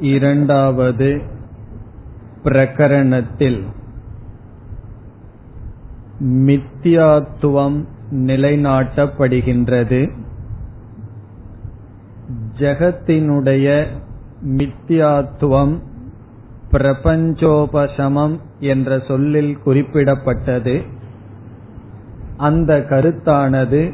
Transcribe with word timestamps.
இரண்டாவது 0.00 1.22
பிரகரணத்தில் 2.44 3.62
மித்தியாத்துவம் 6.20 7.84
நிலைநாட்டப்படுகின்றது. 8.10 10.10
ஜகத்தினுடைய 12.58 13.86
மித்தியாத்துவம் 14.46 15.78
பிரபஞ்சோபசமம் 16.72 18.38
என்ற 18.60 19.02
சொல்லில் 19.08 19.58
குறிப்பிடப்பட்டது. 19.66 20.82
அந்த 22.36 22.86
கருத்தானது 22.88 23.92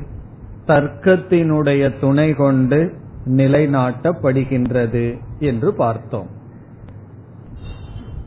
தர்க்கத்தினுடைய 0.67 2.01
துணை 2.01 2.35
கொண்டு 2.35 2.93
நிலைநாட்டப்படுகின்றது. 3.27 5.19
என்று 5.45 5.75
பார்த்தோம். 5.75 6.27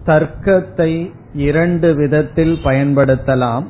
தர்க்கத்தை 0.06 1.12
இரண்டு 1.34 1.96
விதத்தில் 1.96 2.58
பயன்படுத்தலாம். 2.64 3.66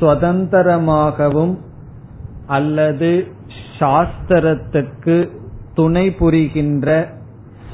சுதந்திரமாகவும் 0.00 1.56
அல்லது 2.46 3.26
சாஸ்திரத்துக்கு 3.78 5.28
துணை 5.74 6.10
புரிகின்ற 6.10 7.08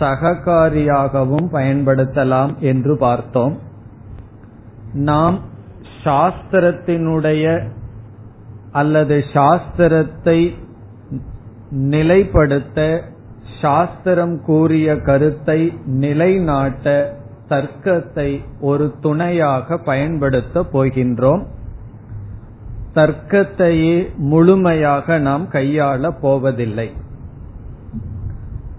சககாரியாகவும் 0.00 1.48
பயன்படுத்தலாம் 1.52 2.58
என்று 2.58 2.96
பார்த்தோம். 2.98 3.58
நாம் 4.92 5.38
சாஸ்திரத்தினுடைய 6.04 7.68
அல்லது 8.72 9.24
சாஸ்திரத்தை 9.32 10.54
நிலைப்படுத்த 11.70 13.00
சாஸ்திரம் 13.60 14.44
கூறிய 14.44 14.96
கருத்தை 14.96 15.60
நிலைநாட்ட 15.84 17.16
தர்க்கத்தை 17.48 18.40
ஒரு 18.60 18.94
துணையாக 19.00 19.78
பயன்படுத்த 19.78 20.60
போகின்றோம். 20.72 21.44
தர்க்கத்தையே 22.94 23.96
முழுமையாக 24.16 25.18
நாம் 25.18 25.46
கையாள 25.52 26.10
போவதில்லை. 26.20 26.88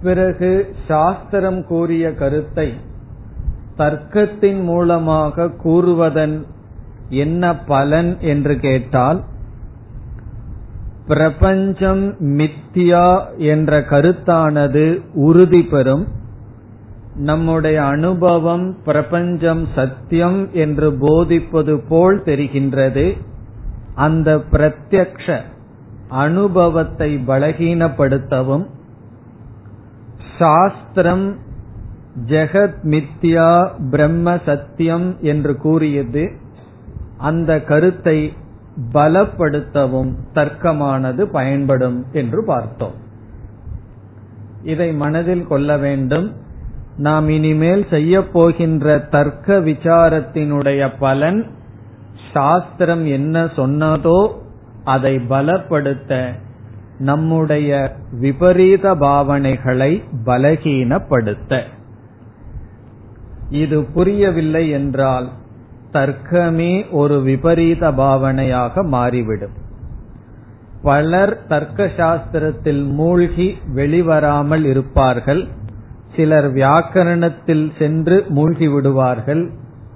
பிறகு 0.04 0.76
சாஸ்திரம் 0.88 1.66
கூறிய 1.66 2.14
கருத்தை 2.14 2.74
தர்க்கத்தின் 3.78 4.62
மூலமாக 4.64 5.50
கூறுவதன் 5.64 6.38
என்ன 7.10 7.56
பலன் 7.56 8.18
என்று 8.20 8.60
கேட்டால் 8.60 9.20
பிரபஞ்சம் 11.10 12.04
மித்தியா 12.38 13.06
என்ற 13.52 13.80
கருத்தானது 13.90 14.86
உறுதி 15.14 15.62
பெறும். 15.64 16.08
நம்முடைய 17.16 17.78
அனுபவம் 17.86 18.66
பிரபஞ்சம் 18.86 19.64
சத்தியம் 19.76 20.42
என்று 20.54 20.90
போதிப்பது 21.00 21.76
போல் 21.90 22.20
தெரிகின்றது. 22.26 23.06
அந்த 23.96 24.36
பிரத்யக்ஷ 24.52 25.40
அனுபவத்தை 26.10 27.10
பலகீனப்படுத்தவும் 27.28 28.66
சாஸ்திரம் 30.40 31.26
ஜெகத் 32.28 32.80
மித்யா 32.84 33.50
பிரம்ம 33.92 34.38
சத்தியம் 34.46 35.10
என்று 35.22 35.56
கூறியது 35.58 36.24
அந்த 37.18 37.62
கருத்தை 37.64 38.20
பலப்படுத்தவும் 38.94 40.12
தர்க்கமானது 40.34 41.22
பயன்படும் 41.22 42.06
என்று 42.12 42.44
பார்த்தோம். 42.46 42.94
இதை 44.64 44.94
மனதில் 44.94 45.48
கொள்ள 45.48 45.78
வேண்டும். 45.78 46.36
நாம் 46.98 47.30
இனிமேல் 47.30 47.86
செய்ய 47.90 48.28
போகின்ற 48.28 49.00
தர்க்க 49.00 49.60
விசாரத்தினுடைய 49.60 50.94
பலன் 51.00 51.46
சாஸ்திரம் 52.34 53.06
என்ன 53.06 53.46
சொன்னதோ 53.46 54.32
அதை 54.84 55.16
பலப்படுத்த 55.16 56.32
நம்முடைய 57.00 57.96
விபரீத 58.12 58.96
பாவனைகளை 58.96 60.04
பலகீனப்படுத்த. 60.26 61.62
இது 63.50 63.84
புரியவில்லை 63.84 64.70
என்றால் 64.70 65.30
தர்க்கமே 65.92 66.90
ஒரு 66.92 67.22
விபரீத 67.22 67.92
பாவனையாக 67.92 68.84
மாறிவிடும். 68.84 69.56
பலர் 70.82 71.48
தர்க்க 71.48 71.92
சாஸ்திரத்தில் 71.98 72.92
மூழ்கி 72.92 73.58
வெளிவராமல் 73.76 74.66
இருப்பார்கள். 74.66 75.48
சிலர் 76.16 76.54
வியாக்கரணத்தில் 76.54 77.72
சென்று 77.80 78.26
மூழ்கி 78.30 78.68
விடுவார்கள். 78.68 79.50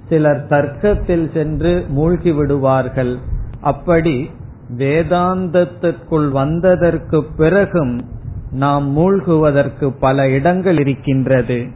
சிலர் 0.09 0.45
தர்க்கத்தில் 0.45 1.29
சென்று 1.33 1.85
மூழ்கி 1.89 2.31
விடுவார்கள். 2.31 3.17
அப்படி 3.61 4.29
வேதாந்தத்திற்குள் 4.77 6.29
வந்ததற்கு 6.29 7.23
பிறகும் 7.23 8.05
நாம் 8.51 8.97
மூழ்குவதற்கு 8.97 9.93
பல 9.99 10.29
இடங்கள் 10.29 10.79
இருக்கின்றது. 10.79 11.67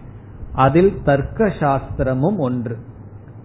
அதில் 0.53 0.94
தர்க்க 1.03 1.45
சாஸ்திரமும் 1.59 2.38
ஒன்று. 2.38 2.77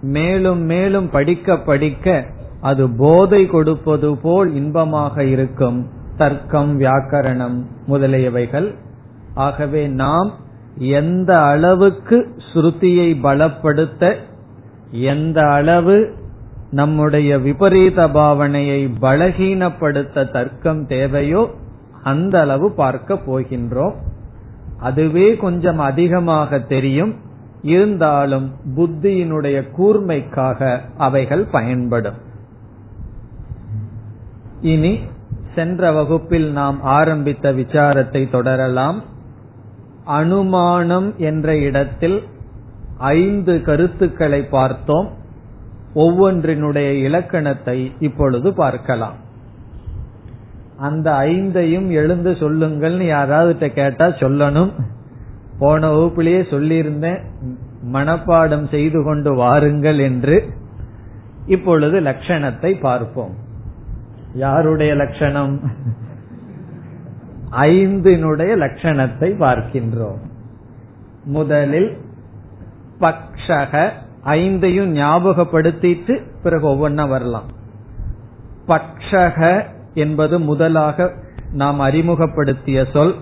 மேலும் 0.02 0.60
மேலும் 0.60 1.10
படிக்க 1.10 1.58
படிக்க 1.58 2.26
அது 2.60 2.90
போதை 2.90 3.46
கொடுப்பது 3.46 4.16
போல் 4.16 4.54
இன்பமாக 4.54 5.24
இருக்கும். 5.24 5.88
தர்க்கம் 6.16 6.80
வியாக்கரணம் 6.80 7.66
முதலியவைகள். 7.88 8.74
ஆகவே 9.34 9.86
நாம் 9.86 10.32
எந்த 10.78 11.42
அளவுக்கு 11.42 12.34
ஸ்ருதியை 12.52 13.16
பலப்படுத்த 13.22 14.16
எந்த 14.90 15.48
அளவு 15.48 16.14
நம்முடைய 16.70 17.38
விபரீத 17.38 18.08
பாவனையை 18.08 18.90
பலகீனப்படுத்த 19.00 20.30
தர்க்கம் 20.32 20.86
தேவையோ 20.86 21.50
அந்த 22.02 22.40
அளவு 22.40 22.72
பார்க்க 22.72 23.14
போகின்றோம். 23.14 23.94
அதுவே 24.78 25.36
கொஞ்சம் 25.36 25.78
அதிகமாக 25.78 26.58
தெரியும். 26.58 27.14
இருந்தாலும் 27.62 28.54
புத்தியினுடைய 28.76 29.68
கூர்மைக்காக 29.78 30.80
அவைகள் 30.96 31.44
பயன்படும். 31.44 32.14
இனி 34.60 35.00
சென்ற 35.54 35.92
வகுப்பில் 35.92 36.52
நாம் 36.52 36.82
ஆரம்பித்த 36.82 37.52
விசாரத்தை 37.52 38.30
தொடரலாம். 38.30 39.02
அனுமானம் 40.04 41.14
என்ற 41.18 41.58
இடத்தில் 41.58 42.22
ஐந்து 42.98 43.62
கருத்துக்களை 43.62 44.42
பார்த்தோம். 44.44 45.08
ஒவ்வொன்றினுடைய 45.94 46.92
இலக்கணத்தை 46.92 47.92
இப்பொழுது 47.98 48.52
பார்க்கலாம். 48.52 49.14
அந்த 50.76 51.12
ஐந்தையும் 51.12 51.88
எழுந்து 51.90 52.30
சொல்லுங்கள்னு 52.30 53.06
யாராவது 53.06 53.72
கேட்டா 53.72 54.06
சொல்லணும். 54.06 54.70
போன 55.62 55.90
வகுப்பிலேயே 55.90 56.40
சொல்லியிருந்தேன் 56.52 57.20
மனப்பாடம் 57.92 58.66
செய்து 58.70 58.98
கொண்டு 59.04 59.30
வாருங்கள் 59.34 59.98
என்று. 59.98 60.36
இப்பொழுது 61.46 61.96
லட்சணத்தை 62.00 62.70
பார்ப்போம். 62.80 63.34
யாருடைய 64.34 64.90
லட்சணம்? 64.94 65.54
ஐந்தினுடைய 67.62 68.52
லட்சணத்தை 68.64 69.28
பார்க்கின்றோம். 69.42 70.20
முதலில் 71.24 71.90
பக்ஷக 73.00 73.90
ஐந்தையும் 74.36 74.92
ஞாபகப்படுத்திட்டு 75.00 76.14
பிறகு 76.42 76.66
ஒவ்வொன்னா 76.68 77.04
வரலாம். 77.08 77.48
பக்ஷக 78.68 79.66
என்பது 79.94 80.36
முதலாக 80.40 81.10
நாம் 81.52 81.80
அறிமுகப்படுத்திய 81.80 82.86
சொல். 82.92 83.14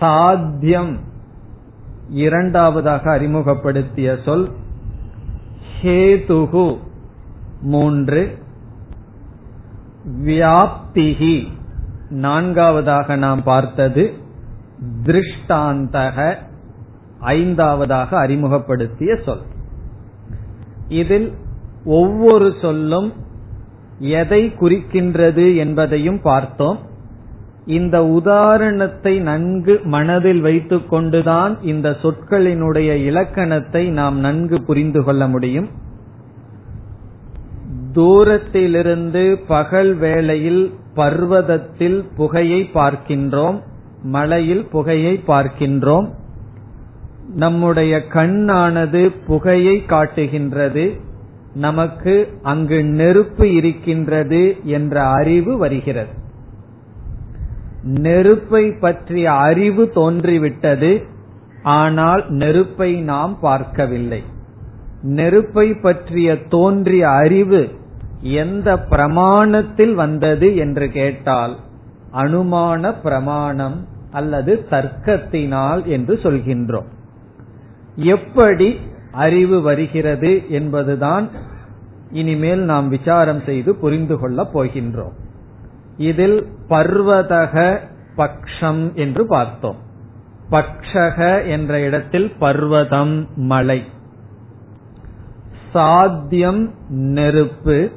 சாத்தியம். 0.00 0.98
இரண்டாவதாக 2.08 3.10
அறிமுகப்படுத்திய 3.10 4.18
சொல் 4.24 4.50
ஹேதுகு. 5.82 6.78
மூன்று 7.60 8.38
வியாப்திகி. 10.24 11.48
நான்காவதாக 12.10 13.16
நாம் 13.16 13.42
பார்த்தது 13.42 14.12
திருஷ்டாந்தக. 15.02 16.36
ஐந்தாவதாக 17.20 18.18
அறிமுகப்படுத்திய 18.18 19.16
சொல். 19.24 19.40
இதில் 20.88 21.32
ஒவ்வொரு 21.84 22.54
சொல்லும் 22.60 23.12
எதை 23.98 24.54
குறிக்கின்றது 24.60 25.56
என்பதையும் 25.56 26.20
பார்த்தோம். 26.20 26.88
இந்த 27.70 27.96
உதாரணத்தை 28.06 29.18
நன்கு 29.18 29.74
மனதில் 29.84 30.40
வைத்துக் 30.40 30.88
கொண்டுதான் 30.88 31.54
இந்த 31.62 31.90
சொற்களினுடைய 32.02 32.90
இலக்கணத்தை 33.04 33.82
நாம் 33.90 34.18
நன்கு 34.18 34.62
புரிந்து 34.62 35.02
கொள்ள 35.04 35.28
முடியும். 35.28 35.68
தூரத்திலிருந்து 37.92 39.24
பகல் 39.46 39.92
வேளையில் 39.94 40.64
பர்வதத்தில் 40.94 42.00
புகையை 42.16 42.70
பார்க்கின்றோம் 42.74 43.58
மலையில் 44.02 44.64
புகையை 44.64 45.14
பார்க்கின்றோம். 45.26 46.08
நம்முடைய 47.34 47.94
கண்ணானது 48.12 49.02
புகையை 49.26 49.76
காட்டுகின்றது. 49.84 50.86
நமக்கு 51.54 52.14
அங்கு 52.42 52.84
நெருப்பு 52.84 53.46
இருக்கின்றது 53.54 54.42
என்ற 54.62 55.02
அறிவு 55.18 55.56
வருகிறது. 55.56 56.18
நெருப்பை 57.82 58.72
பற்றிய 58.72 59.32
அறிவு 59.32 59.90
தோன்றிவிட்டது 59.94 61.06
ஆனால் 61.62 62.24
நெருப்பை 62.28 63.00
நாம் 63.00 63.38
பார்க்கவில்லை. 63.40 64.22
நெருப்பை 65.02 65.74
பற்றிய 65.74 66.44
தோன்றிய 66.48 67.10
அறிவு 67.10 67.68
எந்த 68.20 68.76
பிரமாணத்தில் 68.76 69.94
வந்தது 69.94 70.56
என்று 70.56 70.90
கேட்டால் 70.90 71.56
அனுமான 72.12 72.94
பிரமாணம் 73.02 73.86
அல்லது 74.10 74.66
தர்க்கத்தினால் 74.70 75.84
என்று 75.84 76.14
சொல்கின்றோம். 76.14 76.88
எப்படி 77.94 78.78
அறிவு 79.12 79.60
வருகிறது 79.60 80.42
என்பதுதான் 80.48 81.28
இனிமேல் 82.10 82.60
நாம் 82.60 82.88
விசாரம் 82.88 83.40
செய்து 83.40 83.74
புரிந்து 83.74 84.18
கொள்ளப் 84.18 84.58
போகின்றோம். 84.58 85.16
இதில் 86.00 86.46
பர்வதக 86.68 87.78
பக்ஷம் 88.16 88.94
என்று 88.94 89.26
பார்த்தோம். 89.26 89.76
பக்ஷக 90.50 91.48
என்ற 91.48 91.80
இடத்தில் 91.80 92.32
பர்வதம் 92.40 93.28
மலை. 93.36 93.84
சாத்தியம் 95.72 96.74
நெருப்பு. 96.88 97.90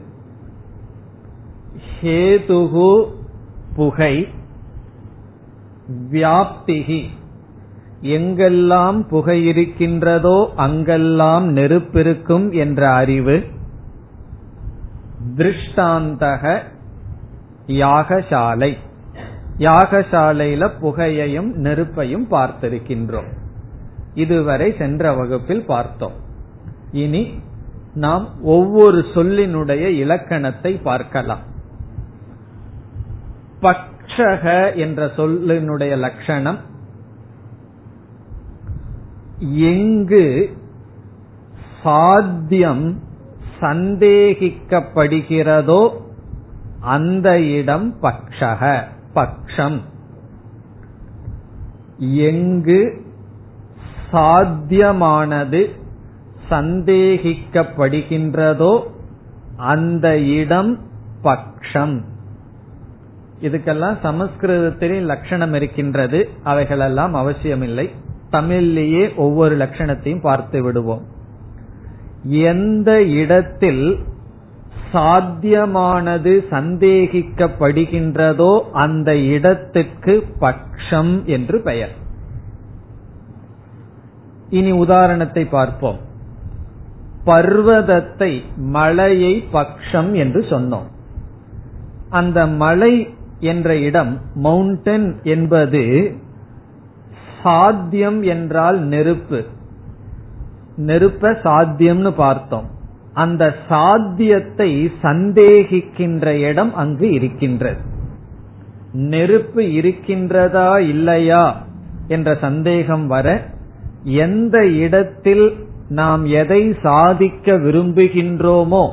ஹேதுகு 2.01 3.11
புகை. 3.75 4.27
வியாப்திகி. 6.11 7.09
எங்கெல்லாம் 8.01 9.07
புகை 9.07 9.45
இருக்கின்றதோ 9.45 10.53
அங்கெல்லாம் 10.55 11.55
நெருப்பிருக்கும் 11.55 12.51
என்ற 12.51 12.91
அறிவு. 12.91 13.43
திருஷ்டாந்தக 15.35 16.71
யாகசாலை. 17.67 18.77
யாகசாலையில 19.57 20.71
புகையையும் 20.81 21.53
நெருப்பையும் 21.53 22.31
பார்த்திருக்கின்றோம். 22.31 23.27
இதுவரை 24.13 24.75
சென்ற 24.77 25.13
வகுப்பில் 25.13 25.65
பார்த்தோம். 25.65 26.11
இனி 26.91 27.39
நாம் 27.93 28.29
ஒவ்வொரு 28.41 29.05
சொல்லினுடைய 29.13 29.87
இலக்கணத்தை 29.87 30.73
பார்க்கலாம். 30.73 31.39
பக்ஷக 33.61 34.75
என்ற 34.75 35.05
சொல்லினுடைய 35.05 35.97
லட்சணம் 35.97 36.57
எங்கு 39.39 40.57
சாத்தியம் 41.83 42.99
சந்தேகிக்கப்படுகிறதோ 43.59 46.01
அந்த 46.83 47.41
இடம் 47.41 47.95
பக்ஷக 48.01 48.83
பக்ஷம். 49.15 49.79
எங்கு 51.97 53.05
சாத்தியமானது 54.11 55.69
சந்தேகிக்கப்படுகின்றதோ 56.49 58.81
அந்த 59.57 60.19
இடம் 60.19 60.79
பக்ஷம். 61.23 62.01
இதுக்கெல்லாம் 63.41 63.97
சமஸ்கிருதத்திலே 64.03 65.01
லட்சணம் 65.01 65.53
இருக்கின்றது. 65.53 66.29
அவைகளெல்லாம் 66.43 67.13
அவசியமில்லை. 67.13 67.89
தமிழிலேயே 68.31 69.15
ஒவ்வொரு 69.15 69.57
லட்சணத்தையும் 69.57 70.21
பார்த்து 70.21 70.63
விடுவோம். 70.63 71.01
எந்த 72.23 73.03
இடத்தில் 73.03 73.99
சாத்தியமானது 74.93 76.43
சந்தேகிக்கப்படுகின்றதோ 76.49 78.71
அந்த 78.71 79.17
இடத்துக்கு 79.17 80.23
பட்சம் 80.39 81.25
என்று 81.25 81.61
பெயர். 81.61 81.91
இனி 84.49 84.71
உதாரணத்தை 84.71 85.45
பார்ப்போம். 85.45 85.97
பர்வதத்தை 87.25 88.41
மலையை 88.55 89.43
பக்ஷம் 89.53 90.13
என்று 90.13 90.41
சொன்னோம். 90.41 90.85
அந்த 92.09 92.47
மலை 92.47 93.15
என்ற 93.39 93.77
இடம் 93.77 94.21
மவுண்டன் 94.35 95.23
என்பது 95.23 96.15
சாத்தியம் 97.43 98.23
என்றால் 98.23 98.79
நெருப்பு. 98.79 99.45
நெருப்ப 100.75 101.39
சாத்தியம்னு 101.43 102.11
பார்த்தோம். 102.11 102.72
அந்த 103.13 103.55
சாத்தியத்தை 103.69 104.91
சந்தேகிக்கின்ற 105.01 106.25
இடம் 106.39 106.75
அங்கு 106.75 107.11
இருக்கின்றது. 107.11 107.79
நெருப்பு 108.93 109.61
இருக்கின்றதா 109.61 110.79
இல்லையா 110.79 111.65
என்ற 112.07 112.37
சந்தேகம் 112.41 113.07
வர 113.07 113.45
எந்த 114.03 114.67
இடத்தில் 114.67 115.65
நாம் 115.89 116.25
எதை 116.25 116.75
சாதிக்க 116.81 117.51
விரும்புகின்றோமோ 117.51 118.89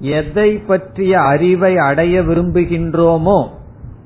எதை 0.00 0.56
பற்றிய 0.56 1.20
அறிவை 1.20 1.76
அடைய 1.76 2.20
விரும்புகின்றோமோ 2.20 3.48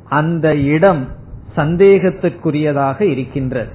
அந்த 0.08 0.54
இடம் 0.54 1.08
சந்தேகத்துக்குரியதாக 1.56 3.00
இருக்கின்றது. 3.00 3.70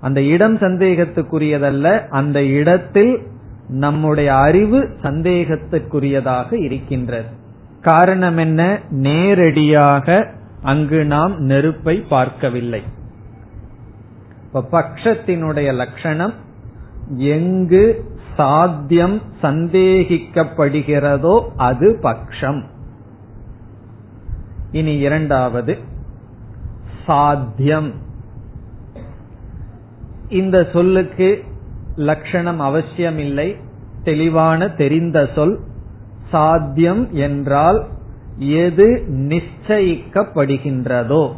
அந்த 0.00 0.22
இடம் 0.22 0.58
சந்தேகத்துக்குரியதல்ல 0.58 2.08
அந்த 2.08 2.44
இடத்தில் 2.44 3.22
நம்முடைய 3.68 4.34
அறிவு 4.34 4.88
சந்தேகத்துக்குரியதாக 5.02 6.62
இருக்கின்றது. 6.62 7.26
காரணம் 7.82 8.36
என்ன? 8.36 8.78
நேரடியாக 8.90 10.34
அங்கு 10.62 11.04
நாம் 11.04 11.40
நெருப்பை 11.40 11.96
பார்க்கவில்லை. 11.96 12.82
இப்ப 14.44 14.64
பட்சத்தினுடைய 14.72 15.74
லட்சணம் 15.74 16.32
எங்கு 17.16 18.04
சாத்தியம் 18.36 19.22
சந்தேகிக்கப்படுகிறதோ 19.42 21.48
அது 21.56 21.98
பக்ஷம். 22.02 22.62
இனி 24.72 24.98
இரண்டாவது 24.98 25.78
சாத்தியம். 27.06 27.92
இந்த 30.28 30.68
சொல்லுக்கு 30.72 31.44
லட்சணம் 31.96 32.60
அவசியமில்லை. 32.60 33.56
தெளிவான 34.04 34.68
தெரிந்த 34.68 35.28
சொல். 35.34 35.58
சாத்தியம் 36.30 37.12
என்றால் 37.12 37.86
எது 38.38 39.06
நிச்சயிக்கப்படுகின்றதோ. 39.10 41.32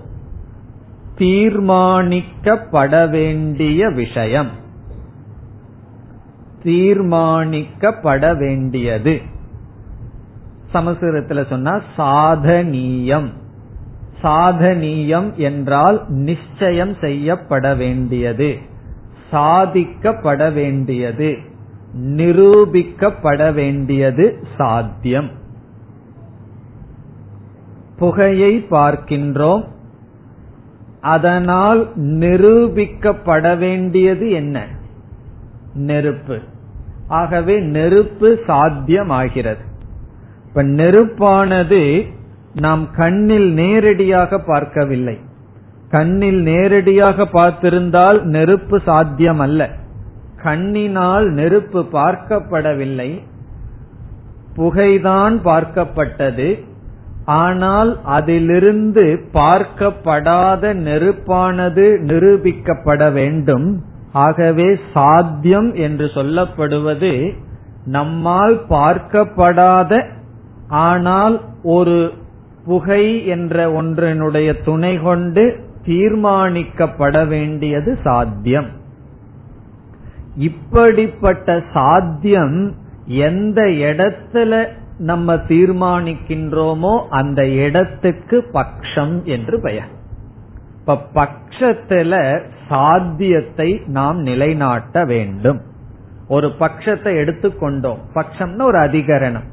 தீர்மானிக்கப்பட 1.18 3.10
வேண்டிய 3.10 3.88
விஷயம். 3.88 4.48
தீர்மானிக்கப்பட 6.62 8.36
வேண்டியது 8.36 9.20
சமஸ்கிருதத்தில் 10.70 11.48
சொன்னா 11.48 11.80
சாதனீயம். 11.98 13.28
சாதனீயம் 14.22 15.34
என்றால் 15.34 16.04
நிச்சயம் 16.08 16.96
செய்யப்பட 17.00 17.74
வேண்டியது 17.74 18.58
சாதிக்கப்பட 19.32 20.52
வேண்டியது 20.52 21.38
நிரூபிக்கப்பட 22.16 23.54
வேண்டியது 23.54 24.44
சாத்தியம். 24.56 25.30
புகையை 27.97 28.66
பார்க்கின்றோம் 28.70 29.64
அதனால் 31.00 31.92
நிரூபிக்கப்பட 31.97 33.58
வேண்டியது 33.58 34.30
என்ன? 34.30 34.66
நெருப்பு. 35.75 36.38
ஆகவே 37.08 37.61
நெருப்பு 37.61 38.38
சாத்தியமாகிறது. 38.47 39.64
இப்ப 40.49 40.62
நெருப்பானது 40.62 42.06
நாம் 42.54 42.90
கண்ணில் 42.97 43.52
நேரடியாக 43.52 44.38
பார்க்கவில்லை. 44.38 45.18
கண்ணில் 45.90 46.40
நேரடியாக 46.42 47.25
பார்த்திருந்தால் 47.33 48.23
நெருப்பு 48.23 48.80
சாத்தியம் 48.85 49.38
அல்ல 49.38 49.68
கண்ணினால் 50.42 51.26
நெருப்பு 51.30 51.80
பார்க்கப்படவில்லை. 51.92 53.21
புகைதான் 54.57 55.35
பார்க்கப்பட்டது. 55.45 56.49
ஆனால் 57.25 57.90
அதிலிருந்து 58.02 59.21
பார்க்கப்படாத 59.33 60.73
நெருப்பானது 60.88 61.87
நிரூபிக்கப்பட 62.02 63.12
வேண்டும். 63.12 63.83
ஆகவே 64.12 64.68
சாத்தியம் 64.92 65.75
என்று 65.75 66.07
சொல்லப்படுவது 66.07 67.33
நம்மால் 67.85 68.57
பார்க்கப்படாத 68.71 70.04
ஆனால் 70.68 71.40
ஒரு 71.62 72.12
புகை 72.64 73.26
என்ற 73.26 73.83
ஒன்றினுடைய 73.83 74.64
துணை 74.64 74.99
கொண்டு 74.99 75.45
தீர்மானிக்கப்பட 75.88 77.26
வேண்டியது 77.26 77.99
சாத்தியம். 78.04 78.68
இப்படிப்பட்ட 80.37 81.62
சாத்தியம் 81.73 82.75
எந்த 83.07 83.62
இடத்துல 83.62 84.66
நம்ம 84.99 85.35
தீர்மானிக்கின்றோமோ 85.35 87.07
அந்த 87.09 87.49
இடத்துக்கு 87.49 88.45
பக்ஷம் 88.52 89.23
என்று 89.23 89.61
பெயர். 89.61 89.88
இப்ப 90.80 90.99
பட்சத்துல 91.14 92.40
சாத்தியத்தை 92.68 93.83
நாம் 93.87 94.18
நிலைநாட்ட 94.18 95.04
வேண்டும். 95.04 95.61
ஒரு 96.28 96.52
பட்சத்தை 96.61 97.12
எடுத்துக்கொண்டோம். 97.14 97.99
பட்சம்னா 98.14 98.62
ஒரு 98.62 98.78
அதிகரணம். 98.78 99.49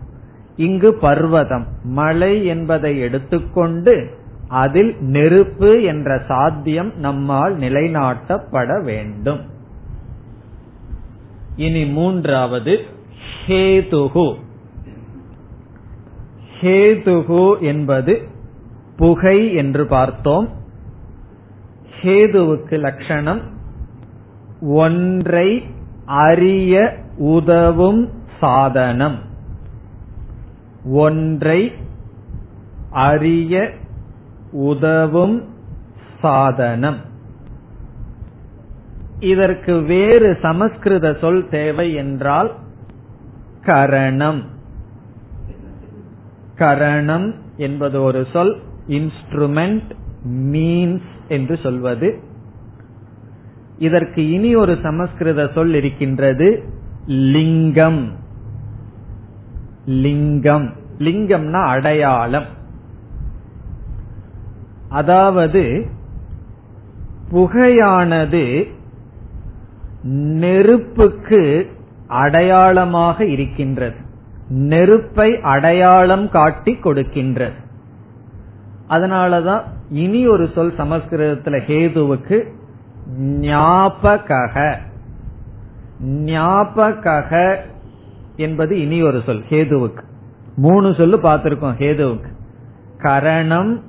இங்கு 0.56 0.98
பர்வதம். 1.01 1.65
மலை 1.84 2.46
என்பதை 2.46 3.00
எடுத்துக்கொண்டு 3.00 4.24
அதில் 4.48 4.96
நெருப்பு 5.00 5.84
என்ற 5.84 6.22
சாத்தியம் 6.28 6.92
நம்மால் 6.98 7.58
நிலைநாட்டப்பட 7.58 8.84
வேண்டும். 8.84 9.40
இனி 11.56 11.86
மூன்றாவது 11.86 12.80
ஹேதுகு. 13.48 14.36
ஹேதுகு 16.62 17.60
என்பது 17.60 18.28
புகை 18.98 19.54
என்று 19.54 19.86
பார்த்தோம். 19.86 20.50
ஹேதுவுக்கு 22.02 22.80
லட்சணம் 22.80 23.42
ஒன்றை 24.62 25.64
அறிய 26.06 26.98
உதவும் 27.18 28.10
சாதனம். 28.40 29.20
ஒன்றை 30.86 31.72
அறிய 32.90 33.72
உதவும் 34.55 35.43
சாதனம். 36.21 36.97
இதற்கு 39.19 39.81
வேறு 39.81 40.38
சமஸ்கிருத 40.41 41.17
சொல் 41.21 41.47
தேவை 41.50 41.93
என்றால் 41.93 42.51
கரணம். 43.62 44.43
கரணம் 46.55 47.33
என்பது 47.57 48.01
ஒரு 48.01 48.27
சொல் 48.33 48.62
இன்ஸ்ட்ருமெண்ட் 48.88 49.91
மீன்ஸ் 50.27 51.09
என்று 51.27 51.59
சொல்வது. 51.63 52.19
இதற்கு 53.77 54.29
இனி 54.29 54.55
ஒரு 54.55 54.77
சமஸ்கிருத 54.81 55.51
சொல் 55.53 55.74
இருக்கின்றது 55.74 56.63
லிங்கம். 57.07 58.15
லிங்கம். 59.85 60.74
லிங்கம்னா 60.97 61.65
அடையாளம். 61.65 62.63
அதாவது 64.89 65.86
புகையானது 67.32 68.74
நெருப்புக்கு 70.04 71.68
அடையாளமாக 72.08 73.25
இருக்கின்றது. 73.25 73.96
நெருப்பை 74.50 75.42
அடையாளம் 75.42 76.30
காட்டி 76.30 76.74
கொடுக்கின்றது. 76.74 77.54
அதனாலதான் 78.89 79.62
இனி 79.89 80.27
ஒரு 80.27 80.50
சொல் 80.56 80.74
சமஸ்கிருதத்துல 80.77 81.60
ஹேதுவுக்கு 81.68 82.51
ஞாபக 83.20 84.80
ஞாபக 86.01 87.62
என்பது 88.36 88.82
இனி 88.82 89.01
ஒரு 89.01 89.22
சொல் 89.25 89.44
ஹேதுவுக்கு. 89.50 90.04
மூணு 90.56 90.94
சொல்லு 90.94 91.18
பார்த்திருக்கோம் 91.18 91.75
ஹேதுவுக்கு. 91.77 92.34
கரணம் 92.98 93.84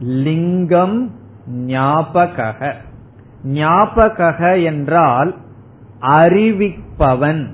லிங்கம் 0.00 1.10
ஞாபக 1.48 2.74
ஞாபக 3.44 4.58
என்றால் 4.58 5.34
அறிவிப்பவன். 6.00 7.46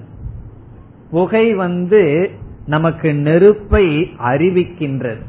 புகை 1.10 1.54
வந்து 1.54 2.30
நமக்கு 2.66 3.14
நெருப்பை 3.14 4.10
அறிவிக்கின்றது. 4.24 5.22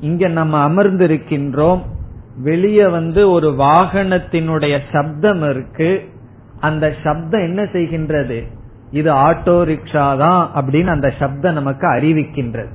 இங்க 0.00 0.28
நம்ம 0.28 0.68
அமர்ந்திருக்கின்றோம். 0.68 1.82
வெளியே 2.36 2.86
வந்து 2.86 3.30
ஒரு 3.30 3.50
வாகனத்தினுடைய 3.50 4.78
சப்தம் 4.92 5.50
இருக்கு. 5.50 6.08
அந்த 6.60 6.94
சப்தம் 7.04 7.40
என்ன 7.40 7.62
செய்கின்றது? 7.62 8.42
இது 8.90 9.12
ஆட்டோ 9.12 9.64
ரிக்ஷா 9.64 10.16
தான் 10.16 10.50
அப்படின்னு 10.54 10.86
அந்த 10.86 11.12
சப்தம் 11.18 11.54
நமக்கு 11.54 11.88
அறிவிக்கின்றது. 11.88 12.72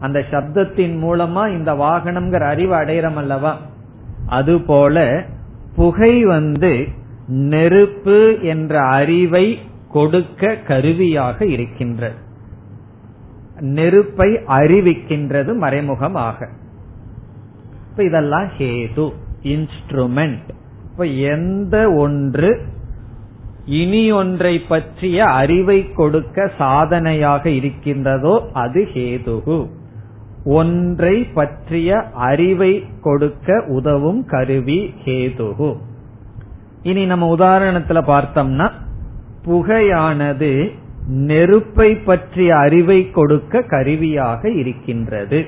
அந்த 0.00 0.24
சப்தத்தின் 0.30 1.02
மூலமா 1.02 1.48
இந்த 1.48 1.72
வாகனம்ங்கிற 1.72 2.42
அறிவு 2.42 2.74
அடையிறம் 2.74 3.14
அல்லவா 3.14 3.60
அதுபோல 4.26 5.24
புகை 5.76 6.24
வந்து 6.24 6.88
நெருப்பு 7.28 8.38
என்ற 8.42 8.80
அறிவை 8.80 9.58
கொடுக்க 9.88 10.56
கருவியாக 10.56 11.46
இருக்கின்றது. 11.46 12.14
நெருப்பை 13.60 14.32
அறிவிக்கின்றது 14.32 15.54
மறைமுகமாக. 15.54 16.48
இப்ப 17.90 18.04
இதெல்லாம் 18.04 18.46
ஹேது 18.58 19.12
இன்ஸ்ட்ருமெண்ட். 19.42 20.48
இப்ப 20.92 21.04
எந்த 21.04 21.92
ஒன்று 21.92 22.60
இனி 23.64 24.12
ஒன்றை 24.12 24.58
பற்றிய 24.58 25.24
அறிவை 25.24 25.92
கொடுக்க 25.92 26.50
சாதனையாக 26.58 27.48
இருக்கின்றதோ 27.48 28.50
அது 28.52 28.88
ஹேதுகு. 28.94 29.70
ஒன்றை 30.44 31.24
பற்றிய 31.24 32.10
அறிவை 32.14 32.86
கொடுக்க 33.00 33.64
உதவும் 33.68 34.24
கருவி 34.24 34.94
ஹேதுகு. 35.04 35.76
இனி 36.82 37.06
நம்ம 37.06 37.34
உதாரணத்துல 37.34 38.02
பார்த்தோம்னா 38.02 38.72
புகையானது 39.46 40.78
நெருப்பை 41.06 41.94
பற்றிய 41.96 42.56
அறிவை 42.56 43.10
கொடுக்க 43.10 43.62
கருவியாக 43.62 44.50
இருக்கின்றது. 44.50 45.46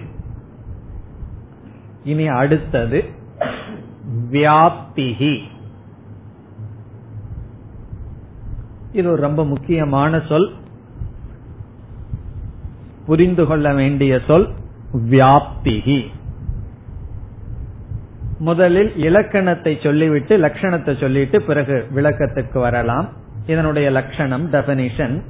இனி 2.04 2.26
அடுத்தது 2.26 3.04
வியாப்திகி. 4.30 5.38
இது 8.92 9.10
ஒரு 9.10 9.20
ரொம்ப 9.20 9.44
முக்கியமான 9.44 10.22
சொல். 10.28 10.52
புரிந்து 13.06 13.46
கொள்ள 13.46 13.74
வேண்டிய 13.74 14.20
சொல். 14.26 14.48
வியாப்திகி. 14.96 16.06
முதலில் 18.38 18.96
இலக்கணத்தை 18.96 19.78
சொல்லிவிட்டு 19.82 20.38
லட்சணத்தை 20.38 21.00
சொல்லிட்டு 21.00 21.42
பிறகு 21.42 21.88
விளக்கத்துக்கு 21.94 22.60
வரலாம். 22.60 23.08
இதனுடைய 23.46 23.90
லட்சணம் 23.90 24.52
டெபனிஷன் 24.52 25.22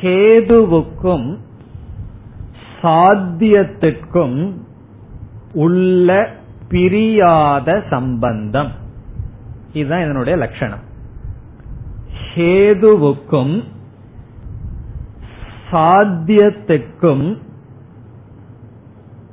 ஹேதுவுக்கும் 0.00 1.38
சாத்தியத்திற்கும் 2.82 4.52
உள்ள 5.52 6.28
பிரியாத 6.68 7.82
சம்பந்தம். 7.90 8.72
இதுதான் 9.72 10.02
இதனுடைய 10.02 10.38
லட்சணம். 10.38 10.84
ஹேதுவுக்கும் 12.34 13.64
சாத்தியத்திற்கும் 15.70 17.44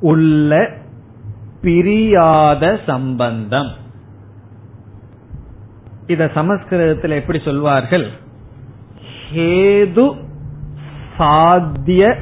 உள்ள 0.04 0.70
பிரியாத 1.62 2.80
சம்பந்தம். 2.86 3.72
இத 6.08 6.32
சமஸ்கிருதத்தில் 6.34 7.12
எப்படி 7.12 7.40
சொல்வார்கள்? 7.46 8.08
ஹேது 9.34 10.06
சாத்திய 11.18 12.16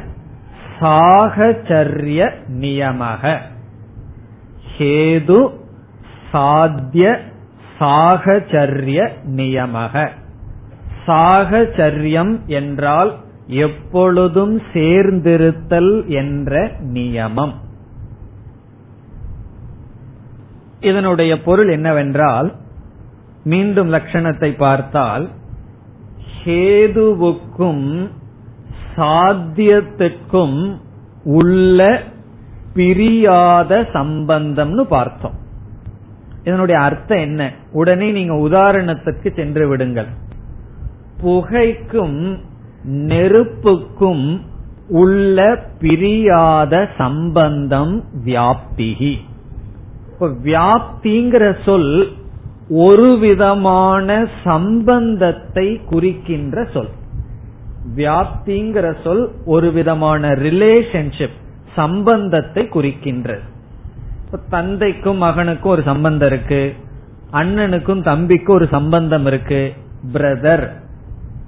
சாகச்சரிய 0.79 2.31
நியமக. 2.59 3.37
ஹேது 4.77 5.39
சாத்திய 6.31 7.19
சாகச்சரிய 7.79 9.09
நியமக. 9.35 10.07
சாகச்சரியம் 11.07 12.45
என்றால் 12.45 13.15
எப்பொழுதும் 13.47 14.61
சேர்ந்திருத்தல் 14.73 16.05
என்ற 16.05 16.71
நியமம். 16.93 17.60
இதனுடைய 20.81 21.41
பொருள் 21.41 21.67
என்னவென்றால் 21.67 22.55
மீண்டும் 23.43 23.93
லட்சணத்தை 23.93 24.57
பார்த்தால் 24.57 25.29
ஹேதுவுக்கும் 26.43 28.09
சாத்தியத்துக்கும் 28.97 30.77
உள்ள 31.23 32.01
பிரியாத 32.73 33.81
சம்பந்தம்னு 33.93 34.81
பார்த்தோம். 34.81 35.33
இதனுடைய 36.43 36.81
அர்த்தம் 36.81 37.17
என்ன? 37.17 37.51
உடனே 37.71 38.11
நீங்க 38.11 38.33
உதாரணத்துக்கு 38.33 39.35
சென்று 39.35 39.67
விடுங்கள். 39.67 40.07
புகைக்கும் 41.23 42.39
நெருப்புக்கும் 42.89 44.41
உள்ள 44.87 45.65
பிரியாத 45.79 46.87
சம்பந்தம் 46.97 48.03
வியாப்திகி 48.25 49.17
இப்ப 50.21 50.33
வியாப்திங்கிற 50.43 51.63
சொல் 51.65 52.11
ஒரு 52.69 53.17
விதமான 53.17 54.27
சம்பந்தத்தை 54.43 55.81
குறிக்கின்ற 55.85 56.67
சொல். 56.73 56.89
வியாப்திங்கிற 57.95 58.95
சொல் 59.03 59.31
ஒரு 59.45 59.71
விதமான 59.71 60.29
ரிலேஷன்ஷிப் 60.29 61.37
சம்பந்தத்தை 61.75 62.63
குறிக்கின்றது. 62.63 63.39
தந்தைக்கும் 64.49 65.21
மகனுக்கும் 65.21 65.73
ஒரு 65.73 65.81
சம்பந்தம் 65.81 66.27
இருக்கு. 66.27 66.75
அண்ணனுக்கும் 67.33 68.03
தம்பிக்கும் 68.03 68.49
ஒரு 68.49 68.67
சம்பந்தம் 68.71 69.25
இருக்கு. 69.25 69.73
பிரதர் 70.13 70.67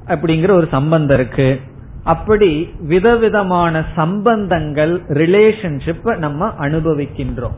அப்படிங்கிற 0.08 0.52
ஒரு 0.52 0.68
சம்பந்தம் 0.72 1.20
இருக்கு. 1.20 1.60
அப்படி 2.04 2.70
விதவிதமான 2.80 3.86
சம்பந்தங்கள் 3.96 5.02
ரிலேஷன்ஷிப் 5.08 6.18
நம்ம 6.18 6.48
அனுபவிக்கின்றோம். 6.60 7.58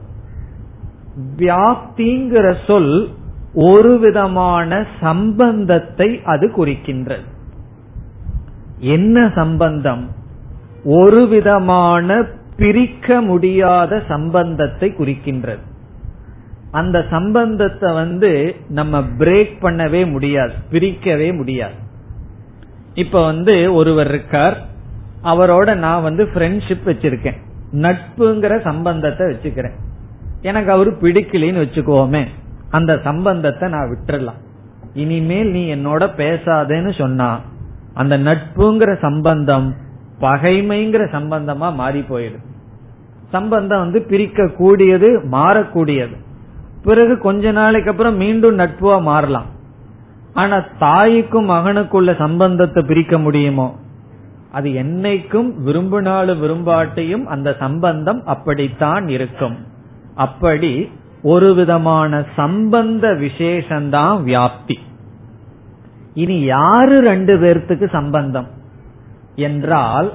வியாப்திங்கிற 1.38 2.55
சொல் 2.67 3.10
ஒரு 3.53 4.00
விதமான 4.00 4.86
சம்பந்தத்தை 5.01 6.22
அது 6.24 6.51
குறிக்கின்றது. 6.57 7.25
என்ன 8.77 9.31
சம்பந்தம்? 9.36 10.12
ஒரு 10.84 11.27
விதமான 11.27 12.24
பிரிக்க 12.57 13.22
முடியாத 13.22 14.03
சம்பந்தத்தை 14.07 14.93
குறிக்கின்றது. 14.98 15.63
அந்த 16.72 17.05
சம்பந்தத்தை 17.10 17.93
வந்து 17.93 18.55
நம்ம 18.69 19.00
பிரேக் 19.00 19.55
பண்ணவே 19.62 20.12
முடியாது 20.12 20.53
பிரிக்கவே 20.72 21.36
முடியாது. 21.36 21.74
இப்ப 22.93 23.25
வந்து 23.25 23.74
ஒருவர் 23.74 24.07
இருக்கார் 24.07 24.65
அவரோட 25.24 25.75
நான் 25.75 26.03
வந்து 26.03 26.24
ஃப்ரெண்ட்ஷிப் 26.24 26.86
வச்சிருக்கேன் 26.86 27.41
நட்புங்கிற 27.74 28.62
சம்பந்தத்தை 28.62 29.27
வச்சுக்கிறேன். 29.27 29.75
எனக்கு 30.47 30.69
அவரு 30.71 30.91
பிடிக்கலன்னு 31.01 31.63
வச்சுக்கோமே 31.63 32.23
அந்த 32.77 32.91
சம்பந்தத்தை 33.03 33.65
நான் 33.69 33.91
விட்டுறலாம். 33.91 34.39
இனிமேல் 34.93 35.49
நீ 35.55 35.61
என்னோட 35.75 36.03
பேசாதேன்னு 36.21 36.91
சொன்னா 36.97 37.29
அந்த 37.93 38.15
நட்புங்கிற 38.27 38.91
சம்பந்தம் 38.99 39.67
பகைமைங்கிற 40.19 41.03
சம்பந்தமா 41.15 41.67
மாறி 41.81 42.01
போயிடுது 42.09 42.45
சம்பந்தம் 43.31 43.83
வந்து 43.83 43.99
பிரிக்க 44.09 44.47
கூடியது 44.57 45.09
மாறக்கூடியது. 45.31 46.15
பிறகு 46.83 47.13
கொஞ்ச 47.27 47.51
நாளைக்கு 47.51 47.91
அப்புறம் 47.91 48.17
மீண்டும் 48.23 48.59
நட்புவா 48.59 48.97
மாறலாம். 49.01 49.49
ஆனா 50.33 50.57
தாய்க்கும் 50.79 51.49
மகனுக்குள்ள 51.49 52.11
சம்பந்தத்தை 52.17 52.81
பிரிக்க 52.83 53.17
முடியுமோ? 53.17 53.67
அது 54.51 54.69
என்னைக்கும் 54.83 55.49
விரும்பினாலும் 55.67 56.41
விரும்பாட்டையும் 56.43 57.25
அந்த 57.33 57.49
சம்பந்தம் 57.59 58.21
அப்படித்தான் 58.25 59.07
இருக்கும். 59.07 59.57
அப்படி 60.15 60.89
ஒரு 61.24 61.53
விதமான 61.53 62.25
சம்பந்த 62.36 63.07
விசேஷந்தான் 63.07 64.24
வியாப்தி. 64.24 64.77
இனி 66.13 66.41
யாரு 66.41 67.00
ரெண்டு 67.00 67.38
பேர்த்துக்கு 67.38 67.89
சம்பந்தம்? 67.89 68.45
என்றால் 69.36 70.12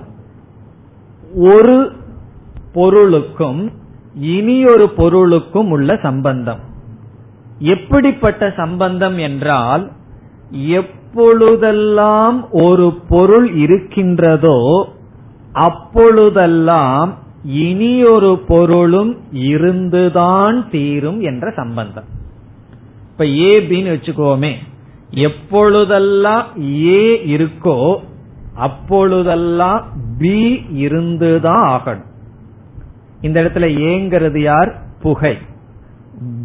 ஒரு 1.35 1.92
பொருளுக்கும் 2.73 3.71
இனி 4.14 4.64
ஒரு 4.64 4.90
பொருளுக்கும் 4.90 5.71
உள்ள 5.71 5.99
சம்பந்தம். 6.02 6.59
எப்படிப்பட்ட 7.59 8.52
சம்பந்தம் 8.57 9.19
என்றால் 9.19 9.90
எப்பொழுதெல்லாம் 10.50 12.50
ஒரு 12.50 12.99
பொருள் 13.09 13.52
இருக்கின்றதோ 13.52 14.88
அப்பொழுதெல்லாம் 15.52 17.19
இனி 17.44 18.04
ஒரு 18.04 18.38
பொருளும் 18.49 19.18
இருந்துதான் 19.32 20.70
தீரும் 20.70 21.20
என்ற 21.20 21.50
சம்பந்தம். 21.50 22.04
இப்ப 23.11 23.26
ஏ 23.26 23.61
பின்னு 23.61 23.88
வச்சுக்கோமே. 23.88 24.54
எப்பொழுதெல்லாம் 25.11 26.47
ஏ 26.86 27.25
இருக்கோ 27.36 27.97
அப்பொழுதெல்லாம் 28.54 29.86
பி 30.19 30.67
இருந்துதான் 30.73 31.58
ஆகணும். 31.58 32.06
இந்த 33.21 33.43
இடத்துல 33.43 33.67
ஏங்கிறது 33.67 34.41
யார்? 34.41 34.82
புகை. 35.02 35.36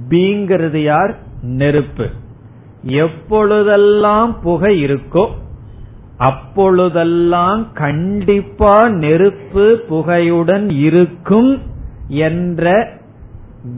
பிங்கிறது 0.10 0.78
யார்? 0.78 1.18
நெருப்பு. 1.42 2.10
எப்பொழுதெல்லாம் 2.84 4.42
புகை 4.42 4.86
இருக்கோ 4.86 5.30
அப்பொழுதெல்லாம் 6.18 7.72
கண்டிப்பா 7.74 8.88
நெருப்பு 8.88 9.84
புகையுடன் 9.90 10.70
இருக்கும் 10.70 11.62
என்ற 12.08 12.88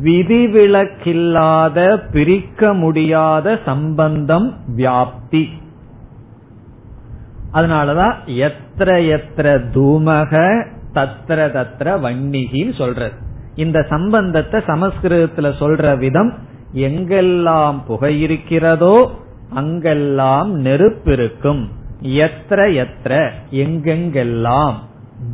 விதிவிலக்கில்லாத 0.03 1.97
பிரிக்க 2.11 2.73
முடியாத 2.73 3.59
சம்பந்தம் 3.65 4.53
வியாப்தி. 4.77 5.47
அதனாலதான் 7.53 8.13
எத்திர 8.25 8.89
எத்திர 9.15 9.47
தூமக 9.73 10.65
தத்திர 10.93 11.51
தத்திர 11.51 11.97
வன்னிகின்னு 11.97 12.77
சொல்றது. 12.77 13.13
இந்த 13.55 13.85
சம்பந்தத்தை 13.89 14.61
சமஸ்கிருதத்துல 14.67 15.51
சொல்ற 15.59 15.97
விதம் 15.97 16.33
எங்கெல்லாம் 16.73 17.75
புகை 17.87 18.21
இருக்கிறதோ 18.21 19.11
அங்கெல்லாம் 19.53 20.51
நெருப்பு 20.51 21.13
இருக்கும். 21.13 21.69
எத்திர 22.01 22.85
எத்திர 22.85 23.31
எங்கெங்கெல்லாம்? 23.51 24.73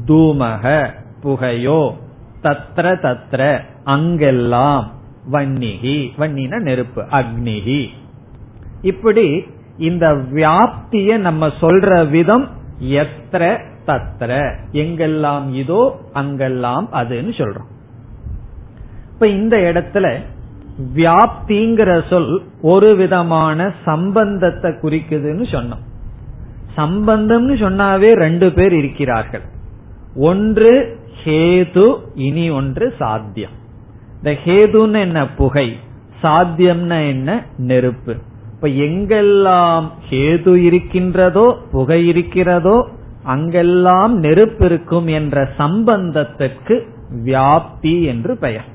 தூமக 0.07 0.89
புகையோ 1.23 1.91
தத்திர 2.43 2.95
தத்திர 2.99 3.61
அங்கெல்லாம்? 3.83 4.91
வன்னிகி 5.31 6.09
வன்னின 6.17 6.59
நெருப்பு 6.59 7.01
அக்னிகி. 7.01 7.87
இப்படி 8.81 9.43
இந்த 9.77 10.13
வியாப்திய 10.13 11.17
நம்ம 11.17 11.47
சொல்ற 11.47 12.09
விதம் 12.09 12.47
எத்திர 12.79 13.59
தத்திர 13.85 14.55
எங்கெல்லாம் 14.71 15.53
இதோ 15.53 15.99
அங்கெல்லாம் 16.13 16.89
அதுன்னு 16.93 17.33
சொல்றோம். 17.37 17.71
இப்ப 19.13 19.27
இந்த 19.27 19.57
இடத்துல 19.57 20.15
வியாப்திங்கிற 20.95 22.07
சொல் 22.09 22.43
ஒரு 22.61 22.95
விதமான 22.95 23.73
சம்பந்தத்தை 23.85 24.71
குறிக்குதுன்னு 24.71 25.45
சொன்னோம். 25.51 25.91
சம்பந்தம்னு 26.77 27.55
சொன்னாவே 27.55 28.13
ரெண்டு 28.13 28.51
பேர் 28.51 28.73
இருக்கிறார்கள். 28.73 29.41
ஒன்று 30.15 30.97
ஹேது 31.23 31.95
இனி 32.15 32.49
ஒன்று 32.49 32.93
சாத்தியம். 32.97 33.51
இந்த 34.17 34.37
ஹேதுன்னு 34.45 34.99
என்ன? 34.99 35.27
புகை. 35.27 35.77
சாத்தியம்னா 36.23 37.07
என்ன? 37.07 37.45
நெருப்பு. 37.57 38.15
இப்ப 38.53 38.67
எங்கெல்லாம் 38.67 39.89
ஹேது 40.09 40.55
இருக்கின்றதோ 40.55 41.57
புகை 41.71 42.07
இருக்கிறதோ 42.07 42.87
அங்கெல்லாம் 43.23 44.19
நெருப்பு 44.19 44.65
இருக்கும் 44.65 45.07
என்ற 45.07 45.49
சம்பந்தத்திற்கு 45.59 46.87
வியாப்தி 47.25 48.03
என்று 48.03 48.37
பெயர். 48.37 48.65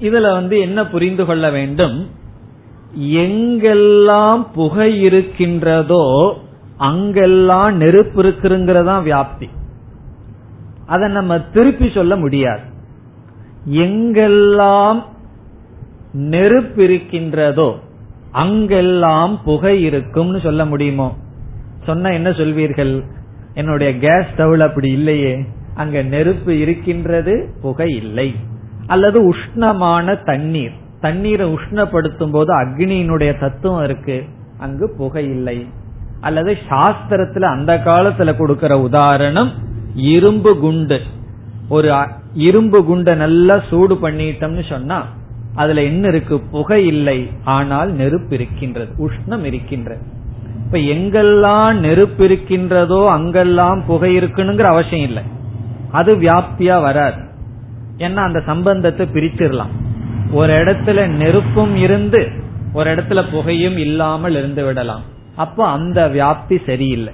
இதுல 0.00 0.32
வந்து 0.32 0.58
என்ன 0.58 0.86
புரிந்து 0.86 1.24
கொள்ள 1.24 1.50
வேண்டும்? 1.50 2.08
எங்கெல்லாம் 2.98 4.46
புகை 4.54 5.00
இருக்கின்றதோ 5.00 6.34
அங்கெல்லாம் 6.76 7.76
நெருப்பு 7.76 8.22
இருக்குங்கிறதா 8.22 9.02
வியாப்தி. 9.02 9.48
அதை 10.86 11.08
நம்ம 11.08 11.40
திருப்பி 11.40 11.90
சொல்ல 11.94 12.16
முடியாது. 12.16 12.60
எங்கெல்லாம் 13.70 15.02
நெருப்பு 16.12 16.84
இருக்கின்றதோ 16.84 17.78
அங்கெல்லாம் 18.30 19.42
புகை 19.42 19.82
இருக்கும்னு 19.82 20.40
சொல்ல 20.40 20.66
முடியுமோ? 20.66 21.16
சொன்ன 21.84 22.12
என்ன 22.12 22.30
சொல்வீர்கள்? 22.30 23.04
என்னுடைய 23.54 23.98
கேஸ் 23.98 24.26
ஸ்டவ்ல 24.36 24.58
அப்படி 24.58 24.90
இல்லையே. 24.90 25.44
அங்க 25.74 26.02
நெருப்பு 26.02 26.58
இருக்கின்றது 26.58 27.54
புகை 27.62 27.96
இல்லை. 27.96 28.34
அல்லது 28.86 29.34
உஷ்ணமான 29.34 30.24
தண்ணீர். 30.24 30.88
தண்ணீரை 31.00 31.52
உஷ்ணப்படுத்தும் 31.52 32.30
போது 32.30 32.60
அக்னியினுடைய 32.60 33.38
தத்துவம் 33.40 33.84
இருக்கு. 33.84 34.24
அங்கு 34.58 34.94
புகை 34.96 35.24
இல்லை. 35.24 35.66
அல்லது 36.20 36.58
சாஸ்திரத்துல 36.68 37.40
அந்த 37.40 37.82
காலத்துல 37.84 38.36
கொடுக்கிற 38.36 38.80
உதாரணம் 38.80 39.52
இரும்பு 39.94 40.58
குண்டு. 40.58 41.00
ஒரு 41.68 42.06
இரும்பு 42.34 42.84
குண்டை 42.84 43.14
நல்லா 43.14 43.62
சூடு 43.68 43.94
பண்ணிட்டோம்னு 43.94 44.68
சொன்னா 44.68 45.06
அதுல 45.54 45.82
என்ன 45.82 46.08
இருக்கு? 46.08 46.40
புகை 46.40 46.86
இல்லை. 46.86 47.30
ஆனால் 47.44 47.92
நெருப்பு 47.92 48.34
இருக்கின்றது. 48.34 48.92
உஷ்ணம் 48.98 49.44
இருக்கின்றது. 49.44 50.00
இப்ப 50.64 50.78
எங்கெல்லாம் 50.78 51.78
நெருப்பு 51.78 52.24
இருக்கின்றதோ 52.24 53.06
அங்கெல்லாம் 53.08 53.82
புகை 53.86 54.16
இருக்கணுங்கிற 54.16 54.62
அவசியம் 54.62 55.06
இல்லை. 55.06 55.22
அது 55.90 56.16
வியாப்தியா 56.16 56.82
வராது. 56.82 57.22
ஏன்னா 57.98 58.16
அந்த 58.16 58.40
சம்பந்தத்தை 58.46 59.08
பிரிச்சிடலாம். 59.14 59.72
ஒரு 60.32 60.52
இடத்துல 60.52 61.06
நெருப்பும் 61.06 61.76
இருந்து 61.76 62.28
ஒரு 62.72 62.94
இடத்துல 62.94 63.30
புகையும் 63.30 63.76
இல்லாமல் 63.76 64.34
இருந்து 64.34 64.64
விடலாம். 64.64 65.02
அப்போ 65.36 65.66
அந்த 65.66 66.08
வியாப்தி 66.08 66.62
சரியில்லை. 66.66 67.12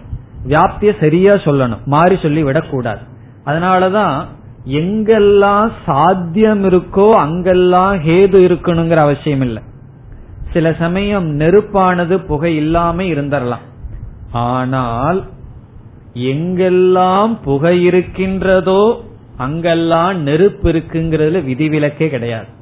வியாப்திய 0.49 1.01
சரியா 1.01 1.35
சொல்லணும். 1.35 1.85
மாறி 1.85 2.19
சொல்லி 2.23 2.43
விடக்கூடாது. 2.43 3.01
அதனாலதான் 3.47 4.25
எங்கெல்லாம் 4.67 5.71
சாத்தியம் 5.85 6.65
இருக்கோ 6.65 7.13
அங்கெல்லாம் 7.13 7.97
ஹேது 7.97 8.39
இருக்கணுங்கிற 8.49 8.95
அவசியம் 8.95 9.41
இல்லை. 9.41 9.63
சில 10.53 10.73
சமயம் 10.73 11.39
நெருப்பானது 11.39 12.17
புகை 12.17 12.57
இல்லாம 12.57 13.03
இருந்தரலாம். 13.03 13.65
ஆனால் 14.33 15.25
எங்கெல்லாம் 16.15 17.37
புகை 17.45 17.85
இருக்கின்றதோ 17.85 19.05
அங்கெல்லாம் 19.37 20.23
நெருப்பு 20.23 20.73
இருக்குங்கிறதுல 20.73 21.41
விதிவிலக்கே 21.45 22.09
கிடையாது. 22.09 22.55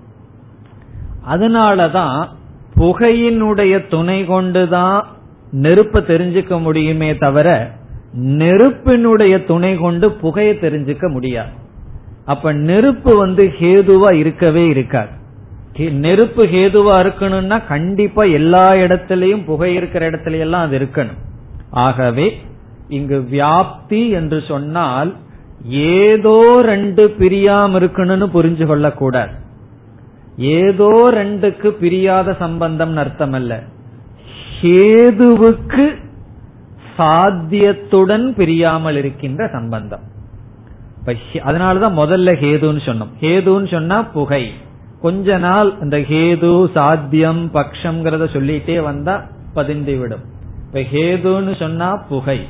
அதனாலதான் 1.31 2.29
புகையினுடைய 2.77 3.89
துணை 3.89 4.25
கொண்டுதான் 4.25 5.07
நெருப்பை 5.53 6.03
தெரிஞ்சுக்க 6.03 6.61
முடியுமே 6.61 7.17
தவிர 7.17 7.71
நெருப்பினுடைய 8.13 9.45
துணை 9.45 9.77
கொண்டு 9.77 10.13
புகையை 10.13 10.55
தெரிஞ்சுக்க 10.55 11.09
முடியாது. 11.09 11.51
அப்ப 12.25 12.53
நெருப்பு 12.53 13.17
வந்து 13.17 13.53
ஹேதுவா 13.59 14.13
இருக்கவே 14.13 14.69
இருக்காது. 14.69 15.23
நெருப்பு 15.77 16.45
ஹேதுவா 16.45 16.97
இருக்கணும்னா 17.05 17.67
கண்டிப்பா 17.67 18.23
எல்லா 18.23 18.73
இடத்திலையும் 18.73 19.45
புகை 19.45 19.75
இருக்கிற 19.75 20.11
இடத்துல 20.11 20.39
எல்லாம் 20.39 20.67
அது 20.67 20.79
இருக்கணும். 20.79 21.21
ஆகவே 21.71 22.41
இங்கு 22.89 23.27
வியாப்தி 23.33 24.11
என்று 24.11 24.43
சொன்னால் 24.49 25.15
ஏதோ 25.69 26.63
ரெண்டு 26.63 27.15
பிரியாம 27.19 27.81
இருக்கணும்னு 27.81 28.29
புரிஞ்சு 28.35 28.67
கொள்ளக்கூடாது. 28.67 29.43
ஏதோ 30.37 31.11
ரெண்டுக்கு 31.15 31.69
பிரியாத 31.69 32.37
சம்பந்தம் 32.39 32.97
அர்த்தம் 32.97 33.33
அல்ல 33.33 33.63
ஹேதுவுக்கு 34.63 36.03
சாத்தியத்துடன் 36.97 38.35
பிரியாமல் 38.35 38.97
இருக்கின்ற 38.97 39.49
சம்பந்தம். 39.53 40.01
அதனாலதான் 41.33 41.99
முதல்ல 42.01 42.29
ஹேதுன்னு 42.43 42.83
சொன்னோம். 42.85 43.13
ஹேதுன்னு 43.21 43.71
சொன்னா 43.71 44.03
புகை. 44.03 44.53
கொஞ்ச 45.01 45.39
நாள் 45.39 45.73
இந்த 45.83 45.99
ஹேது 45.99 46.73
சாத்தியம் 46.73 47.51
பக்ஷம்ங்கிறத 47.55 48.27
சொல்லிட்டே 48.33 48.83
வந்தா 48.83 49.27
பதிந்து 49.55 49.97
விடும். 49.97 50.25
இப்ப 50.67 50.81
ஹேதுன்னு 50.81 51.59
சொன்னா 51.59 51.97
புகை. 51.97 52.41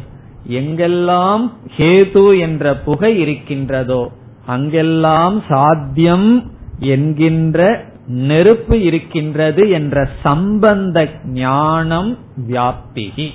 எங்கெல்லாம் 0.49 1.53
ஹேது 1.77 2.38
என்ற 2.38 2.77
புகை 2.77 3.18
இருக்கின்றதோ 3.18 4.11
அங்கெல்லாம் 4.47 5.42
சாத்தியம் 5.49 6.53
என்கின்ற 6.79 7.85
நெருப்பு 8.07 8.83
இருக்கின்றது 8.83 9.71
என்ற 9.71 10.09
சம்பந்த 10.23 11.09
ஞானம் 11.25 12.19
வியாப்திகி 12.49 13.31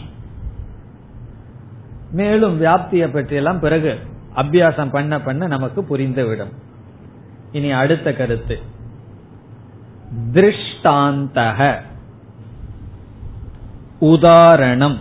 மேலும் 2.12 2.62
வியாப்தியை 2.62 3.14
பற்றியெல்லாம் 3.14 3.60
பிறகு 3.60 4.00
அபியாசம் 4.36 4.92
பண்ண 4.92 5.22
பண்ண 5.22 5.48
நமக்கு 5.48 5.82
புரிந்துவிடும். 5.82 6.52
இனி 7.52 7.72
அடுத்த 7.72 8.14
கருத்து. 8.14 8.60
திருஷ்டாந்தக. 10.32 11.76
உதாரணம். 14.00 14.98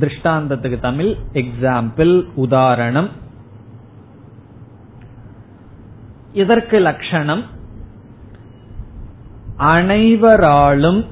திருஷ்டாந்தத்துக்கு 0.00 0.80
தமிழ் 0.80 1.16
எக்ஸாம்பிள் 1.32 2.26
உதாரணம். 2.34 3.08
இதற்கு 6.32 6.78
லட்சணம். 6.78 7.60
அனைவராலும் 9.56 11.04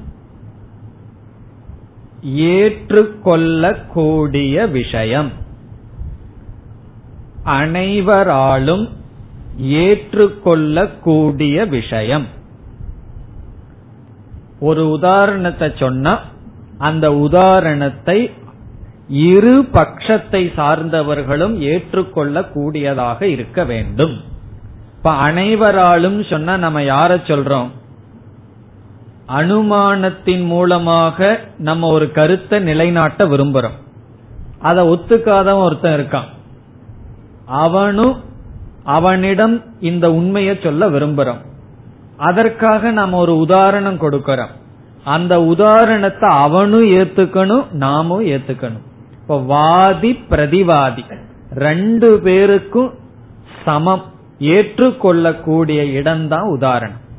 ஏற்றுக்கொள்ளக்கூடிய 2.21 4.67
விஷயம். 4.67 5.31
அனைவராலும் 7.43 8.89
ஏற்றுக்கொள்ளக்கூடிய 9.57 11.65
விஷயம். 11.65 12.25
ஒரு 14.59 14.89
உதாரணத்தை 14.89 15.71
சொன்னா 15.75 16.19
அந்த 16.77 17.13
உதாரணத்தை 17.13 18.31
இரு 19.07 19.67
பட்சத்தை 19.73 20.31
சார்ந்தவர்களும் 20.31 21.57
ஏற்றுக்கொள்ள 21.57 22.43
கூடியதாக 22.43 23.27
இருக்க 23.27 23.63
வேண்டும். 23.63 24.21
இப்ப 24.97 25.11
அனைவராலும் 25.11 26.23
சொன்னா 26.23 26.57
நம்ம 26.57 26.81
யார 26.81 27.09
சொல்றோம்? 27.09 27.69
அனுமானத்தின் 29.37 30.45
மூலமாக 30.45 31.39
நம்ம 31.57 31.87
ஒரு 31.87 32.11
கருத்தை 32.11 32.59
நிலைநாட்ட 32.59 33.25
விரும்புறோம். 33.25 33.79
அதை 34.59 34.87
ஒத்துக்காதவன் 34.87 35.63
ஒருத்தன் 35.63 35.99
இருக்கான். 35.99 36.27
அவனும் 37.45 38.23
அவனிடம் 38.83 39.63
இந்த 39.79 40.11
உண்மையை 40.11 40.59
சொல்ல 40.63 40.89
விரும்புறோம். 40.89 41.45
அதற்காக 42.17 42.91
நம்ம 42.91 43.17
ஒரு 43.17 43.37
உதாரணம் 43.37 43.99
கொடுக்கறோம். 43.99 44.59
அந்த 45.03 45.41
உதாரணத்தை 45.41 46.29
அவனும் 46.29 46.85
ஏத்துக்கணும் 46.85 47.71
நாமும் 47.71 48.25
ஏத்துக்கணும். 48.25 48.83
இப்ப 49.21 49.39
வாதி 49.39 50.19
பிரதிவாதி 50.29 51.21
ரெண்டு 51.55 52.19
பேருக்கும் 52.23 52.93
சமம். 53.65 54.03
ஏற்றுக்கொள்ளக்கூடிய 54.39 55.85
இடம்தான் 55.85 56.43
உதாரணம். 56.43 57.09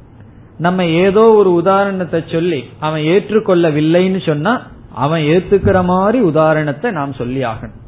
நம்ம 0.59 0.85
ஏதோ 0.87 1.21
ஒரு 1.21 1.55
உதாரணத்தை 1.55 2.25
சொல்லி 2.27 2.65
அவன் 2.81 3.01
ஏற்றுக்கொள்ளவில்லைன்னு 3.01 4.27
சொன்னா 4.27 4.63
அவன் 4.95 5.21
ஏத்துக்கிற 5.21 5.85
மாதிரி 5.85 6.21
உதாரணத்தை 6.21 6.91
நாம் 6.91 7.13
சொல்லி 7.13 7.45
ஆகணும். 7.45 7.81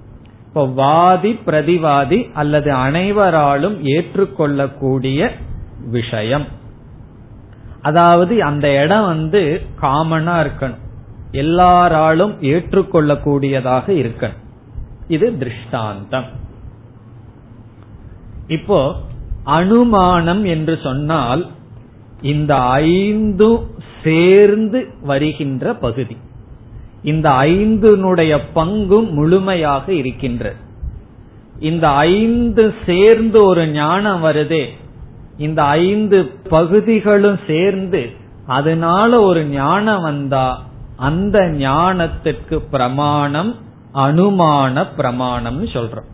இப்போ 0.47 0.67
வாதி 0.67 1.39
பிரதிவாதி 1.47 2.31
அல்லது 2.33 2.73
அனைவராலும் 2.73 3.85
ஏற்றுக்கொள்ளக்கூடிய 3.85 5.31
விஷயம். 5.91 6.47
அதாவது 7.83 8.43
அந்த 8.43 8.83
இடம் 8.83 9.07
வந்து 9.07 9.63
காமனா 9.81 10.37
இருக்கணும். 10.45 10.83
எல்லாராலும் 11.33 12.43
ஏற்றுக்கொள்ளக்கூடியதாக 12.43 13.87
இருக்கணும். 13.87 14.43
இது 15.09 15.39
திருஷ்டாந்தம். 15.39 16.25
இப்போ 18.47 18.95
அனுமானம் 19.45 20.45
என்று 20.45 20.79
சொன்னால் 20.83 21.47
இந்த 22.23 22.57
ஐந்து 22.57 23.61
சேர்ந்து 24.05 24.87
வருகின்ற 25.03 25.75
பகுதி. 25.75 26.17
இந்த 27.03 27.31
ஐந்தினுடைய 27.31 28.39
பங்கும் 28.55 29.11
முழுமையாக 29.11 29.93
இருக்கின்றது 29.93 30.57
இந்த 31.61 31.89
ஐந்து 31.89 32.75
சேர்ந்து 32.87 33.45
ஒரு 33.45 33.69
ஞானம் 33.69 34.25
வருதே 34.25 34.67
இந்த 35.39 35.63
ஐந்து 35.63 36.31
பகுதிகளும் 36.49 37.39
சேர்ந்து 37.47 38.11
அதனால 38.47 39.23
ஒரு 39.23 39.45
ஞானம் 39.45 40.03
வந்தா 40.03 40.63
அந்த 40.97 41.39
ஞானத்திற்கு 41.39 42.63
பிரமாணம் 42.71 43.57
அனுமான 43.95 44.87
பிரமாணம்னு 44.97 45.67
சொல்றோம். 45.73 46.11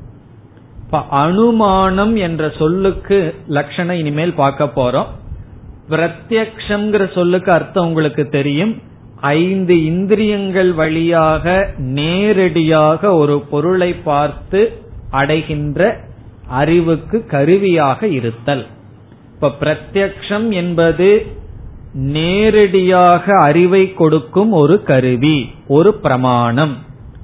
இப்ப 0.84 1.00
அனுமானம் 1.00 2.16
என்ற 2.16 2.52
சொல்லுக்கு 2.58 3.34
லட்சணம் 3.46 3.96
இனிமேல் 3.96 4.34
பார்க்க 4.34 4.64
போறோம். 4.64 5.06
பிரத்யக்ஷங்கிற 5.90 7.12
சொல்லுக்கு 7.14 7.52
அர்த்தம் 7.52 7.86
உங்களுக்கு 7.86 8.28
தெரியும். 8.28 8.82
ஐந்து 9.20 9.84
இந்திரியங்கள் 9.84 10.72
வழியாக 10.72 11.70
நேரடியாக 11.76 13.14
ஒரு 13.14 13.40
பொருளை 13.40 13.92
பார்த்து 13.94 14.82
அடைகின்ற 15.10 16.00
அறிவுக்கு 16.48 17.26
கருவியாக 17.26 18.06
இருத்தல். 18.06 18.66
இப்ப 19.34 19.52
பிரத்யக்ஷம் 19.60 20.48
என்பது 20.48 21.26
நேரடியாக 21.92 23.40
அறிவை 23.40 23.94
கொடுக்கும் 23.94 24.52
ஒரு 24.52 24.82
கருவி 24.82 25.50
ஒரு 25.66 25.94
பிரமாணம். 25.94 26.76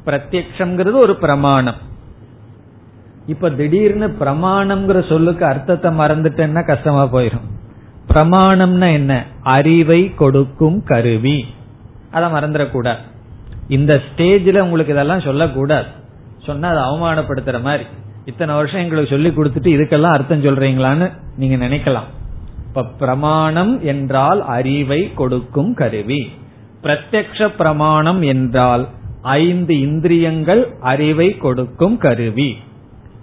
பிரத்யக்ஷங்கிறது 0.07 0.92
ஒரு 0.92 1.16
பிரமாணம். 1.16 1.81
இப்ப 3.26 3.50
திடீர்னு 3.50 4.16
பிரமாணம்ங்கிற 4.20 5.09
சொல்லுக்கு 5.09 5.44
அர்த்தத்தை 5.44 5.90
மறந்துட்டேன்னா 5.98 6.66
கஷ்டமா 6.66 7.05
போயிடும் 7.12 7.55
பிரமாணம்னா 8.16 8.92
என்ன? 8.92 9.24
அறிவை 9.42 10.14
கொடுக்கும் 10.14 10.83
கருவி. 10.83 11.46
அதை 12.11 12.31
மறந்துடக்கூடாது. 12.31 12.98
இந்த 13.68 14.00
ஸ்டேஜ்ல 14.07 14.59
உங்களுக்கு 14.59 14.92
இதெல்லாம் 14.92 15.20
சொல்லக்கூடாது. 15.20 15.87
சொன்னா 16.38 16.68
அது 16.68 16.79
அவமானப்படுத்துற 16.79 17.62
மாதிரி. 17.62 17.85
இத்தனை 18.24 18.55
வருஷம் 18.55 18.81
எங்களுக்கு 18.81 19.11
சொல்லி 19.11 19.29
கொடுத்துட்டு 19.29 19.81
இதுக்கெல்லாம் 19.81 20.12
அர்த்தம் 20.12 20.44
சொல்றீங்களான்னு 20.44 21.12
நீங்க 21.37 21.66
நினைக்கலாம். 21.66 22.09
இப்ப 22.66 22.85
பிரமாணம் 22.85 23.85
என்றால் 23.85 24.44
அறிவை 24.44 25.14
கொடுக்கும் 25.14 25.74
கருவி. 25.74 26.31
பிரத்யக்ஷ 26.83 27.48
பிரமாணம் 27.48 28.22
என்றால் 28.22 28.88
ஐந்து 29.22 29.81
இந்திரியங்கள் 29.81 30.74
அறிவை 30.81 31.37
கொடுக்கும் 31.37 31.98
கருவி. 31.98 32.57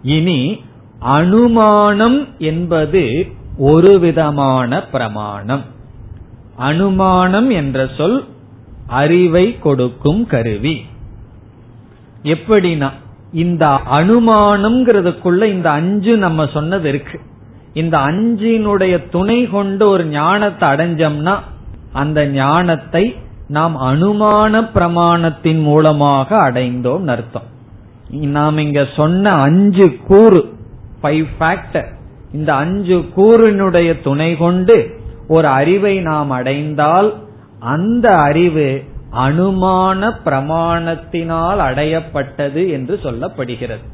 இனி 0.02 0.64
அனுமானம் 1.00 2.28
என்பது 2.38 3.28
ஒரு 3.58 4.00
விதமான 4.00 4.84
பிரமாணம். 4.84 5.62
அனுமானம் 6.56 7.50
என்ற 7.50 7.90
சொல் 7.98 8.26
அறிவை 8.88 9.60
கொடுக்கும் 9.60 10.28
கருவி. 10.28 10.86
எப்படின்னா 12.24 12.90
இந்த 13.32 13.80
அனுமானம்ங்கிறதுக்குள்ள 13.92 15.44
இந்த 15.44 15.72
அஞ்சு 15.72 16.18
நம்ம 16.18 16.46
சொன்னது 16.46 16.90
இருக்கு. 16.90 17.20
இந்த 17.74 17.98
அஞ்சினுடைய 17.98 19.10
துணை 19.10 19.48
கொண்டு 19.48 19.90
ஒரு 19.90 20.06
ஞானத்தை 20.06 20.70
அடைஞ்சோம்னா 20.70 21.40
அந்த 21.94 22.28
ஞானத்தை 22.28 23.16
நாம் 23.48 23.78
அனுமான 23.78 24.70
பிரமாணத்தின் 24.74 25.62
மூலமாக 25.62 26.52
அடைந்தோம் 26.52 27.08
அர்த்தம். 27.08 27.44
நாம் 28.10 28.58
இங்க 28.58 28.88
சொன்ன 28.96 29.32
அஞ்சு 29.32 29.98
கூறு 30.08 30.58
ஃபைவ் 31.02 31.26
ஃபேக்டர் 31.40 32.02
இந்த 32.34 32.54
அஞ்சு 32.54 32.98
கூறினுடைய 33.18 34.02
துணை 34.04 34.38
கொண்டு 34.38 35.02
ஒரு 35.28 35.48
அறிவை 35.48 36.00
நாம் 36.00 36.30
அடைந்தால் 36.30 37.14
அந்த 37.60 38.18
அறிவு 38.18 38.84
அனுமான 39.12 40.12
பிரமாணத்தினால் 40.26 41.60
அடையப்பட்டது 41.70 42.72
என்று 42.72 43.00
சொல்லப்படுகிறது. 43.04 43.86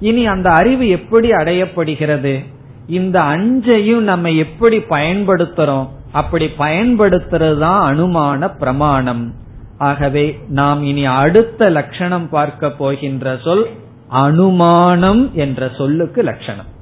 இனி 0.00 0.26
அந்த 0.26 0.50
அறிவு 0.50 0.88
எப்படி 0.88 1.30
அடையப்படுகிறது? 1.30 2.44
இந்த 2.86 3.20
அஞ்சையும் 3.20 4.00
நம்ம 4.00 4.30
எப்படி 4.30 4.78
பயன்படுத்துறோம்? 4.78 5.88
அப்படி 6.12 6.50
பயன்படுத்துறது 6.58 7.58
தான் 7.58 7.82
அனுமான 7.90 8.56
பிரமாணம். 8.58 9.34
ஆகவே 9.78 10.38
நாம் 10.48 10.82
இனி 10.82 11.04
அடுத்த 11.04 11.70
லட்சணம் 11.70 12.28
பார்க்க 12.28 12.70
போகின்ற 12.70 13.36
சொல் 13.44 13.66
அனுமானம் 14.08 15.30
என்ற 15.34 15.70
சொல்லுக்கு 15.78 16.22
லட்சணம். 16.22 16.74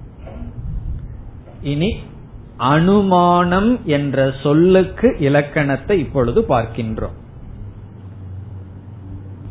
இனி 1.64 1.90
அனுமானம் 2.56 3.70
என்ற 3.86 4.18
சொல்லுக்கு 4.42 5.08
இலக்கணத்தை 5.18 5.98
இப்பொழுது 5.98 6.40
பார்க்கின்றோம். 6.48 7.16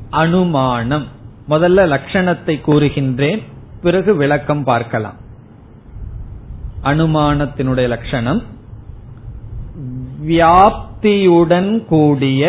அனுமானம். 0.09 1.05
முதல்ல 1.49 1.85
லட்சணத்தை 1.93 2.55
கூறுகின்றேன் 2.67 3.41
பிறகு 3.81 4.11
விளக்கம் 4.15 4.63
பார்க்கலாம். 4.63 5.17
அனுமானத்தினுடைய 6.83 7.87
லட்சணம் 7.87 8.41
வியாப்தியுடன் 10.27 11.71
கூடிய 11.85 12.41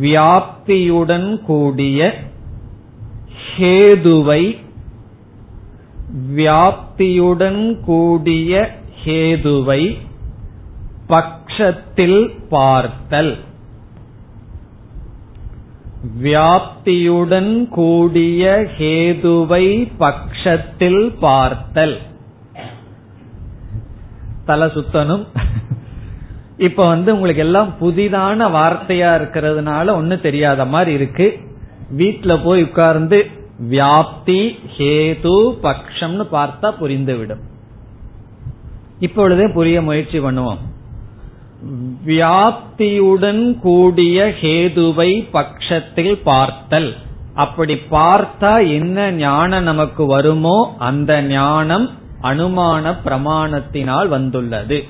வியாப்தியுடன் 0.00 1.28
கூடிய 1.44 2.00
ஹேதுவை 3.44 4.42
வியாப்தியுடன் 6.36 7.80
கூடிய 7.80 8.70
ஹேதுவை 9.04 9.98
பக்ஷத்தில் 11.08 12.34
பார்த்தல். 12.48 13.38
வியாப்தியுடன் 16.22 17.68
கூடிய 17.68 18.68
ஹேதுவை 18.78 19.92
பக்ஷத்தில் 19.98 21.18
பார்த்தல். 21.20 21.98
தலை 24.44 24.68
சுத்தனும் 24.68 25.26
இப்ப 26.56 26.86
வந்து 26.88 27.14
உங்களுக்கு 27.14 27.42
எல்லாம் 27.42 27.74
புதிதான 27.80 28.48
வார்த்தையா 28.48 29.10
இருக்கிறதுனால 29.20 29.90
ஒன்னும் 29.90 30.20
தெரியாத 30.20 30.64
மாதிரி 30.64 30.92
இருக்கு. 30.92 31.40
வீட்டுல 31.98 32.44
போய் 32.44 32.62
உட்கார்ந்து 32.62 33.39
வியாப்தி 33.68 34.58
ஹேது 34.76 35.56
பக்ஷம்னு 35.62 36.24
பார்த்தா 36.32 36.74
புரிந்துவிடும். 36.80 37.42
இப்பொழுதே 38.98 39.48
புரிய 39.48 39.82
முயற்சி 39.82 40.18
பண்ணுவோம். 40.18 40.58
வியாப்தியுடன் 42.06 43.58
கூடிய 43.58 44.34
ஹேதுவை 44.40 45.28
பட்சத்தில் 45.30 46.18
பார்த்தல். 46.18 46.96
அப்படி 47.34 47.74
பார்த்தா 47.90 48.72
என்ன 48.72 49.10
ஞானம் 49.10 49.62
நமக்கு 49.62 50.06
வருமோ 50.06 50.76
அந்த 50.78 51.22
ஞானம் 51.22 51.90
அனுமான 52.22 52.94
பிரமாணத்தினால் 53.04 54.08
வந்துள்ளது. 54.08 54.84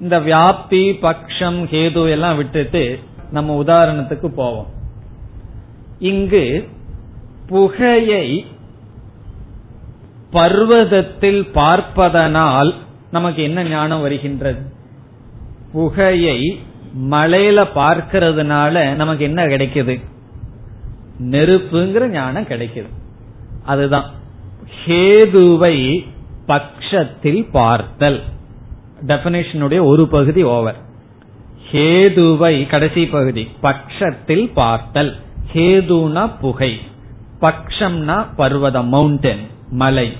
இந்த 0.00 0.20
வியாப்தி 0.20 0.82
பக்ஷம் 1.02 1.60
ஹேது 1.72 2.10
எல்லாம் 2.10 2.36
விட்டுட்டு 2.36 2.98
நம்ம 3.30 3.62
உதாரணத்துக்கு 3.62 4.26
போவோம். 4.26 4.66
இங்கு 5.98 6.68
புகையை 7.48 8.46
பர்வதத்தில் 10.30 11.46
பார்ப்பதனால் 11.52 12.74
நமக்கு 13.10 13.42
என்ன 13.42 13.62
ஞானம் 13.62 14.00
வருகின்றது? 14.00 14.60
புகையை 15.72 16.60
மலையில 17.10 17.68
பார்க்கிறதுனால 17.74 18.94
நமக்கு 18.94 19.24
என்ன 19.24 19.46
கிடைக்குது? 19.46 20.00
நெருப்புங்கிற 21.22 22.06
ஞானம் 22.06 22.42
கிடைக்குது. 22.42 22.88
அதுதான். 23.64 24.10
ஹேதுவை 24.86 26.06
பக்ஷத்தில் 26.46 27.50
பார்த்தல். 27.50 28.22
டெபனேஷனுடைய 29.06 29.82
ஒரு 29.82 30.08
பகுதி 30.08 30.42
ஓவர் 30.42 30.76
ஹேதுவை 31.72 32.66
கடைசி 32.66 33.06
பகுதி 33.06 33.48
பட்சத்தில் 33.60 34.50
பார்த்தல். 34.50 35.16
ஹேதுனா 35.52 36.30
புகை. 36.40 36.80
பக்ஷம்னா 37.40 38.26
பர்வதம் 38.36 38.88
மவுண்டன் 38.88 39.42
மலை. 39.70 40.16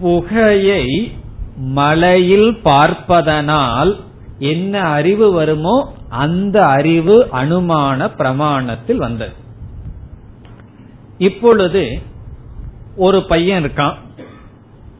புகையை 0.00 1.12
மலையில் 1.56 2.60
பார்ப்பதனால் 2.62 4.00
என்ன 4.38 4.80
அறிவு 4.80 5.32
வருமோ 5.32 5.94
அந்த 6.08 6.66
அறிவு 6.66 7.28
அனுமான 7.32 8.10
பிரமாணத்தில் 8.18 8.96
வந்தது. 8.96 9.32
இப்பொழுது 11.18 12.02
ஒரு 12.96 13.22
பையன் 13.22 13.64
இருக்கான். 13.64 13.94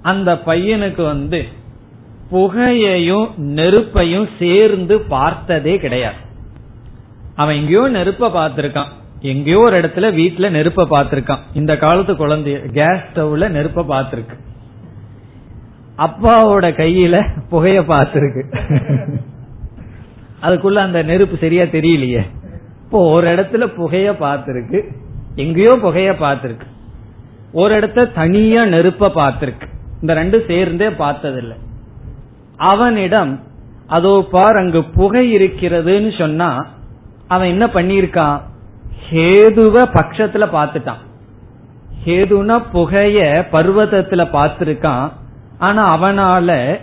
அந்த 0.02 0.42
பையனுக்கு 0.46 1.04
வந்து 1.04 1.48
புகையையும் 2.32 3.28
நெருப்பையும் 3.36 4.28
சேர்ந்து 4.38 5.00
பார்த்ததே 5.00 5.78
கிடையாது. 5.78 6.20
அவன் 7.36 7.56
எங்கேயோ 7.56 7.88
நெருப்ப 7.88 8.30
பார்த்திருக்கான். 8.38 8.92
எங்கேயோ 9.22 9.58
ஒரு 9.58 9.80
இடத்துல 9.80 10.06
வீட்டுல 10.20 10.46
நெருப்ப 10.50 10.85
பார்த்திருக்கான். 10.94 11.42
இந்த 11.54 11.76
காலத்து 11.76 12.12
குழந்தைய 12.12 12.56
கேஸ் 12.70 13.04
ஸ்டவ்ல 13.08 13.48
நெருப்ப 13.48 13.85
பார்த்திருக்கு. 13.92 14.37
அப்பாவோட 15.98 16.66
கையில 16.80 17.16
புகைய 17.50 17.80
பார்த்திருக்கு. 17.80 18.42
அதுக்குள்ள 20.42 20.74
அந்த 20.74 21.02
நெருப்பு 21.02 21.37
சரியா 21.37 21.62
தெரியலையே. 21.62 22.22
இப்போ 22.85 23.11
ஒரு 23.11 23.26
இடத்துல 23.35 23.66
புகைய 23.66 24.12
பார்த்திருக்கு. 24.12 24.78
எங்கேயோ 25.37 25.74
புகைய 25.82 26.11
பார்த்திருக்கு. 26.12 26.66
ஒரு 27.52 27.74
இடத்த 27.74 28.04
தனியா 28.04 28.64
நெருப்ப 28.64 29.11
பார்த்திருக்கு. 29.14 29.66
இந்த 30.00 30.14
ரெண்டு 30.14 30.44
சேர்ந்தே 30.46 30.90
பார்த்ததில்லை. 30.90 31.56
அவனிடம் 32.56 33.40
அதோ 33.87 34.26
பார் 34.30 34.56
அங்கு 34.56 34.85
புகை 34.85 35.37
இருக்கிறதுன்னு 35.37 36.18
சொன்னா 36.18 36.66
அவன் 37.28 37.48
என்ன 37.48 37.66
பண்ணிருக்கான் 37.66 38.38
ஹேதுவ 39.12 39.77
பட்சத்துல 39.94 40.44
பார்த்துட்டான். 40.53 41.03
ஹேதுனா 42.05 42.62
புகைய 42.72 43.46
பர்வதத்துல 43.53 44.25
பார்த்திருக்கான். 44.33 45.11
ஆனா 45.59 46.03
அவனால 46.03 46.79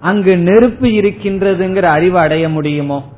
அங்கு 0.00 0.38
நெருப்பு 0.38 0.86
இருக்கின்றதுங்கிற 0.86 1.82
அறிவு 1.82 2.18
அடைய 2.18 2.48
முடியுமோ? 2.48 3.12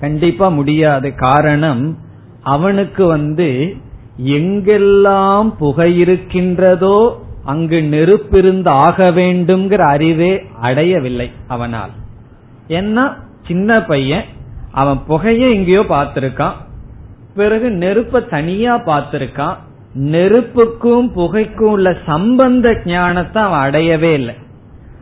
கண்டிப்பா 0.00 0.48
முடியாது. 0.48 1.14
காரணம் 1.14 1.98
அவனுக்கு 2.42 3.06
வந்து 3.06 3.76
எங்கெல்லாம் 4.24 5.54
புகை 5.58 5.98
இருக்கின்றதோ 5.98 7.22
அங்கு 7.44 7.80
நெருப்பிருந்து 7.80 8.68
ஆக 8.68 9.04
வேண்டும்ங்கிற 9.04 9.78
அறிவே 9.78 10.42
அடையவில்லை 10.60 11.30
அவனால். 11.48 11.90
ஏன்னா 12.68 13.14
சின்ன 13.46 13.82
பையன் 13.82 14.24
அவன் 14.70 15.00
புகைய 15.08 15.48
எங்கேயோ 15.50 15.80
பார்த்திருக்கான். 15.80 16.52
பிறகு 17.34 17.70
நெருப்ப 17.70 18.28
தனியா 18.28 18.76
பார்த்திருக்கான். 18.76 19.56
நெருப்புக்கும் 19.94 21.06
புகைக்கும் 21.16 21.72
உள்ள 21.76 21.96
சம்பந்த 22.06 22.80
ஞானத்தை 22.84 23.42
அவன் 23.42 23.60
அடையவே 23.60 24.12
இல்லை. 24.12 24.34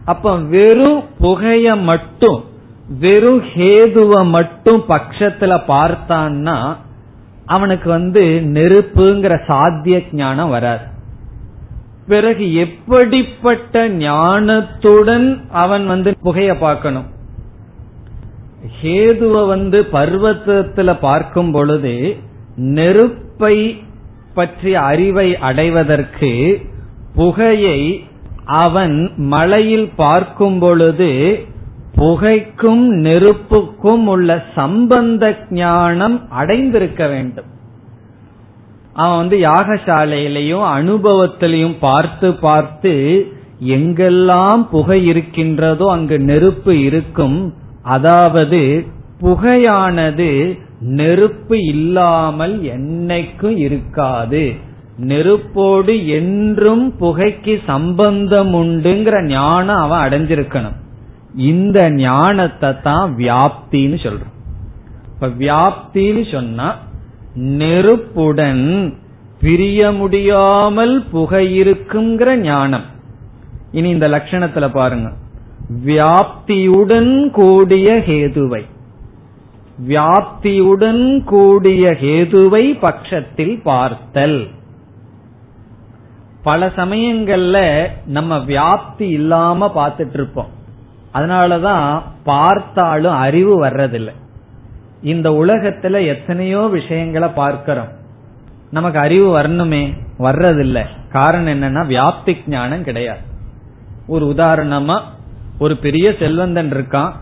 அப்ப 0.05 0.37
வெறும் 0.37 1.03
புகைய 1.21 1.77
மட்டும் 1.77 2.45
வெறும் 3.01 3.43
ஹேதுவ 3.55 4.29
மட்டும் 4.29 4.85
பட்சத்துல 4.89 5.59
பார்த்தான்னா 5.69 6.77
அவனுக்கு 7.47 7.89
வந்து 7.91 8.23
நெருப்புங்கிற 8.45 9.41
சாத்திய 9.47 10.03
ஞானம் 10.13 10.51
வராது. 10.51 10.85
பிறகு 12.07 12.55
எப்படிப்பட்ட 12.55 13.89
ஞானத்துடன் 13.89 15.41
அவன் 15.51 15.87
வந்து 15.87 16.17
புகைய 16.23 16.59
பார்க்கணும்? 16.59 17.09
ஹேதுவ 18.83 19.47
வந்து 19.47 19.89
பர்வத்தத்துல 19.93 20.99
பார்க்கும் 21.01 21.51
பொழுது 21.51 22.17
நெருப்பை 22.57 23.85
பற்றிய 24.35 24.81
அறிவை 24.81 25.37
அடைவதற்கு 25.37 26.61
புகையை 27.15 28.05
அவன் 28.45 29.13
மலையில் 29.17 29.91
பார்க்கும் 29.97 30.59
பொழுது 30.59 31.39
புகைக்கும் 31.97 32.85
நெருப்புக்கும் 32.89 34.07
உள்ள 34.07 34.45
சம்பந்த 34.55 35.39
ஞானம் 35.51 36.31
அடைந்திருக்க 36.31 37.09
வேண்டும். 37.09 37.47
அவன் 38.95 39.17
வந்து 39.17 39.39
யாகசாலையிலையும் 39.39 40.67
அனுபவத்திலையும் 40.79 41.77
பார்த்து 41.81 42.35
பார்த்து 42.35 43.27
எங்கெல்லாம் 43.65 44.69
புகை 44.71 45.07
இருக்கின்றதோ 45.07 45.91
அங்கு 45.91 46.19
நெருப்பு 46.19 46.81
இருக்கும் 46.81 47.55
அதாவது 47.89 48.61
புகையானது 49.21 50.31
நெருப்பு 50.99 51.57
இல்லாமல் 51.65 52.55
என்னைக்கும் 52.77 53.57
இருக்காது. 53.67 54.43
நெருப்போடு 55.11 55.95
என்றும் 56.19 56.85
புகைக்கு 57.01 57.55
சம்பந்தம் 57.67 58.53
உண்டுங்கிற 58.55 59.17
ஞானம் 59.27 59.83
அவன் 59.85 60.05
அடைஞ்சிருக்கணும். 60.05 60.77
இந்த 61.51 61.79
ஞானத்தை 61.91 62.71
தான் 62.83 63.07
வியாப்தின்னு 63.19 63.99
சொல்றோம். 64.07 64.35
இப்ப 65.13 65.29
வியாப்தின்னு 65.45 66.25
சொன்னா 66.33 66.69
நெருப்புடன் 67.61 68.67
பிரிய 69.41 69.91
முடியாமல் 69.93 70.95
புகை 71.11 71.45
இருக்குங்கிற 71.63 72.31
ஞானம். 72.37 72.87
இனி 73.73 73.89
இந்த 73.89 74.07
லட்சணத்துல 74.09 74.67
பாருங்க. 74.73 75.09
வியாப்தியுடன் 75.85 77.31
கூடிய 77.31 78.03
ஹேதுவை. 78.07 78.63
வியாப்தியுடன் 79.89 81.25
கூடிய 81.25 81.91
ஹேதுவை 81.91 82.79
பட்சத்தில் 82.79 83.61
பார்த்தல். 83.63 84.49
பல 86.43 86.67
சமயங்கள்ல 86.67 87.87
நம்ம 88.07 88.37
வியாப்தி 88.37 89.01
இல்லாம 89.01 89.73
பார்த்துட்டு 89.75 90.15
இருப்போம் 90.15 90.49
அதனாலதான் 91.15 92.03
பார்த்தாலும் 92.25 93.13
அறிவு 93.13 93.65
வர்றதில்லை. 93.65 94.13
இந்த 95.03 95.31
உலகத்துல 95.31 96.07
எத்தனையோ 96.07 96.61
விஷயங்களை 96.61 97.29
பார்க்கிறோம். 97.29 97.89
நமக்கு 98.71 98.99
அறிவு 98.99 99.39
வரணுமே 99.39 99.93
வர்றதில்லை. 100.19 100.85
காரணம் 101.13 101.63
என்னன்னா 101.63 101.81
வியாப்தி 101.81 102.37
ஞானம் 102.47 102.85
கிடையாது. 102.85 103.21
ஒரு 104.07 104.35
உதாரணமா 104.37 105.01
ஒரு 105.59 105.77
பெரிய 105.77 106.15
செல்வந்தன் 106.19 106.73
இருக்கான் 106.73 107.13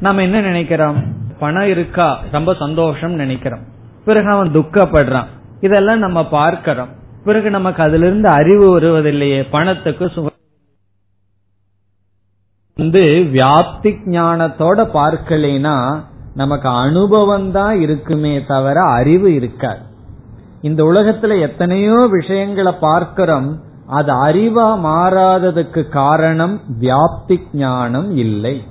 நம்ம 0.00 0.22
என்ன 0.22 0.40
நினைக்கிறோம்? 0.40 1.04
பணம் 1.38 1.68
இருக்கா? 1.68 2.20
ரொம்ப 2.32 2.54
சந்தோஷம் 2.54 3.12
நினைக்கிறோம். 3.12 3.60
பிறகு 4.04 4.28
அவன் 4.28 4.54
துக்கப்படுறான். 4.54 5.26
இதெல்லாம் 5.60 5.98
நம்ம 5.98 6.28
பார்க்கிறோம். 6.28 6.88
பிறகு 7.24 7.50
நமக்கு 7.50 7.82
அதுல 7.82 8.06
இருந்து 8.06 8.28
அறிவு 8.28 8.80
வருவதில்லையே. 8.80 9.46
பணத்துக்கு 9.50 10.10
வந்து 12.74 13.00
வியாப்தி 13.32 13.96
ஞானத்தோட 14.06 14.88
பார்க்கலைனா 14.94 16.00
நமக்கு 16.34 16.68
அனுபவம் 16.68 17.52
தான் 17.52 17.80
இருக்குமே 17.80 18.44
தவிர 18.44 18.80
அறிவு 18.80 19.34
இருக்காது. 19.34 19.80
இந்த 20.62 20.84
உலகத்துல 20.84 21.40
எத்தனையோ 21.40 22.08
விஷயங்களை 22.10 22.72
பார்க்கிறோம். 22.80 23.60
அது 23.86 24.12
அறிவா 24.12 24.68
மாறாததுக்கு 24.78 25.88
காரணம் 25.88 26.60
வியாப்தி 26.80 27.40
ஞானம் 27.52 28.16
இல்லை. 28.16 28.62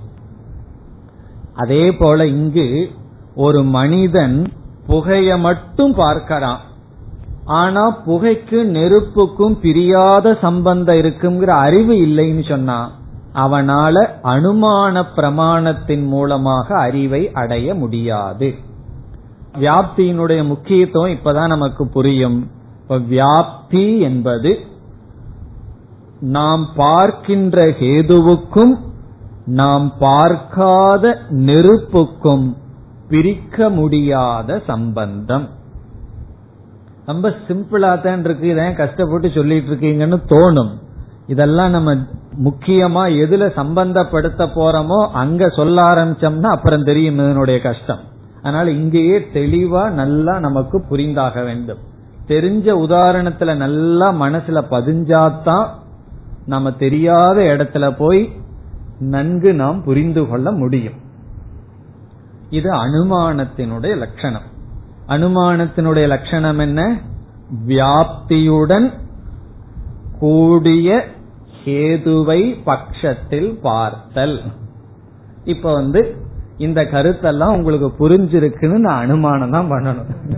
அதே 1.55 1.95
போல 1.95 2.27
இங்கு 2.27 2.89
ஒரு 3.35 3.63
மனிதன் 3.63 4.51
புகைய 4.87 5.39
மட்டும் 5.39 5.93
பார்க்கிறான். 5.93 6.59
ஆனா 7.45 7.97
புகைக்கு 8.07 8.65
நெருப்புக்கும் 8.65 9.59
பிரியாத 9.61 10.37
சம்பந்தம் 10.41 10.95
இருக்குங்கிற 10.95 11.45
அறிவு 11.45 11.93
இல்லைன்னு 11.93 12.49
சொன்னா 12.49 12.91
அவனால 13.35 14.07
அனுமான 14.23 15.03
பிரமாணத்தின் 15.15 16.05
மூலமாக 16.05 16.75
அறிவை 16.75 17.31
அடைய 17.31 17.75
முடியாது. 17.75 18.53
வியாப்தியினுடைய 19.59 20.47
முக்கியத்துவம் 20.47 21.09
இப்பதான் 21.09 21.47
நமக்கு 21.47 21.87
புரியும். 21.87 22.51
வியாப்தி 22.89 23.99
என்பது 23.99 24.59
நாம் 26.21 26.69
பார்க்கின்ற 26.75 27.67
ஹேதுவுக்கும் 27.67 28.75
நாம் 29.45 29.93
பார்க்காத 29.99 31.17
நெருப்புக்கும் 31.29 32.55
பிரிக்க 33.09 33.69
முடியாத 33.69 34.61
சம்பந்தம். 34.67 35.49
ரொம்ப 37.05 37.33
சிம்பிளா 37.47 38.01
தான் 38.01 38.23
இருக்கு. 38.23 38.55
இதான் 38.55 38.75
கஷ்டப்பட்டு 38.75 39.29
சொல்லிட்டு 39.29 39.71
இருக்கீங்கன்னு 39.71 40.19
தோணும். 40.29 40.69
இதெல்லாம் 41.27 41.69
நம்ம 41.69 41.95
முக்கியமா 42.43 43.03
எதுல 43.23 43.43
சம்பந்தப்படுத்த 43.55 44.47
போறோமோ 44.55 45.07
அங்க 45.11 45.49
சொல்ல 45.49 45.81
ஆரம்பிச்சோம்னா 45.81 46.49
அப்புறம் 46.49 46.83
தெரியும் 46.83 47.13
இதனுடைய 47.13 47.61
கஷ்டம். 47.61 47.99
அதனால 48.41 48.71
இங்கேயே 48.71 49.19
தெளிவா 49.19 49.89
நல்லா 49.89 50.39
நமக்கு 50.39 50.85
புரிந்தாக 50.89 51.43
வேண்டும். 51.43 51.77
தெரிஞ்ச 52.27 52.67
உதாரணத்துல 52.85 53.55
நல்லா 53.55 54.11
மனசுல 54.11 54.63
பதிஞ்சாதான் 54.69 55.67
நம்ம 56.45 56.71
தெரியாத 56.71 57.41
இடத்துல 57.41 57.95
போய் 57.97 58.31
நன்கு 58.99 59.53
நாம் 59.53 59.83
புரிந்து 59.83 60.27
கொள்ள 60.27 60.51
முடியும். 60.51 60.93
இது 62.49 62.71
அனுமானத்தினுடைய 62.71 63.97
லட்சணம். 63.97 64.49
அனுமானத்தினுடைய 65.07 66.07
லட்சணம் 66.07 66.59
என்ன? 66.59 66.99
வியாப்தியுடன் 67.67 68.93
கூடிய 70.19 71.05
ஹேதுவை 71.65 72.57
பட்சத்தில் 72.63 73.59
பார்த்தல். 73.61 74.41
இப்ப 75.43 75.73
வந்து 75.73 76.15
இந்த 76.57 76.81
கருத்தெல்லாம் 76.81 77.55
உங்களுக்கு 77.55 78.09
புரிஞ்சிருக்குன்னு 78.09 78.77
நான் 78.77 79.01
அனுமானம் 79.01 79.51
தான் 79.51 79.69
பண்ணணும். 79.69 80.35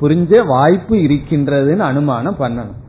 புரிஞ்ச 0.00 0.46
வாய்ப்பு 0.46 0.96
இருக்கின்றதுன்னு 0.96 1.78
அனுமானம் 1.78 2.36
பண்ணணும். 2.38 2.79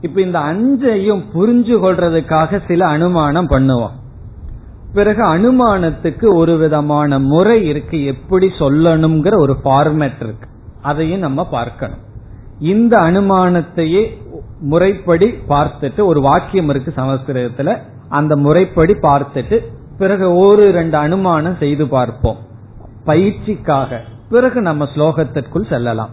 இப்ப 0.00 0.20
இந்த 0.20 0.38
அஞ்சையும் 0.38 1.24
புரிஞ்சு 1.34 1.76
கொள்றதுக்காக 1.76 2.60
சில 2.66 2.86
அனுமானம் 2.86 3.48
பண்ணுவோம். 3.48 3.96
பிறகு 4.92 5.22
அனுமானத்துக்கு 5.24 6.34
ஒரு 6.34 6.56
விதமான 6.56 7.18
முறை 7.18 7.66
இருக்கு 7.66 8.04
எப்படி 8.04 8.46
சொல்லணுங்கிற 8.46 9.36
ஒரு 9.38 9.56
ஃபார்மேட் 9.64 10.22
இருக்கு. 10.22 10.48
அதையும் 10.82 11.18
நம்ம 11.18 11.46
பார்க்கணும். 11.46 11.98
இந்த 12.58 13.00
அனுமானத்தையே 13.00 14.16
முறைப்படி 14.60 15.34
பார்த்துட்டு 15.48 16.04
ஒரு 16.04 16.20
வாக்கியம் 16.20 16.68
இருக்கு 16.68 16.92
சமஸ்கிருதத்துல 16.96 17.78
அந்த 18.08 18.36
முறைப்படி 18.36 18.92
பார்த்துட்டு 18.92 19.64
பிறகு 19.98 20.34
ஒரு 20.34 20.70
ரெண்டு 20.70 20.96
அனுமானம் 20.96 21.56
செய்து 21.58 21.88
பார்ப்போம். 21.88 22.36
பயிற்சிக்காக. 23.06 23.98
பிறகு 24.30 24.60
நம்ம 24.60 24.84
ஸ்லோகத்திற்குள் 24.84 25.68
செல்லலாம். 25.68 26.10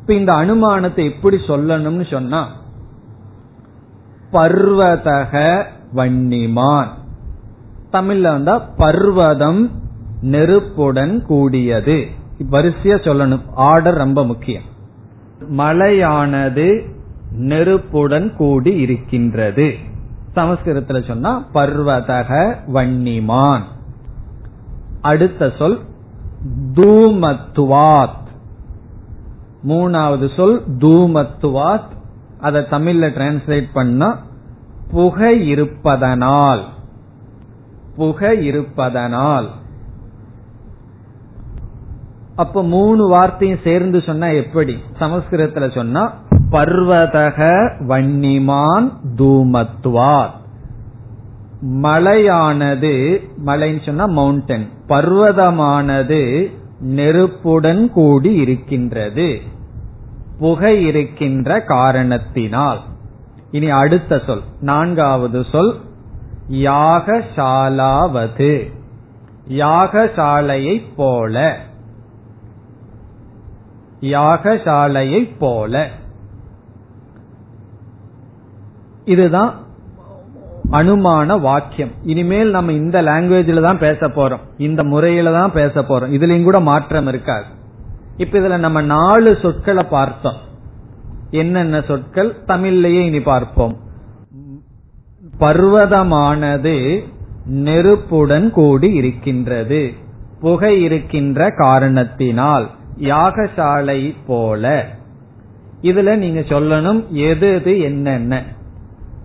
இப்ப 0.00 0.14
இந்த 0.14 0.32
அனுமானத்தை 0.32 1.12
எப்படி 1.12 1.36
சொல்லணும்னு 1.36 2.10
சொன்னா 2.10 2.48
பர்வதக 4.32 5.64
வன்னிமான். 5.94 6.86
தமிழ்ல 7.92 8.20
வந்தா 8.20 8.68
பர்வதம் 8.76 9.70
நெருப்புடன் 10.22 11.22
கூடியது. 11.22 12.06
வரிசையா 12.50 12.96
சொல்லணும். 12.98 13.40
ஆர்டர் 13.54 13.94
ரொம்ப 13.94 14.26
முக்கியம். 14.26 14.62
மலையானது 15.58 16.90
நெருப்புடன் 17.32 18.36
கூடி 18.36 18.74
இருக்கின்றது. 18.74 19.74
சமஸ்கிருதத்துல 20.36 21.06
சொன்னா 21.06 21.46
பர்வதக 21.54 22.56
வன்னிமான். 22.72 23.62
அடுத்த 25.00 25.52
சொல் 25.58 25.78
தூமத்துவாத். 26.74 28.20
மூணாவது 29.68 30.34
சொல் 30.36 30.62
தூமத்துவாத். 30.78 32.00
அதை 32.42 32.60
தமிழ்ல 32.60 33.06
டிரான்ஸ்லேட் 33.10 33.68
பண்ணா 33.72 34.18
புகை 34.90 35.46
இருப்பதனால். 35.46 36.64
புகை 37.96 38.44
இருப்பதனால். 38.44 39.50
அப்ப 42.36 42.62
மூணு 42.62 43.06
வார்த்தையும் 43.06 43.58
சேர்ந்து 43.64 44.02
சொன்னா 44.02 44.26
எப்படி? 44.26 44.78
சமஸ்கிருதத்துல 45.00 45.74
சொன்னா 45.74 46.14
பர்வதக 46.52 47.70
வன்னிமான் 47.88 48.92
தூமத்வார். 49.16 50.30
மலையானது 51.82 52.94
மலைன்னு 53.46 53.84
சொன்னா 53.86 54.06
மவுண்டன் 54.06 54.68
பர்வதமானது 54.88 56.50
நெருப்புடன் 56.80 57.90
கூடி 57.90 58.32
இருக்கின்றது. 58.34 59.40
புகை 60.38 60.82
இருக்கின்ற 60.82 61.60
காரணத்தினால். 61.60 62.80
இனி 63.50 63.68
அடுத்த 63.68 64.22
சொல். 64.26 64.42
நான்காவது 64.60 65.44
சொல். 65.52 65.80
யாகசாலாவது. 66.50 68.72
யாகசாலையை 69.48 70.82
போல. 70.96 71.58
யாகசாலையை 74.00 75.30
போல. 75.38 75.88
இதுதான் 79.04 79.54
அனுமான 80.70 81.40
வாக்கியம். 81.40 81.90
இனிமேல் 82.02 82.50
நம்ம 82.50 82.72
இந்த 82.72 83.02
லாங்குவேஜ்ல 83.02 83.66
தான் 83.66 83.78
பேச 83.78 84.08
போறோம். 84.08 84.40
இந்த 84.58 84.84
முறையில 84.84 85.32
தான் 85.32 85.52
பேச 85.52 85.80
போறோம். 85.80 86.04
இதுலயும் 86.10 86.42
கூட 86.42 86.60
மாற்றம் 86.60 87.06
இருக்காது. 87.06 87.60
இப்ப 88.22 88.38
இதுல 88.38 88.58
நம்ம 88.58 88.80
நாலு 88.80 89.38
சொற்களை 89.42 89.84
பார்த்தோம். 89.84 90.36
என்னென்ன 91.30 91.80
சொற்கள்? 91.80 92.36
தமிழ்லயே 92.46 93.04
இனி 93.04 93.20
பார்ப்போம். 93.20 93.76
பர்வதமானது 95.40 97.04
நெருப்புடன் 97.46 98.50
கூடி 98.50 98.92
இருக்கின்றது. 98.92 99.92
புகை 100.40 100.82
இருக்கின்ற 100.82 101.50
காரணத்தினால் 101.56 102.70
யாகசாலை 102.98 104.14
போல. 104.26 104.86
இதுல 105.82 106.16
நீங்க 106.16 106.40
சொல்லணும் 106.40 107.08
எது 107.08 107.54
எது 107.54 107.80
என்னென்ன. 107.80 108.42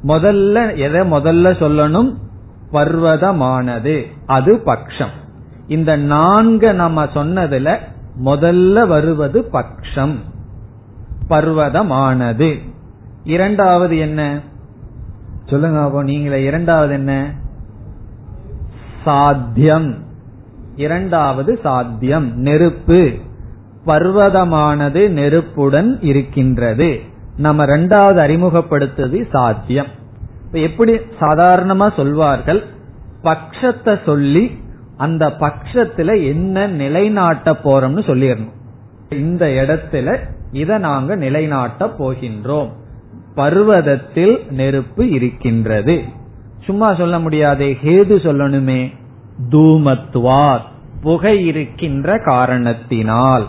முதல்ல 0.04 0.78
எதை 0.78 1.12
முதல்ல 1.12 1.50
சொல்லணும்? 1.50 2.14
பர்வதமானது. 2.72 4.06
அது 4.26 4.56
பக்ஷம். 4.56 5.16
இந்த 5.68 5.96
நான்கு 5.96 6.74
நம்ம 6.74 7.04
சொன்னதுல 7.04 7.78
முதல்ல 8.24 8.88
வருவது 8.88 9.50
பக்ஷம். 9.54 10.16
பர்வதமானது. 11.30 12.60
இரண்டாவது 13.24 13.98
என்ன? 13.98 14.40
சொல்லுங்க 15.46 15.82
அப்போ 15.82 16.04
நீங்களே 16.04 16.44
இரண்டாவது 16.44 16.94
என்ன? 16.94 17.34
சாத்தியம். 19.04 19.96
இரண்டாவது 20.76 21.60
சாத்தியம் 21.64 22.40
நெருப்பு. 22.40 23.14
பர்வதமானது 23.86 25.10
நெருப்புடன் 25.10 25.98
இருக்கின்றது. 26.02 27.02
நம்ம 27.38 27.66
ரெண்டாவது 27.66 28.20
அறிமுகப்படுத்துவது 28.20 29.30
சாத்தியம். 29.32 29.88
இப்ப 30.46 30.60
எப்படி 30.60 30.94
சாதாரணமா 30.94 31.96
சொல்வார்கள்? 31.96 32.64
பக்ஷத்தை 33.24 34.00
சொல்லி 34.06 34.58
அந்த 34.98 35.28
பட்சத்துல 35.28 36.26
என்ன 36.26 36.68
நிலைநாட்ட 36.68 37.52
போறோம்னு 37.52 38.04
சொல்லிடணும். 38.04 38.56
இந்த 39.14 39.46
இடத்துல 39.46 40.18
இதை 40.52 40.78
நாங்க 40.78 41.16
நிலைநாட்ட 41.16 41.86
போகின்றோம். 41.86 42.70
பர்வதத்தில் 43.36 44.46
நெருப்பு 44.50 45.10
இருக்கின்றது. 45.10 46.04
சும்மா 46.64 46.94
சொல்ல 46.94 47.20
முடியாதே 47.20 47.78
ஹேது 47.82 48.16
சொல்லணுமே. 48.16 48.94
தூமத்துவார் 49.50 50.62
புகை 51.02 51.46
இருக்கின்ற 51.46 52.22
காரணத்தினால். 52.26 53.48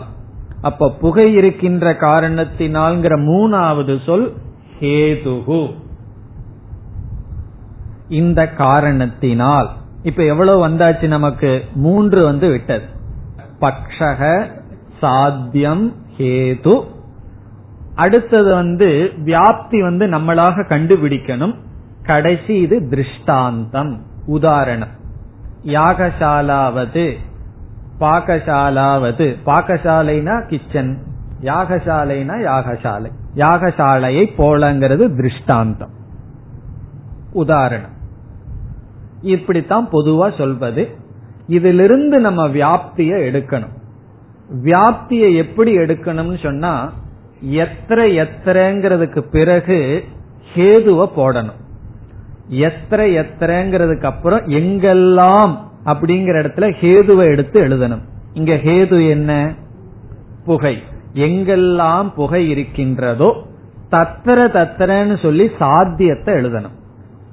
அப்ப 0.61 0.91
புகை 0.91 1.33
இருக்கின்ற 1.33 1.93
காரணத்தினால்ங்கிற 1.93 3.19
மூணாவது 3.19 4.03
சொல் 4.05 4.33
ஹேதுகு. 4.79 5.75
இந்த 8.09 8.47
காரணத்தினால். 8.47 9.69
இப்ப 10.03 10.23
எவ்வளவு 10.23 10.69
வந்தாச்சு 10.69 11.07
நமக்கு? 11.07 11.63
மூன்று 11.73 12.23
வந்து 12.23 12.49
விட்டது. 12.49 12.85
பக்ஷக 13.61 14.45
சாத்தியம் 14.99 15.93
ஹேது. 16.17 16.83
அடுத்தது 17.95 18.53
வந்து 18.53 19.11
வியாப்தி 19.25 19.81
வந்து 19.81 20.07
நம்மளாக 20.07 20.65
கண்டுபிடிக்கணும். 20.69 21.55
கடைசி 22.03 22.53
இது 22.53 22.89
திருஷ்டாந்தம். 22.89 24.01
உதாரணம். 24.25 24.97
யாகசாலாவது 25.65 27.17
பாகசாலாவது. 27.99 29.35
பாகசாலைனா 29.45 30.47
கிச்சன் 30.47 31.03
யாகசாலைனா 31.41 32.35
யாகசாலை. 32.37 33.11
யாகசாலையை 33.35 34.25
போலங்கிறது 34.37 35.15
திருஷ்டாந்தம். 35.15 35.91
உதாரணம். 37.33 37.97
இப்படித்தான் 39.21 39.89
பொதுவா 39.91 40.37
சொல்வது. 40.37 40.95
இதிலிருந்து 41.47 42.19
நம்ம 42.19 42.47
வியாப்திய 42.47 42.93
எடுக்கணும். 42.97 43.77
வியாப்தியை 44.63 45.35
எப்படி 45.35 45.77
எடுக்கணும்னு 45.77 46.43
சொன்னா 46.43 46.93
எத்திர 47.45 48.27
எத்திரங்கிறதுக்கு 48.27 49.19
பிறகு 49.19 50.03
ஹேதுவ 50.55 51.09
போடணும். 51.15 51.67
எத்திர 52.49 53.25
எத்திரங்கிறதுக்கு 53.25 54.03
அப்புறம் 54.03 54.39
எங்கெல்லாம் 54.39 55.57
அப்படிங்கிற 55.85 56.41
இடத்துல 56.41 56.73
ஹேதுவை 56.81 57.23
எடுத்து 57.23 57.61
எழுதணும். 57.61 58.01
இங்க 58.33 58.53
ஹேது 58.53 59.09
என்ன? 59.09 59.53
புகை. 60.45 60.83
எங்கெல்லாம் 61.13 62.13
புகை 62.13 62.49
இருக்கின்றதோ 62.49 63.45
தத்திர 63.91 64.47
தத்திரன்னு 64.47 65.21
சொல்லி 65.21 65.49
சாத்தியத்தை 65.59 66.33
எழுதணும். 66.33 66.77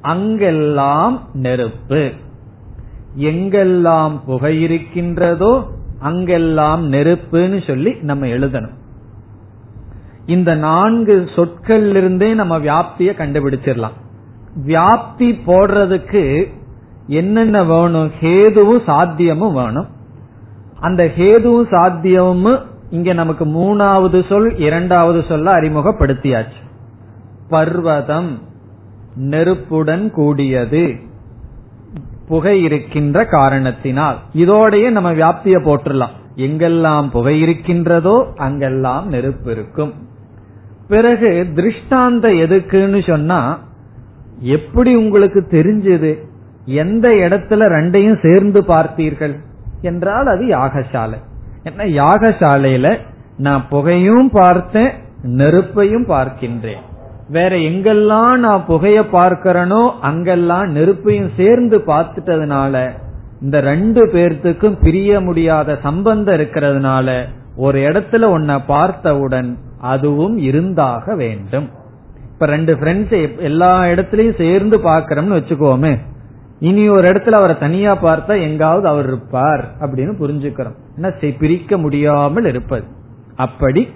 அங்கெல்லாம் 0.06 1.20
நெருப்பு. 1.32 2.10
எங்கெல்லாம் 3.18 4.20
புகை 4.26 4.62
இருக்கின்றதோ 4.62 5.66
அங்கெல்லாம் 5.98 6.92
நெருப்புன்னு 6.92 7.66
சொல்லி 7.66 7.92
நம்ம 8.02 8.26
எழுதணும். 8.26 8.74
இந்த 10.26 10.54
நான்கு 10.54 11.28
சொற்களிலிருந்தே 11.36 12.34
நம்ம 12.34 12.58
வியாப்திய 12.58 13.12
கண்டுபிடிச்சிடலாம். 13.12 13.96
வியாப்தி 14.66 15.40
போடுறதுக்கு 15.46 16.52
என்னென்ன 17.06 17.64
வேணும்? 17.64 18.10
ஹேதுவும் 18.20 18.82
சாத்தியமும் 18.86 19.52
வேணும். 19.52 19.86
அந்த 20.80 21.10
ஹேதுவும் 21.16 21.68
சாத்தியமும் 21.70 22.62
இங்க 22.90 23.12
நமக்கு 23.12 23.44
மூணாவது 23.44 24.26
சொல் 24.28 24.56
இரண்டாவது 24.56 25.24
சொல்ல 25.28 25.60
அறிமுகப்படுத்தியாச்சு. 25.60 26.60
பர்வதம். 27.48 28.38
நெருப்புடன் 29.16 30.10
கூடியது. 30.10 30.96
புகை 32.28 32.62
இருக்கின்ற 32.62 33.24
காரணத்தினால். 33.24 34.18
இதோடையே 34.34 34.90
நம்ம 34.90 35.12
வியாப்திய 35.12 35.58
போட்டுடலாம் 35.58 36.14
எங்கெல்லாம் 36.36 37.10
புகை 37.10 37.40
இருக்கின்றதோ 37.40 38.32
அங்கெல்லாம் 38.36 39.08
நெருப்பு 39.08 39.50
இருக்கும். 39.50 39.92
பிறகு 40.88 41.46
திருஷ்டாந்த 41.54 42.24
எதுக்குன்னு 42.44 43.06
சொன்னா 43.06 43.58
எப்படி 44.40 44.94
உங்களுக்கு 44.94 45.46
தெரிஞ்சது? 45.50 46.18
எந்த 46.64 47.08
இடத்துல 47.08 47.60
ரெண்டையும் 47.60 48.20
சேர்ந்து 48.22 48.60
பார்த்தீர்கள்? 48.60 49.40
என்றால் 49.82 50.26
அது 50.26 50.44
யாகசாலை. 50.44 51.22
என்ன 51.62 51.84
யாகசாலையில 51.84 52.98
நான் 53.36 53.66
புகையும் 53.68 54.30
பார்த்தேன் 54.30 54.90
நெருப்பையும் 55.22 56.06
பார்க்கின்றேன். 56.08 56.82
வேற 57.28 57.56
எங்கெல்லாம் 57.56 58.36
நான் 58.36 58.64
புகைய 58.68 59.00
பார்க்கிறனோ 59.12 59.90
அங்கெல்லாம் 60.00 60.74
நெருப்பையும் 60.76 61.30
சேர்ந்து 61.36 61.78
பார்த்துட்டதுனால 61.78 62.90
இந்த 63.42 63.60
ரெண்டு 63.60 64.06
பேர்த்துக்கும் 64.06 64.82
பிரிய 64.82 65.20
முடியாத 65.20 65.78
சம்பந்தம் 65.82 66.34
இருக்கிறதுனால 66.34 67.24
ஒரு 67.56 67.78
இடத்துல 67.80 68.22
உன்னை 68.22 68.58
பார்த்தவுடன் 68.66 69.58
அதுவும் 69.80 70.36
இருந்தாக 70.38 71.14
வேண்டும். 71.14 71.68
இப்ப 72.32 72.46
ரெண்டு 72.46 72.74
ஃப்ரெண்ட்ஸ் 72.76 73.40
எல்லா 73.40 73.82
இடத்துலயும் 73.82 74.38
சேர்ந்து 74.38 74.78
பாக்கிறோம்னு 74.78 75.38
வச்சுக்கோமே. 75.38 75.98
இனி 76.60 76.88
ஒரு 76.88 77.08
இடத்துல 77.08 77.30
அவரை 77.30 77.58
தனியா 77.58 77.96
பார்த்தா 78.02 78.40
எங்காவது 78.40 78.88
அவர் 78.88 79.06
இருப்பார் 79.06 79.64
அப்படின்னு 79.80 80.12
புரிஞ்சுக்கிறோம். 80.20 80.76
ஏன்னா 80.96 81.36
பிரிக்க 81.38 81.78
முடியாமல் 81.78 82.44
இருப்பது. 82.44 82.84
அப்படி 83.36 83.88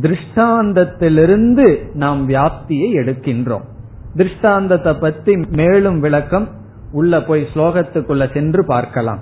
திருஷ்டாந்தத்திலிருந்து 0.00 1.94
நாம் 1.94 2.28
வியாப்தியை 2.28 2.92
எடுக்கின்றோம். 2.92 3.64
திருஷ்டாந்தத்தை 4.16 4.92
பத்தி 4.92 5.36
மேலும் 5.36 6.00
விளக்கம் 6.00 6.48
உள்ள 6.92 7.22
போய் 7.22 7.46
ஸ்லோகத்துக்குள்ள 7.54 8.32
சென்று 8.32 8.64
பார்க்கலாம். 8.64 9.20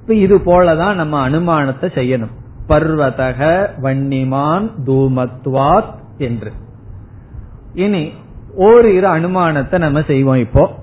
இப்ப 0.00 0.14
இது 0.14 0.36
போலதான் 0.38 0.94
நம்ம 0.94 1.28
அனுமானத்தை 1.28 1.90
செய்யணும். 1.94 2.30
பர்வதக 2.68 3.68
வன்னிமான் 3.82 4.70
தூமத்வாத் 4.86 5.94
என்று. 6.18 6.52
இனி 7.74 8.12
ஓரிரு 8.54 9.08
அனுமானத்தை 9.08 9.78
நம்ம 9.78 10.02
செய்வோம் 10.02 10.36
இப்போ. 10.36 10.74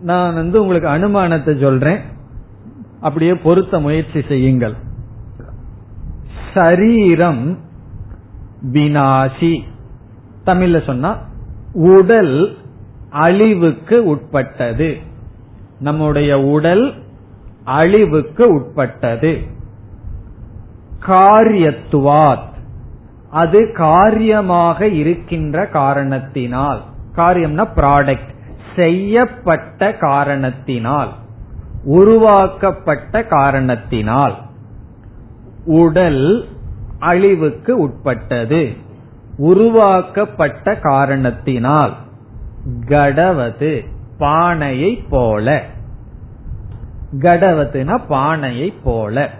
நான் 0.00 0.34
வந்து 0.34 0.60
உங்களுக்கு 0.60 0.88
அனுமானத்தை 0.88 1.60
சொல்றேன். 1.60 1.98
அப்படியே 3.00 3.34
பொருத்த 3.34 3.80
முயற்சி 3.80 4.22
செய்யுங்கள். 4.28 4.74
சரீரம் 6.54 7.58
வினாசி. 8.72 9.62
தமிழ்ல 10.46 10.84
சொன்னா 10.86 11.18
உடல் 11.72 12.56
அழிவுக்கு 13.10 14.04
உட்பட்டது. 14.04 14.96
நம்முடைய 15.80 16.40
உடல் 16.40 16.94
அழிவுக்கு 17.64 18.54
உட்பட்டது. 18.54 19.40
காரியத்துவாத். 21.06 22.50
அது 23.30 23.72
காரியமாக 23.72 24.88
இருக்கின்ற 24.88 25.66
காரணத்தினால். 25.66 26.82
காரியம்னா 27.16 27.66
ப்ராடக்ட் 27.76 28.30
செய்யப்பட்ட 28.76 29.92
காரணத்தினால். 29.92 31.12
உருவாக்கப்பட்ட 31.84 33.24
காரணத்தினால். 33.24 34.38
உடல் 35.64 36.48
அழிவுக்கு 36.98 37.78
உட்பட்டது. 37.78 38.72
உருவாக்கப்பட்ட 39.36 40.76
காரணத்தினால் 40.76 41.94
கடவது 42.88 43.86
பானையை 44.18 45.04
போல. 45.10 45.62
கடவதுனா 47.18 48.00
பானையை 48.08 48.74
போல. 48.84 49.30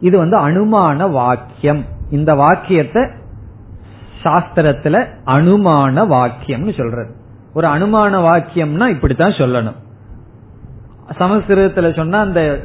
இது 0.00 0.18
வந்து 0.18 0.48
அனுமான 0.48 1.10
வாக்கியம். 1.10 1.84
இந்த 2.10 2.34
வாக்கியத்தை 2.34 3.02
சாஸ்திரத்துல 4.22 5.06
அனுமான 5.26 6.06
வாக்கியம்னு 6.06 6.76
சொல்றது. 6.76 7.14
ஒரு 7.54 7.68
அனுமான 7.68 8.12
வாக்கியம்னா 8.12 8.88
இப்படித்தான் 8.88 9.30
சொல்லணும். 9.30 9.76
சமஸ்கிருதத்துல 11.18 11.96
சொன்னா 11.96 12.20
அந்த 12.20 12.60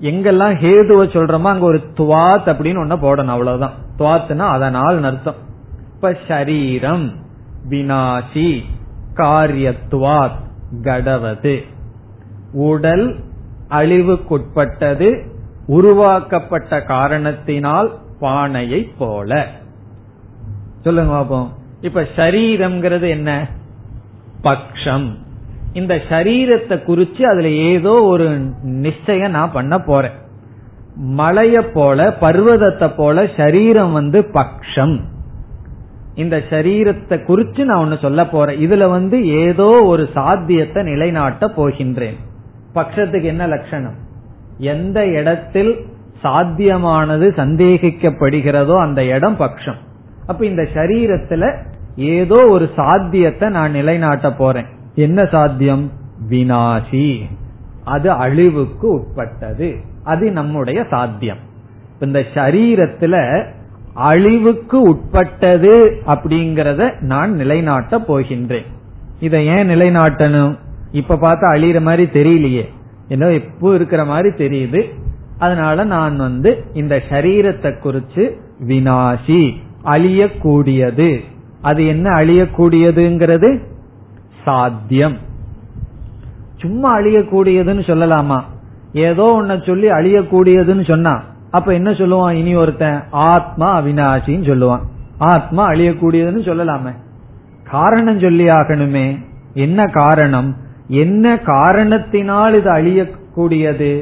எங்கெல்லாம் 0.00 0.54
ஹேதுவ 0.54 1.06
சொல்றோமோ 1.06 1.42
அங்க 1.42 1.64
ஒரு 1.64 1.82
துவாத் 1.94 2.48
அப்படின்னு 2.48 2.78
ஒன்ன 2.78 2.96
போடணும் 2.96 3.26
அவ்வளவுதான். 3.26 3.72
துவாத்னா 3.98 4.36
அதனால் 4.36 5.04
அர்த்தம். 5.04 5.34
இப்ப 5.94 6.16
ஷரீரம் 6.28 7.12
வினாசி 7.68 8.62
காரியத்துவாத் 9.14 10.38
கடவது. 10.82 11.62
உடல் 12.52 13.20
அழிவுக்குட்பட்டது 13.70 15.26
உருவாக்கப்பட்ட 15.66 16.82
காரணத்தினால் 16.82 17.98
பானையை 18.20 18.92
போல. 18.98 19.46
சொல்லுங்க 20.80 21.18
பாப்போம். 21.18 21.48
இப்ப 21.80 22.06
சரீரம்ங்கிறது 22.16 23.08
என்ன? 23.08 23.48
பக்ஷம். 24.42 25.23
இந்த 25.74 25.94
சரீரத்தை 26.08 26.76
குறிச்சு 26.88 27.22
அதுல 27.22 27.48
ஏதோ 27.48 28.02
ஒரு 28.02 28.26
நிச்சயம் 28.62 29.30
நான் 29.30 29.52
பண்ண 29.52 29.78
போறேன். 29.78 30.12
மலைய 31.16 31.62
போல 31.72 32.16
பர்வதத்தை 32.20 32.88
போல 32.96 33.26
சரீரம் 33.36 33.92
வந்து 33.92 34.20
பக்ஷம். 34.20 35.00
இந்த 36.14 36.36
சரீரத்தை 36.50 37.16
குறிச்சு 37.28 37.62
நான் 37.64 37.82
ஒன்னு 37.82 37.96
சொல்ல 38.00 38.26
போறேன். 38.26 38.58
இதுல 38.68 38.88
வந்து 38.88 39.26
ஏதோ 39.26 39.68
ஒரு 39.82 40.08
சாத்தியத்தை 40.14 40.82
நிலைநாட்ட 40.82 41.46
போகின்றேன். 41.56 42.18
பக்ஷத்துக்கு 42.74 43.22
என்ன 43.22 43.46
லட்சணம்? 43.46 43.96
எந்த 44.58 45.06
இடத்தில் 45.06 45.72
சாத்தியமானது 46.22 47.26
சந்தேகிக்கப்படுகிறதோ 47.36 48.76
அந்த 48.76 49.04
இடம் 49.04 49.36
பக்ஷம். 49.38 49.80
அப்ப 50.26 50.46
இந்த 50.46 50.62
சரீரத்துல 50.74 51.44
ஏதோ 51.96 52.46
ஒரு 52.46 52.70
சாத்தியத்தை 52.76 53.48
நான் 53.48 53.70
நிலைநாட்ட 53.70 54.32
போறேன். 54.32 54.70
என்ன 54.94 55.26
சாத்தியம்? 55.26 55.90
வினாசி. 56.30 57.22
அது 57.84 58.10
அழிவுக்கு 58.10 58.92
உட்பட்டது. 58.92 59.76
அது 60.04 60.30
நம்முடைய 60.30 60.86
சாத்தியம். 60.90 61.36
இந்த 62.00 62.24
சரீரத்துல 62.34 63.44
அழிவுக்கு 63.94 64.80
உட்பட்டது 64.80 66.02
அப்படிங்கறத 66.06 67.00
நான் 67.00 67.32
நிலைநாட்ட 67.32 67.98
போகின்றேன். 67.98 68.64
இதை 69.20 69.46
ஏன் 69.46 69.68
நிலைநாட்டணும்? 69.68 70.58
இப்ப 70.92 71.14
பார்த்தா 71.14 71.56
அழியிற 71.56 71.80
மாதிரி 71.80 72.04
தெரியலையே. 72.04 72.64
ஏன்னா 73.08 73.34
இப்போ 73.34 73.74
இருக்கிற 73.74 74.04
மாதிரி 74.04 74.48
தெரியுது. 74.48 74.82
அதனால 75.38 75.84
நான் 75.84 76.16
வந்து 76.16 76.64
இந்த 76.72 77.02
சரீரத்தை 77.08 77.74
குறிச்சு 77.84 78.36
வினாசி 78.58 79.54
அழியக்கூடியது. 79.84 81.20
அது 81.62 81.86
என்ன 81.86 82.10
அழியக்கூடியதுங்கிறது? 82.10 83.72
சாத்தியம். 84.44 85.16
சும்மா 86.56 86.98
அழியக்கூடியதுன்னு 86.98 87.82
சொல்லலாமா? 87.90 88.40
ஏதோ 88.92 89.42
ஒன்ன 89.42 89.66
சொல்லி 89.66 89.90
அழியக்கூடியதுன்னு 89.90 90.84
சொன்னா 90.84 91.22
அப்ப 91.50 91.72
என்ன 91.72 91.90
சொல்லுவான்? 91.90 92.32
இனி 92.32 92.54
ஒருத்தன் 92.54 93.02
ஆத்மா 93.10 93.80
அவினாசின்னு 93.80 94.46
சொல்லுவான். 94.50 94.80
ஆத்மா 95.18 95.70
அழியக்கூடியதுன்னு 95.70 96.42
சொல்லலாமே. 96.48 96.92
காரணம் 97.70 98.20
சொல்லி 98.20 98.48
ஆகணுமே. 98.48 99.24
என்ன 99.54 99.86
காரணம்? 99.86 100.56
என்ன 100.88 101.38
காரணத்தினால் 101.38 102.54
இது 102.54 102.70
அழியக்கூடியது? 102.70 103.92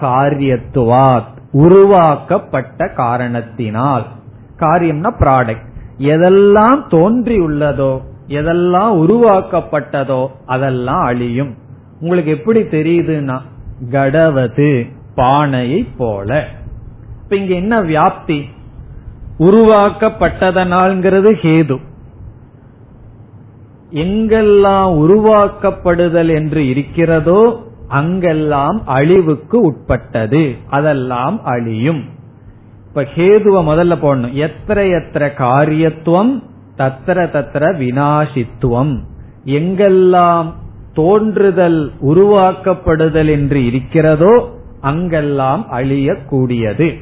காரியத்துவாத் 0.00 1.32
உருவாக்கப்பட்ட 1.52 2.88
காரணத்தினால். 2.88 4.06
காரியம்னா 4.58 5.10
ப்ராடக்ட் 5.20 5.68
எதெல்லாம் 5.98 6.80
தோன்றியுள்ளதோ 6.90 7.92
எதெல்லாம் 8.28 8.92
உருவாக்கப்பட்டதோ 8.94 10.26
அதெல்லாம் 10.46 11.02
அழியும். 11.02 11.54
உங்களுக்கு 12.00 12.30
எப்படி 12.30 12.60
தெரியுதுன்னா 12.60 13.40
கடவது 13.90 14.90
பானையை 15.14 15.86
போல. 15.96 16.48
இப்ப 17.22 17.36
இங்க 17.36 17.54
என்ன 17.54 17.82
வியாப்தி? 17.82 18.50
உருவாக்கப்பட்டதனால்ங்கிறது 19.38 21.32
ஹேது. 21.42 21.80
எங்கெல்லாம் 23.92 24.90
உருவாக்கப்படுதல் 25.04 26.34
என்று 26.34 26.68
இருக்கிறதோ 26.68 27.62
அங்கெல்லாம் 27.88 28.82
அழிவுக்கு 28.86 29.60
உட்பட்டது. 29.60 30.56
அதெல்லாம் 30.70 31.44
அழியும். 31.44 32.04
இப்ப 32.88 33.02
ஹேதுவ 33.02 33.64
முதல்ல 33.70 33.94
போடணும். 34.02 34.34
எத்திர 34.34 35.02
எத்திர 35.02 35.34
காரியத்துவம் 35.34 36.42
தத்திர 36.76 37.18
தத்திர 37.30 37.64
வினாசித்துவம் 37.78 38.94
எங்கெல்லாம் 39.44 40.52
தோன்றுதல் 40.92 41.92
உருவாக்கப்படுதல் 42.02 43.30
என்று 43.30 43.64
இருக்கிறதோ 43.66 44.50
அங்கெல்லாம் 44.80 45.66
அழியக்கூடியது. 45.72 46.98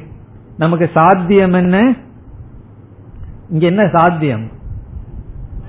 நமக்கு 0.57 0.89
சாத்தியம் 0.93 1.53
என்ன? 1.53 1.93
இங்க 3.49 3.65
என்ன 3.65 3.87
சாத்தியம்? 3.87 4.45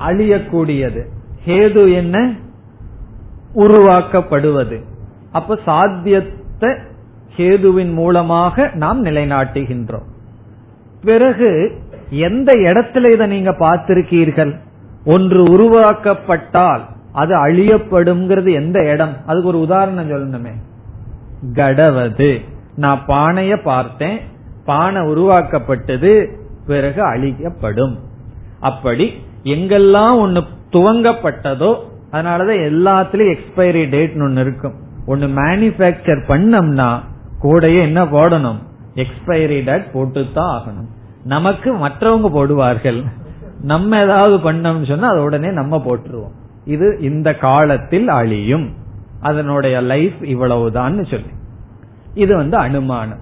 அழியக்கூடியது. 0.01 1.03
ஹேது 1.47 1.95
என்ன? 1.95 2.33
உருவாக்கப்படுவது. 3.55 4.79
அப்ப 5.33 5.59
சாத்தியத்தை 5.65 6.71
ஹேதுவின் 7.37 7.93
மூலமாக 7.93 8.71
நாம் 8.75 9.05
நிலைநாட்டுகின்றோம். 9.05 10.09
பிறகு 11.05 11.79
எந்த 12.11 12.53
இடத்துல 12.53 13.13
இதை 13.13 13.27
நீங்க 13.27 13.51
பார்த்திருக்கீர்கள்? 13.51 14.59
ஒன்று 15.05 15.45
உருவாக்கப்பட்டால் 15.45 16.81
அது 17.13 17.47
அழியப்படும்ங்கிறது 17.47 18.53
எந்த 18.53 18.85
இடம்? 18.85 19.17
அதுக்கு 19.27 19.49
ஒரு 19.49 19.61
உதாரணம் 19.61 20.11
சொல்லணுமே. 20.11 20.53
கடவது. 21.53 22.41
நான் 22.75 23.05
பானைய 23.09 23.63
பார்த்தேன். 23.63 24.19
பானை 24.65 25.03
உருவாக்கப்பட்டது 25.03 26.39
பிறகு 26.67 27.03
அழிக்கப்படும். 27.03 27.99
அப்படி 28.61 29.23
எங்கெல்லாம் 29.45 30.19
ஒண்ணு 30.19 30.43
துவங்கப்பட்டதோ 30.73 31.77
அதனாலதான் 32.13 32.71
எல்லாத்துலயும் 32.71 33.37
எக்ஸ்பைரி 33.37 33.91
டேட் 33.91 34.13
ஒன்னு 34.15 34.41
இருக்கும். 34.41 34.75
ஒன்னு 35.07 35.27
மேனுபேக்சர் 35.27 36.23
பண்ணோம்னா 36.29 37.01
கூடயே 37.43 37.81
என்ன 37.81 38.05
போடணும்? 38.05 38.59
எக்ஸ்பைரி 38.95 39.65
டேட் 39.65 39.87
போட்டுத்தான் 39.95 40.59
ஆகணும். 40.59 40.89
நமக்கு 41.25 41.89
மற்றவங்க 41.89 42.33
போடுவார்கள். 42.33 43.05
நம்ம 43.61 43.99
ஏதாவது 43.99 44.53
பண்ணோம்னு 44.53 44.87
சொன்னா 44.87 45.09
அதை 45.09 45.23
உடனே 45.23 45.53
நம்ம 45.53 45.77
போட்டுருவோம். 45.77 46.33
இது 46.65 46.99
இந்த 47.01 47.35
காலத்தில் 47.35 48.09
அழியும். 48.09 48.75
அதனுடைய 49.21 49.81
லைஃப் 49.81 50.25
இவ்வளவுதான் 50.25 51.05
சொல்லி. 51.05 51.27
இது 52.15 52.37
வந்து 52.37 52.57
அனுமானம். 52.57 53.19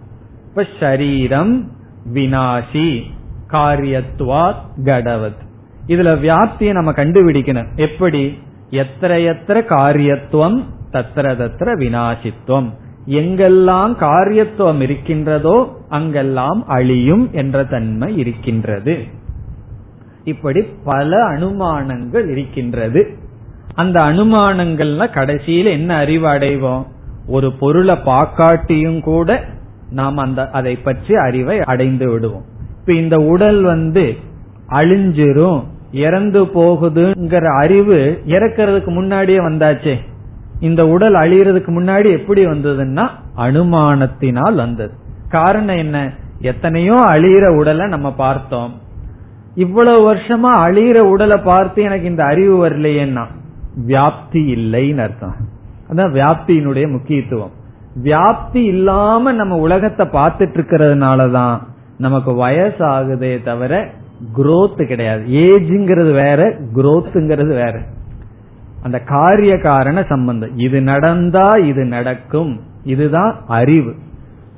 இப்ப 0.49 0.67
சரீரம் 0.81 1.71
வினாசி 2.13 3.03
காரியத்துவா 3.51 4.55
கடவத். 4.85 5.41
இதுல 5.87 6.19
வியாப்தியை 6.21 6.73
நம்ம 6.73 6.93
கண்டுபிடிக்கணும். 6.93 7.77
எப்படி? 7.77 8.39
எத்தனை 8.71 9.25
எத்தனை 9.25 9.63
காரியத்துவம் 9.63 10.65
தத்திர 10.93 11.37
தத்திர 11.37 11.77
வினாசித்துவம். 11.77 12.73
எங்கெல்லாம் 13.07 13.97
காரியத்துவம் 13.97 14.81
இருக்கின்றதோ 14.81 15.82
அங்கெல்லாம் 15.93 16.61
அழியும் 16.67 17.29
என்ற 17.33 17.65
தன்மை 17.65 18.17
இருக்கின்றது. 18.17 18.95
இப்படி 20.25 20.63
பல 20.85 21.19
அனுமானங்கள் 21.31 22.27
இருக்கின்றது. 22.31 23.03
அந்த 23.75 24.01
அனுமானங்கள்ல 24.01 25.07
கடைசியில 25.15 25.65
என்ன 25.65 25.97
அறிவு 25.97 26.27
அடைவோம்? 26.27 26.87
ஒரு 27.27 27.53
பொருளை 27.53 27.97
பாக்காட்டியும் 28.05 29.01
கூட 29.01 29.45
நாம் 29.91 30.17
அந்த 30.17 30.51
அதை 30.51 30.75
பற்றி 30.77 31.15
அறிவை 31.15 31.61
அடைந்து 31.61 32.11
விடுவோம். 32.11 32.45
இப்ப 32.81 32.93
இந்த 32.93 33.17
உடல் 33.17 33.63
வந்து 33.63 34.17
அழிஞ்சிரும் 34.69 35.63
இறந்து 35.93 36.45
போகுதுங்கிற 36.45 37.45
அறிவு 37.59 38.23
இறக்கிறதுக்கு 38.27 38.87
முன்னாடியே 38.87 39.39
வந்தாச்சே. 39.39 39.95
இந்த 40.61 40.83
உடல் 40.87 41.15
அழியறதுக்கு 41.15 41.71
முன்னாடி 41.71 42.11
எப்படி 42.11 42.47
வந்ததுன்னா 42.47 43.09
அனுமானத்தினால் 43.37 44.55
வந்தது. 44.55 45.01
காரணம் 45.33 45.77
என்ன? 45.77 46.13
எத்தனையோ 46.41 46.95
அழியிற 46.95 47.57
உடலை 47.57 47.89
நம்ம 47.89 48.15
பார்த்தோம். 48.15 48.81
இவ்வளவு 49.55 50.15
வருஷமா 50.15 50.55
அழியிற 50.57 50.99
உடலை 50.99 51.37
பார்த்து 51.37 51.83
எனக்கு 51.83 52.07
இந்த 52.07 52.25
அறிவு 52.25 52.69
வரலையேன்னா 52.69 53.25
வியாப்தி 53.87 54.41
இல்லைன்னு 54.55 54.97
அர்த்தம். 54.97 55.35
அதான் 55.91 56.11
வியாப்தியினுடைய 56.11 56.91
முக்கியத்துவம். 56.91 57.51
வியாப்தி 58.03 58.57
இல்லாம 58.57 59.33
நம்ம 59.33 59.57
உலகத்தை 59.57 60.07
பார்த்துட்டு 60.07 60.57
இருக்கிறதுனாலதான் 60.57 61.61
நமக்கு 61.99 62.47
வயசாகுதே 62.47 63.43
தவிர 63.43 63.91
குரோத் 64.37 64.87
கிடையாது. 64.87 65.25
ஏஜ்ங்கிறது 65.25 66.13
வேற 66.13 66.61
குரோத்துங்கிறது 66.75 67.47
வேற. 67.47 67.83
அந்த 68.83 68.99
காரிய 68.99 69.59
காரண 69.59 70.05
சம்பந்தம். 70.09 70.59
இது 70.59 70.83
நடந்தா 70.83 71.49
இது 71.49 71.85
நடக்கும். 71.85 72.61
இதுதான் 72.85 73.45
அறிவு. 73.47 73.95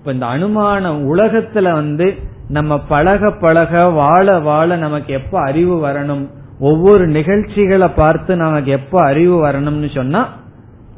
இப்ப 0.04 0.14
இந்த 0.14 0.26
அனுமானம் 0.26 1.16
உலகத்துல 1.16 1.72
வந்து 1.72 2.14
நம்ம 2.48 2.78
பழக 2.78 3.30
பழக 3.30 3.88
வாழ 3.88 4.38
வாழ 4.38 4.76
நமக்கு 4.76 5.12
எப்ப 5.12 5.40
அறிவு 5.40 5.76
வரணும்? 5.86 6.24
ஒவ்வொரு 6.60 7.06
நிகழ்ச்சிகளை 7.06 7.88
பார்த்து 7.88 8.36
நமக்கு 8.36 8.70
எப்ப 8.70 9.04
அறிவு 9.04 9.36
வரணும்னு 9.46 9.94
சொன்னா 9.94 10.28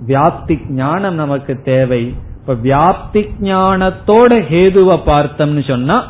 வியாப்தி 0.09 0.57
ஞானம் 0.71 1.15
நமக்கு 1.15 1.63
தேவை. 1.63 2.15
இப்ப 2.41 2.55
வியாப்தி 2.55 3.23
ஞானத்தோட 3.43 4.41
ஹேதுவை 4.51 4.99
பார்த்தோம்னு 5.07 5.65
சொன்னா 5.69 6.05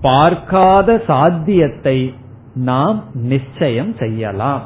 பார்க்காத 0.00 1.02
சாத்தியத்தை 1.06 2.14
நாம் 2.54 3.04
நிச்சயம் 3.12 3.94
செய்யலாம். 3.98 4.62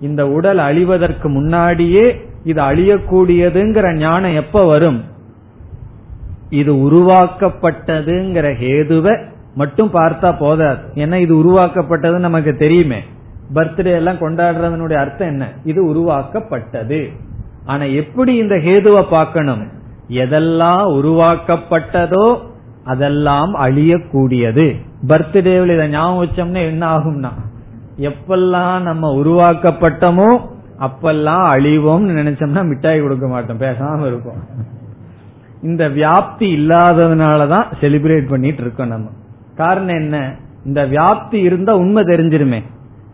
இந்த 0.00 0.28
உடல் 0.28 0.58
அழிவதற்கு 0.58 1.28
முன்னாடியே 1.28 2.06
இது 2.44 2.62
அழியக்கூடியதுங்கிற 2.62 3.96
ஞானம் 3.96 4.34
எப்ப 4.34 4.64
வரும்? 4.64 5.14
இது 6.50 6.72
உருவாக்கப்பட்டதுங்கிற 6.88 8.46
ஹேதுவை 8.62 9.14
மட்டும் 9.54 9.90
பார்த்தா 9.92 10.38
போதாது. 10.38 10.80
ஏன்னா 10.94 11.14
இது 11.14 11.34
உருவாக்கப்பட்டதுன்னு 11.42 12.28
நமக்கு 12.28 12.56
தெரியுமே. 12.56 13.00
பர்த்டே 13.54 13.92
எல்லாம் 13.92 14.20
கொண்டாடுறதனுடைய 14.20 14.92
அர்த்தம் 14.92 15.28
என்ன? 15.28 15.48
இது 15.64 15.86
உருவாக்கப்பட்டது. 15.88 17.10
ஆனா 17.64 17.84
எப்படி 17.84 18.36
இந்த 18.36 18.54
ஹேதுவை 18.54 19.02
பார்க்கணும்? 19.10 19.64
எதெல்லாம் 20.08 20.84
உருவாக்கப்பட்டதோ 20.98 22.26
அதெல்லாம் 22.84 23.54
அழியக்கூடியது. 23.54 24.66
பர்த்டேவில் 25.08 25.74
இதை 25.74 25.88
ஞாபகம் 25.88 26.20
வச்சோம்னா 26.22 26.62
என்ன 26.72 26.84
ஆகும்னா 26.96 27.32
எப்பெல்லாம் 27.98 28.80
நம்ம 28.80 29.10
உருவாக்கப்பட்டமோ 29.22 30.28
அப்பெல்லாம் 30.86 31.44
அழிவோம்னு 31.54 32.16
நினைச்சோம்னா 32.20 32.64
மிட்டாய் 32.64 33.00
கொடுக்க 33.00 33.26
மாட்டோம். 33.26 33.58
பேசாம 33.58 34.06
இருக்கும் 34.06 34.40
இந்த 35.66 35.88
வியாப்தி 35.88 36.48
இல்லாததுனாலதான் 36.58 37.64
செலிப்ரேட் 37.80 38.28
பண்ணிட்டு 38.28 38.62
இருக்கோம் 38.62 38.88
நம்ம. 38.88 39.08
காரணம் 39.56 39.96
என்ன? 39.96 40.34
இந்த 40.64 40.86
வியாப்தி 40.86 41.34
இருந்தா 41.34 41.76
உண்மை 41.76 42.02
தெரிஞ்சிருமே. 42.02 42.62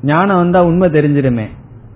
ஞானம் 0.02 0.36
வந்தா 0.36 0.64
உண்மை 0.64 0.88
தெரிஞ்சிருமே. 0.90 1.46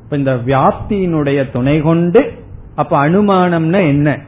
இப்ப 0.04 0.16
இந்த 0.16 0.34
வியாப்தியினுடைய 0.34 1.50
துணை 1.52 1.80
கொண்டு 1.80 2.32
அப்ப 2.74 3.08
அனுமானம்னா 3.08 3.86
என்ன? 3.86 4.18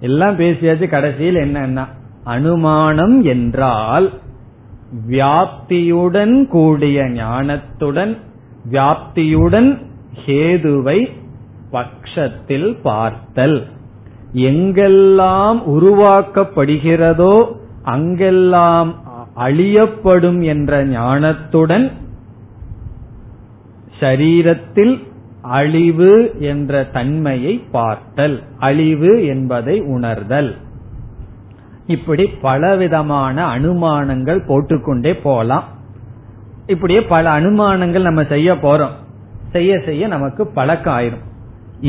எல்லாம் 0.00 0.38
பேசியாச்சு 0.38 0.88
கடைசியில் 0.88 1.34
என்னன்னா 1.34 1.84
அனுமானம் 2.24 3.22
என்றால் 3.22 4.10
வியாப்தியுடன் 5.10 6.46
கூடிய 6.46 7.02
ஞானத்துடன் 7.02 8.16
வியாப்தியுடன் 8.70 9.84
ஹேதுவை 10.26 11.10
பட்சத்தில் 11.70 12.78
பார்த்தல். 12.82 13.66
எங்கெல்லாம் 14.34 15.58
உருவாக்கப்படுகிறதோ 15.66 17.52
அங்கெல்லாம் 17.82 18.94
அழியப்படும் 19.36 20.42
என்ற 20.42 20.86
ஞானத்துடன் 20.86 21.92
சரீரத்தில் 24.00 25.02
அழிவு 25.42 26.34
என்ற 26.38 26.84
தன்மையை 26.84 27.64
பார்த்தல். 27.70 28.42
அழிவு 28.58 29.24
என்பதை 29.24 29.80
உணர்தல். 29.80 30.54
இப்படி 31.86 32.26
பலவிதமான 32.26 33.58
அனுமானங்கள் 33.58 34.46
போட்டுக்கொண்டே 34.46 35.14
போலாம் 35.14 35.64
இப்படியே 36.66 37.02
பல 37.02 37.40
அனுமானங்கள் 37.40 38.02
நம்ம 38.02 38.24
செய்ய 38.24 38.52
போறோம். 38.54 38.94
செய்ய 39.52 39.82
செய்ய 39.84 40.06
நமக்கு 40.06 40.46
பழக்கம் 40.46 40.98
ஆயிரும். 40.98 41.24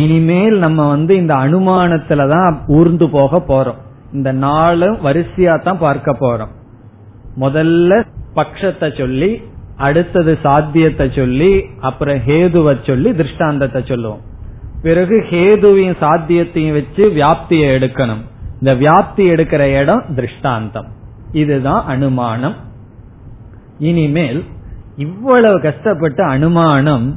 இனிமேல் 0.03 0.55
நம்ம 0.65 0.87
வந்து 0.87 1.13
இந்த 1.21 1.33
அனுமானத்துல 1.45 2.23
தான் 2.35 2.55
ஊர்ந்து 2.77 3.05
போக 3.09 3.39
போறோம். 3.49 3.79
இந்த 4.13 4.29
நாளும் 4.45 4.97
வரிசையா 5.05 5.53
தான் 5.63 5.83
பார்க்க 5.85 6.11
போறோம். 6.23 6.53
முதல்ல 7.43 7.99
பட்சத்தை 8.37 8.87
சொல்லி 8.97 9.29
அடுத்தது 9.87 10.33
சாத்தியத்தை 10.43 11.05
சொல்லி 11.19 11.51
அப்புறம் 11.87 12.19
ஹேதுவை 12.27 12.73
சொல்லி 12.89 13.09
திருஷ்டாந்தத்தை 13.19 13.81
சொல்லுவோம். 13.85 14.23
பிறகு 14.81 15.15
ஹேதுவையும் 15.29 15.99
சாத்தியத்தையும் 16.03 16.77
வச்சு 16.79 17.03
வியாப்தியை 17.17 17.67
எடுக்கணும். 17.77 18.23
இந்த 18.59 18.73
வியாப்தி 18.73 19.23
எடுக்கிற 19.33 19.63
இடம் 19.81 20.03
திருஷ்டாந்தம். 20.17 20.89
இதுதான் 21.41 21.83
அனுமானம். 21.93 22.55
இனிமேல் 23.89 24.41
இவ்வளவு 25.05 25.57
கஷ்டப்பட்டு 25.61 26.23
அனுமானம் 26.35 27.07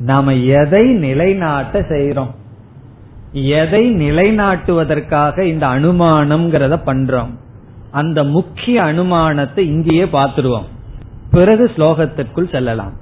நாம 0.00 0.34
எதை 0.34 0.92
நிலைநாட்ட 0.92 1.80
செய்யறோம் 1.80 2.30
எதை 3.32 3.82
நிலைநாட்டுவதற்காக 3.94 5.40
இந்த 5.40 5.66
அனுமானம்ங்கிறத 5.66 6.76
பண்றோம். 6.86 7.32
அந்த 7.90 8.24
முக்கிய 8.24 8.82
அனுமானத்தை 8.82 9.58
இங்கேயே 9.58 10.04
பார்த்துருவோம் 10.04 10.68
பிறகு 11.30 11.70
ஸ்லோகத்திற்குள் 11.76 12.50
செல்லலாம். 12.50 12.92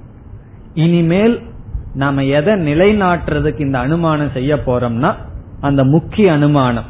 இனிமேல் 0.75 1.43
நாம 1.95 2.25
எதை 2.25 2.55
நிலைநாட்டுறதுக்கு 2.55 3.61
இந்த 3.61 3.79
அனுமானம் 3.79 4.35
செய்ய 4.35 4.55
போறோம்னா 4.57 5.15
அந்த 5.61 5.85
முக்கிய 5.85 6.33
அனுமானம். 6.33 6.89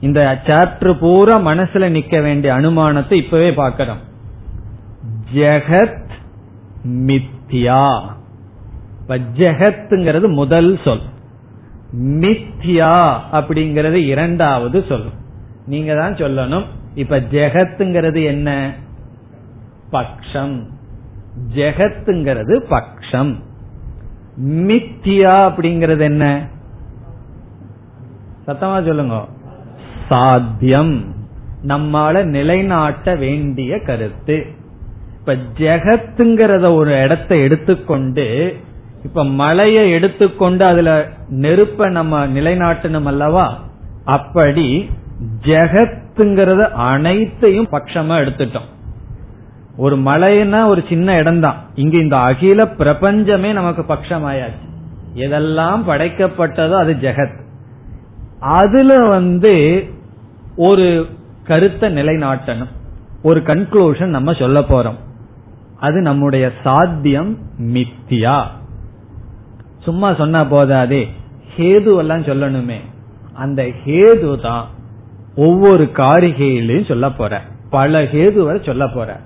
இந்த 0.00 0.38
சாப்டர் 0.46 0.98
பூரா 0.98 1.38
மனசுல 1.38 1.88
நிக்க 1.90 2.22
வேண்டிய 2.22 2.54
அனுமானத்தை 2.54 3.12
இப்பவே 3.12 3.52
பார்க்கிறோம். 3.52 4.02
ஜெகத் 5.34 6.10
மித்யா. 7.06 7.86
ஜெகத்துங்கிறது 9.08 10.28
முதல் 10.28 10.80
சொல். 10.84 11.00
மித்யா 11.98 13.16
அப்படிங்கறது 13.32 13.92
இரண்டாவது 13.92 14.84
சொல். 14.88 15.04
நீங்க 15.66 15.94
தான் 15.94 16.14
சொல்லணும். 16.14 16.64
இப்ப 16.94 17.20
ஜெகத்துங்கிறது 17.20 18.24
என்ன? 18.24 18.74
பக்ஷம். 19.92 20.66
ஜெகத்துங்கிறது 21.54 22.62
பக்ஷம். 22.70 23.34
மித்தியா 24.44 25.52
அப்படிங்கறது 25.52 26.00
என்ன? 26.00 26.48
சத்தமா 28.46 28.86
சொல்லுங்க. 28.86 29.26
சாத்தியம். 30.08 31.14
நம்மால 31.66 32.24
நிலைநாட்ட 32.24 33.14
வேண்டிய 33.14 33.78
கருத்து. 33.78 34.46
இப்ப 35.20 35.36
ஜெகத்துங்கிறத 35.58 36.74
ஒரு 36.74 37.02
இடத்தை 37.02 37.40
எடுத்துக்கொண்டு 37.40 38.56
இப்ப 39.04 39.24
மலையை 39.24 39.90
எடுத்துக்கொண்டு 39.90 40.64
அதுல 40.64 41.08
நெருப்ப 41.30 41.90
நம்ம 41.90 42.26
நிலைநாட்டணும் 42.26 43.02
அல்லவா? 43.02 43.58
அப்படி 44.04 44.90
ஜெகத்துங்கிறத 45.42 46.60
அனைத்தையும் 46.70 47.68
பட்சமா 47.70 48.14
எடுத்துட்டோம். 48.24 48.72
ஒரு 49.76 49.98
மலைன்னா 49.98 50.66
ஒரு 50.66 50.84
சின்ன 50.88 51.14
இடம் 51.14 51.40
தான் 51.40 51.56
இங்க 51.74 51.96
இந்த 51.96 52.16
அகில 52.16 52.68
பிரபஞ்சமே 52.68 53.52
நமக்கு 53.52 53.94
பட்சமாயாச்சு. 53.94 54.72
எதெல்லாம் 55.14 55.82
படைக்கப்பட்டதோ 55.88 56.72
அது 56.72 56.92
ஜெகத். 56.92 57.42
அதுல 58.40 59.06
வந்து 59.06 59.84
ஒரு 60.56 61.06
கருத்தை 61.44 61.94
நிலைநாட்டணும். 61.94 62.72
ஒரு 63.22 63.40
கன்க்ளூஷன் 63.40 64.06
நம்ம 64.06 64.32
சொல்ல 64.32 64.60
போறோம். 64.60 64.98
அது 65.80 66.00
நம்முடைய 66.00 66.50
சாத்தியம் 66.62 67.38
மித்தியா. 67.60 68.44
சும்மா 69.84 70.14
சொன்னா 70.14 70.44
போதாதே. 70.44 71.08
ஹேது 71.56 71.96
எல்லாம் 71.96 72.22
சொல்லணுமே. 72.22 72.78
அந்த 73.32 73.62
ஹேது 73.62 74.40
தான் 74.40 74.66
ஒவ்வொரு 75.36 75.90
காரிகையிலையும் 75.92 76.88
சொல்ல 76.88 77.10
போற. 77.10 77.40
பல 77.70 78.02
ஹேதுவை 78.02 78.66
சொல்ல 78.66 78.88
போற. 78.88 79.20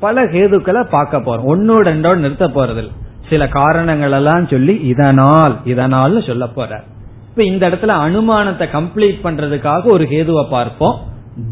பல 0.00 0.24
ஹேதுக்களை 0.24 0.82
பார்க்க 0.82 1.20
போறோம். 1.20 1.42
ஒன்னோட 1.48 1.88
ரெண்டோட 1.88 2.16
நிறுத்த 2.16 2.48
போறதில் 2.48 2.90
சில 3.28 3.48
காரணங்கள் 3.48 4.12
எல்லாம் 4.12 4.46
சொல்லி 4.46 4.74
இதனால் 4.74 5.60
இதனால் 5.64 6.22
சொல்ல 6.22 6.46
போற. 6.46 6.82
இப்ப 7.28 7.44
இந்த 7.44 7.68
இடத்துல 7.68 7.92
அனுமானத்தை 8.06 8.66
கம்ப்ளீட் 8.66 9.24
பண்றதுக்காக 9.24 9.84
ஒரு 9.84 10.04
ஹேதுவை 10.04 10.48
பார்ப்போம். 10.48 11.00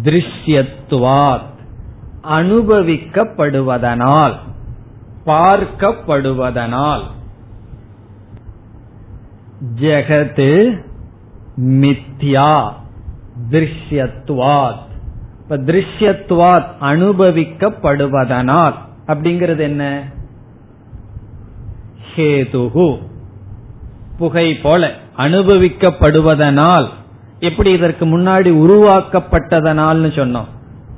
திருஷ்யத்துவாத். 0.02 1.50
அனுபவிக்கப்படுவதனால் 2.30 4.34
பார்க்கப்படுவதனால். 5.26 7.02
ஜெகத்து 9.80 10.80
மித்யா 11.60 12.72
திருஷ்யத்துவாத். 13.50 14.80
இப்ப 15.42 15.58
திருஷ்யத்துவாத் 15.58 16.66
அனுபவிக்கப்படுவதனால் 16.80 18.74
அப்படிங்கிறது 19.06 19.58
என்ன? 19.58 20.08
ஹேதுகு. 22.16 22.98
புகை 24.18 24.54
போல 24.54 24.90
அனுபவிக்கப்படுவதனால். 25.16 26.88
எப்படி 27.40 27.70
இதற்கு 27.70 28.06
முன்னாடி 28.06 28.50
உருவாக்கப்பட்டதனால்னு 28.50 30.10
சொன்னோம். 30.10 30.46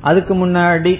அதுக்கு 0.00 0.46
முன்னாடி 0.46 0.98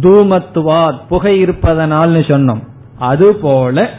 தூமத்துவாத் 0.00 1.00
புகை 1.08 1.44
இருப்பதனால்னு 1.44 2.20
சொன்னோம். 2.20 2.60
அதுபோல 2.98 3.90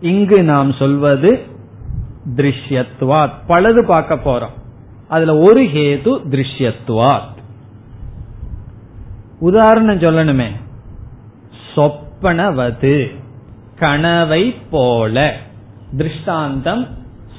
இங்கு 0.00 0.42
நாம் 0.42 0.72
சொல்வது 0.72 1.40
திருஷ்யத்துவாத். 2.36 3.30
பலது 3.48 3.84
பார்க்க 3.84 4.14
போறோம். 4.14 4.62
அதுல 5.08 5.36
ஒரு 5.36 5.62
ஹேது 5.62 6.20
திருஷ்யத்துவாத். 6.28 7.34
உதாரணம் 9.40 9.98
சொல்லணுமே. 9.98 10.48
சொப்பனவது 11.74 13.14
கனவை 13.78 14.54
போல. 14.70 15.36
திருஷ்டாந்தம் 15.96 16.86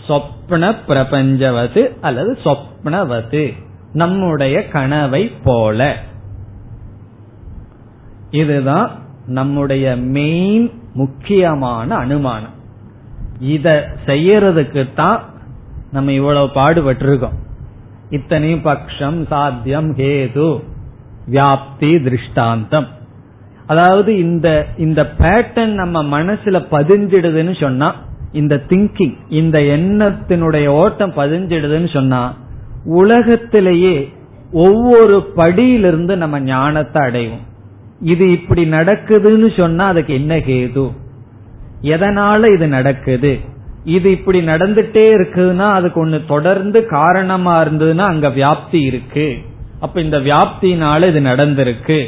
சொப்ன 0.08 0.76
பிரபஞ்சவது 0.88 1.99
அல்லது 2.01 2.39
சொப்னவது 2.43 3.53
நம்முடைய 3.93 4.68
கனவை 4.68 5.32
போல. 5.43 5.95
இதுதான் 8.32 8.91
நம்முடைய 9.26 9.95
மெயின் 9.95 10.72
முக்கியமான 11.02 11.89
அனுமானம். 12.04 12.56
இத 13.56 13.68
செய்யறதுக்கு 14.06 14.84
தான் 14.95 15.20
நம்ம 15.95 16.12
இவ்வளவு 16.20 16.48
பாடுபட்டிருக்கோம். 16.60 17.38
இத்தனையும் 18.18 18.66
பக்ஷம் 18.68 19.20
சாத்தியம் 19.32 19.89
ஹேது 20.00 20.50
வியாப்தி 21.32 21.91
திருஷ்டாந்தம். 22.04 22.88
அதாவது 23.72 24.12
இந்த 24.26 24.48
இந்த 24.86 25.02
பேட்டர்ன் 25.22 25.74
நம்ம 25.82 26.04
மனசுல 26.16 26.58
பதிஞ்சிடுதுன்னு 26.76 27.56
சொன்னா 27.62 27.89
இந்த 28.41 28.56
திங்கிங் 28.70 29.16
இந்த 29.39 29.58
எண்ணத்தினுடைய 29.76 30.68
ஓட்டம் 30.82 31.18
பதிஞ்சிடுதுன்னு 31.18 31.89
சொன்னா 31.93 32.22
உலகத்திலேயே 33.00 33.95
ஒவ்வொரு 34.66 35.16
படியிலிருந்து 35.36 36.14
நம்ம 36.24 36.36
ஞானத்தை 36.52 37.00
அடைவோம். 37.08 37.45
இது 38.00 38.32
இப்படி 38.32 38.70
நடக்குதுன்னு 38.70 39.58
சொன்னா 39.58 39.88
அதுக்கு 39.88 40.14
என்ன 40.14 40.36
கேது? 40.36 40.91
எதனால 41.82 42.54
இது 42.54 42.68
நடக்குது? 42.68 43.39
இது 43.84 44.12
இப்படி 44.12 44.45
நடந்துட்டே 44.45 45.14
இருக்குதுன்னா 45.16 45.72
அதுக்கு 45.72 46.08
ஒண்ணு 46.08 46.26
தொடர்ந்து 46.28 46.86
காரணமா 46.86 47.64
இருந்ததுன்னா 47.64 47.98
அங்க 47.98 48.28
வியாப்தி 48.28 48.86
இருக்கு. 48.86 49.38
அப்ப 49.80 50.02
இந்த 50.02 50.18
வியாப்தினால 50.18 51.08
இது 51.08 51.20
நடந்திருக்கு. 51.20 52.06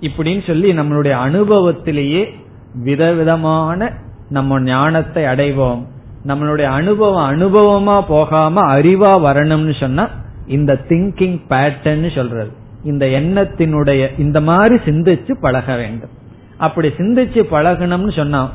இப்படின்னு 0.00 0.46
சொல்லி 0.46 0.72
நம்மளுடைய 0.72 1.10
அனுபவத்திலேயே 1.10 2.28
விதவிதமான 2.74 3.92
நம்ம 4.28 4.60
ஞானத்தை 4.60 5.24
அடைவோம். 5.24 5.86
நம்மளுடைய 6.26 6.62
அனுபவம் 6.62 7.30
அனுபவமா 7.30 8.02
போகாம 8.08 8.76
அறிவா 8.76 9.12
வரணும்னு 9.28 9.80
சொன்னா 9.80 10.08
இந்த 10.46 10.80
திங்கிங் 10.88 11.40
பேட்டர்ன் 11.50 12.14
சொல்றது. 12.14 12.58
இந்த 12.84 13.06
எண்ணத்தினுடைய 13.06 14.18
இந்த 14.18 14.40
மாதிரி 14.40 14.74
சிந்திச்சு 14.74 15.34
பழக 15.40 15.76
வேண்டும். 15.76 16.10
அப்படி 16.56 16.88
சிந்திச்சு 16.88 17.42
பழகணும்னு 17.50 18.16
சொன்னா 18.16 18.50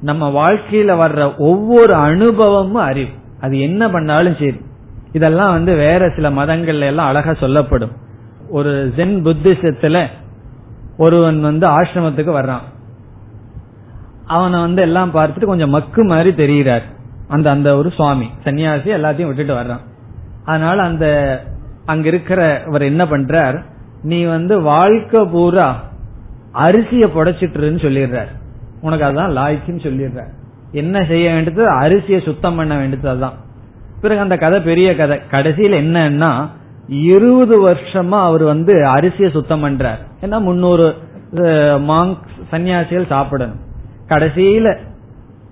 நம்ம 0.00 0.52
வாழ்க்கையில 0.52 0.92
வர்ற 0.94 1.36
ஒவ்வொரு 1.36 1.94
அனுபவமும் 1.94 2.82
அறிவு. 2.82 3.10
அது 3.40 3.60
என்ன 3.60 3.90
பண்ணாலும் 3.90 4.32
சரி. 4.32 4.60
இதெல்லாம் 5.12 5.52
வந்து 5.52 5.74
வேற 5.74 6.12
சில 6.14 6.30
மதங்கள்ல 6.30 6.80
எல்லாம் 6.80 7.08
அழகா 7.08 7.34
சொல்லப்படும். 7.34 7.92
ஒரு 8.48 8.92
ஜென் 8.96 9.24
புத்திசத்துல 9.24 10.06
ஒருவன் 10.96 11.40
வந்து 11.40 11.68
ஆசிரமத்துக்கு 11.68 12.32
வர்றான். 12.34 12.64
அவனை 14.26 14.60
வந்து 14.60 14.82
எல்லாம் 14.82 15.14
பார்த்துட்டு 15.14 15.44
கொஞ்சம் 15.44 15.70
மக்கு 15.70 16.04
மாதிரி 16.04 16.30
தெரிகிறார் 16.30 16.82
அந்த 17.28 17.50
அந்த 17.50 17.76
ஒரு 17.76 17.90
சுவாமி 17.90 18.30
சன்னியாசி 18.44 18.86
எல்லாத்தையும் 18.86 19.26
விட்டுட்டு 19.26 19.54
வர்றான். 19.54 19.80
அதனால 20.44 20.82
அந்த 20.82 21.42
அங்க 21.86 22.10
இருக்கிறவர் 22.10 22.80
என்ன 22.80 23.04
பண்றார்? 23.04 23.64
நீ 24.02 24.22
வந்து 24.22 24.60
வாழ்க்கை 24.60 25.24
பூரா 25.24 25.84
அரிசிய 26.54 27.06
புடைச்சிட்டுருன்னு 27.06 27.82
சொல்லிடுறாரு. 27.86 28.32
உனக்கு 28.80 29.06
அதான் 29.06 29.34
லாய்க்குன்னு 29.36 29.84
சொல்லிடுறாரு. 29.86 30.32
என்ன 30.72 31.04
செய்ய 31.04 31.30
வேண்டியது? 31.30 31.70
அரிசியை 31.80 32.24
சுத்தம் 32.24 32.56
பண்ண 32.56 32.76
வேண்டியது 32.76 33.08
அதுதான். 33.08 33.32
பிறகு 34.00 34.20
அந்த 34.20 34.36
கதை 34.36 34.60
பெரிய 34.60 34.96
கதை. 34.96 35.20
கடைசியில் 35.30 35.72
என்னன்னா 35.72 36.48
இருபது 36.88 37.68
வருஷமா 37.68 38.20
அவர் 38.22 38.42
வந்து 38.42 38.74
அரிசியை 38.74 39.30
சுத்தம் 39.30 39.64
பண்றார். 39.64 39.98
ஏன்னா 40.20 40.40
முன்னூறு 40.40 40.96
மாங்க் 41.90 42.16
சன்னியாசிகள் 42.52 43.06
சாப்பிடணும். 43.06 43.60
கடைசியில 44.08 44.76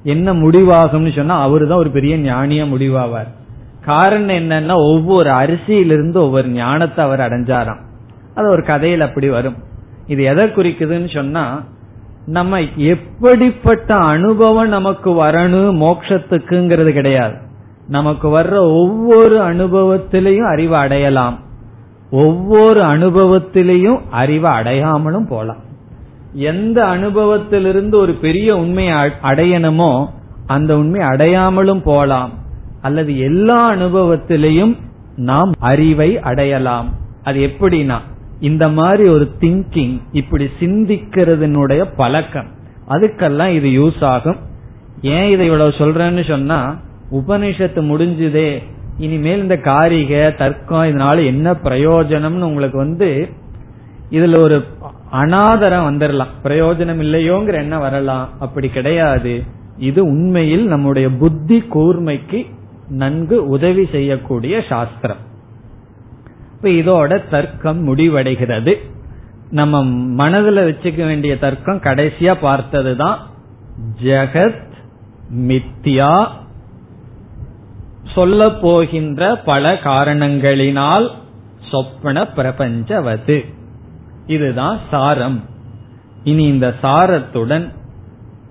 என்ன 0.02 0.32
முடிவாகும்னு 0.32 1.16
சொன்னா 1.16 1.42
அவரு 1.42 1.68
தான் 1.68 1.78
ஒரு 1.78 1.90
பெரிய 1.90 2.16
ஞானிய 2.16 2.64
முடிவாவார். 2.64 3.28
காரணம் 3.84 4.36
என்னன்னா 4.36 4.74
ஒவ்வொரு 4.74 5.30
அரிசியிலிருந்து 5.30 6.16
ஒவ்வொரு 6.16 6.48
ஞானத்தை 6.48 7.04
அவர் 7.04 7.20
அடைஞ்சாராம். 7.20 7.86
அது 8.38 8.48
ஒரு 8.48 8.64
கதையில் 8.64 9.00
அப்படி 9.00 9.28
வரும். 9.28 9.56
இது 10.06 10.22
எதை 10.22 10.44
குறிக்குதுன்னு 10.44 11.14
சொன்னா 11.14 11.64
நம்ம 12.26 12.60
எப்படிப்பட்ட 12.76 13.94
அனுபவம் 13.94 14.68
நமக்கு 14.68 15.10
வரணும் 15.10 15.76
மோட்சத்துக்குங்கிறது 15.76 16.90
கிடையாது. 16.90 17.34
நமக்கு 17.88 18.28
வர்ற 18.28 18.56
ஒவ்வொரு 18.56 19.38
அனுபவத்திலையும் 19.40 20.50
அறிவு 20.52 20.76
அடையலாம். 20.76 21.38
ஒவ்வொரு 22.10 22.82
அனுபவத்திலையும் 22.82 24.00
அறிவை 24.10 24.50
அடையாமலும் 24.50 25.26
போலாம். 25.28 25.62
எந்த 26.32 26.84
அனுபவத்திலிருந்து 26.84 27.94
ஒரு 27.94 28.12
பெரிய 28.12 28.56
உண்மையை 28.56 28.94
அடையணுமோ 29.22 30.06
அந்த 30.46 30.78
உண்மை 30.78 31.00
அடையாமலும் 31.00 31.82
போலாம். 31.84 32.30
அல்லது 32.82 33.18
எல்லா 33.18 33.70
அனுபவத்திலையும் 33.70 34.76
நாம் 35.16 35.52
அறிவை 35.58 36.20
அடையலாம். 36.20 36.88
அது 37.24 37.38
எப்படின்னா 37.38 37.98
இந்த 38.40 38.68
மாதிரி 38.68 39.08
ஒரு 39.08 39.30
திங்கிங் 39.40 40.00
இப்படி 40.12 40.48
சிந்திக்கிறதுனுடைய 40.60 41.86
பழக்கம். 41.96 42.48
அதுக்கெல்லாம் 42.88 43.48
இது 43.48 43.68
யூஸ் 43.68 44.04
ஆகும். 44.04 44.36
ஏன் 45.02 45.30
இதை 45.30 45.46
இவ்வளவு 45.46 45.70
சொல்றேன்னு 45.70 46.28
சொன்னா 46.28 46.78
உபனிஷத்து 47.12 47.80
முடிஞ்சுதே. 47.90 48.62
இனிமேல் 48.98 49.42
இந்த 49.42 49.56
காரிக 49.56 50.36
தர்க்கம் 50.36 50.82
இதனால 50.82 51.24
என்ன 51.24 51.52
பிரயோஜனம்னு 51.52 52.42
உங்களுக்கு 52.42 52.78
வந்து 52.78 53.28
இதுல 54.10 54.36
ஒரு 54.36 54.64
அனாதரம் 55.12 55.86
வந்துடலாம் 55.88 56.34
பிரயோஜனம் 56.42 57.02
இல்லையோங்கிற 57.02 57.54
என்ன 57.54 57.78
வரலாம். 57.78 58.28
அப்படி 58.38 58.68
கிடையாது. 58.68 59.42
இது 59.78 60.04
உண்மையில் 60.04 60.66
நம்முடைய 60.66 61.10
புத்தி 61.10 61.64
கூர்மைக்கு 61.74 62.46
நன்கு 62.88 63.46
உதவி 63.48 63.88
செய்யக்கூடிய 63.92 64.62
சாஸ்திரம். 64.68 65.26
இப்ப 66.62 66.68
இதோட 66.68 67.28
தர்க்கம் 67.28 67.96
முடிவடைகிறது. 67.96 68.74
நம்ம 69.50 69.84
மனதில் 69.84 70.56
வச்சுக்க 70.56 70.96
வேண்டிய 70.96 71.38
தர்க்கம் 71.38 71.80
கடைசியா 71.80 72.34
பார்த்ததுதான் 72.34 73.18
ஜெகத் 74.02 74.66
மித்யா 75.34 76.26
சொல்ல 78.14 78.50
போகின்ற 78.50 79.36
பல 79.36 79.74
காரணங்களினால் 79.74 81.10
சொப்பன 81.70 82.22
பிரபஞ்சவது. 82.22 83.54
இதுதான் 84.26 84.78
சாரம். 84.90 85.44
இனி 86.24 86.44
இந்த 86.44 86.74
சாரத்துடன் 86.82 87.72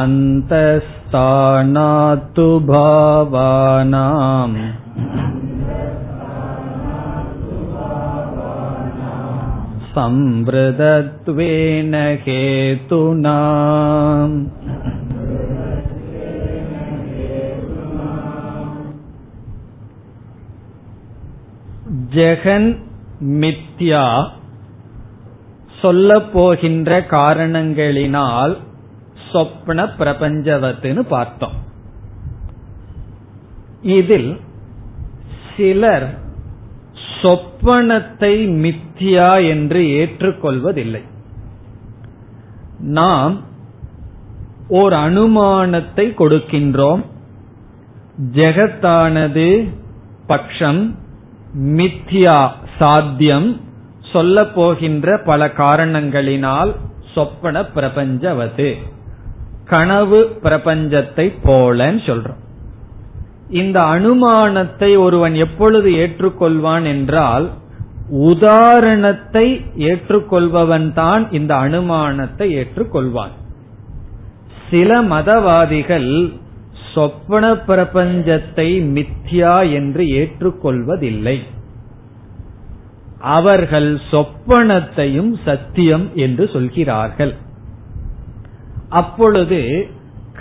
अन्तस्तानातु 0.00 2.48
भावानाम् 2.72 4.58
संवृदत्वेन 9.94 11.94
हेतुना 12.24 13.38
ஜெகன் 22.12 22.68
மித்யா 23.40 24.04
சொல்ல 25.80 26.16
போகின்ற 26.32 27.00
காரணங்களினால் 27.10 28.54
சொப்ன 29.32 29.84
பிரபஞ்சவத்துன்னு 29.98 31.02
பார்த்தோம் 31.08 31.58
இதில் 33.96 34.30
சிலர் 35.50 36.06
சொப்பனத்தை 37.21 38.33
மித்தியா 38.63 39.47
என்று 39.47 39.81
ஏற்றுக்கொள்வதில்லை. 39.81 41.01
நாம் 42.79 43.41
ஓர் 44.67 44.93
அனுமானத்தை 44.93 46.05
கொடுக்கின்றோம். 46.13 47.03
ஜெகத்தானது 48.33 49.69
பட்சம் 50.27 50.95
மித்யா 51.55 52.49
சாத்தியம் 52.79 53.61
சொல்ல 54.11 54.45
போகின்ற 54.45 55.17
பல 55.17 55.47
காரணங்களினால் 55.47 56.75
சொப்பன 57.13 57.61
பிரபஞ்சவது 57.61 58.75
கனவு 59.65 60.37
பிரபஞ்சத்தை 60.43 61.33
போலன்னு 61.43 62.01
சொல்றோம். 62.05 62.43
இந்த 63.49 63.81
அனுமானத்தை 63.81 64.97
ஒருவன் 64.97 65.35
எப்பொழுது 65.35 65.89
ஏற்றுக்கொள்வான் 65.89 66.83
என்றால் 66.83 67.51
உதாரணத்தை 68.09 69.65
ஏற்றுக்கொள்பவன் 69.75 70.93
தான் 70.93 71.31
இந்த 71.31 71.55
அனுமானத்தை 71.55 72.47
ஏற்றுக்கொள்வான். 72.55 73.29
சில 74.69 75.01
மதவாதிகள் 75.01 76.33
சொப்பன 76.93 77.53
பிரபஞ்சத்தை 77.53 78.67
மித்யா 78.95 79.71
என்று 79.71 80.03
ஏற்றுக்கொள்வதில்லை. 80.03 81.39
அவர்கள் 83.19 83.99
சொப்பனத்தையும் 84.11 85.33
சத்தியம் 85.45 86.09
என்று 86.15 86.49
சொல்கிறார்கள். 86.49 87.33
அப்பொழுது 88.89 89.89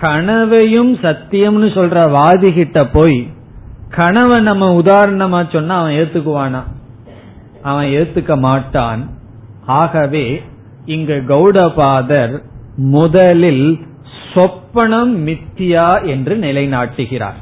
கனவையும் 0.04 0.96
சத்தியம்னு 0.96 1.68
சொல்ற 1.76 1.98
வாதிகிட்ட 2.16 2.88
போய் 2.92 3.28
கனவை 3.90 4.40
நம்ம 4.40 4.80
உதாரணமா 4.80 5.52
சொன்னா 5.52 5.80
அவன் 5.80 5.92
ஏத்துக்குவானா? 5.92 6.62
அவன் 7.62 7.86
ஏத்துக்க 7.86 8.38
மாட்டான். 8.38 9.08
ஆகவே 9.66 10.42
இங்கு 10.84 11.22
கௌடபாதர் 11.28 12.42
முதலில் 12.76 13.78
சொப்பனம் 14.34 15.14
மித்தியா 15.26 16.06
என்று 16.06 16.36
நிலைநாட்டுகிறார். 16.36 17.40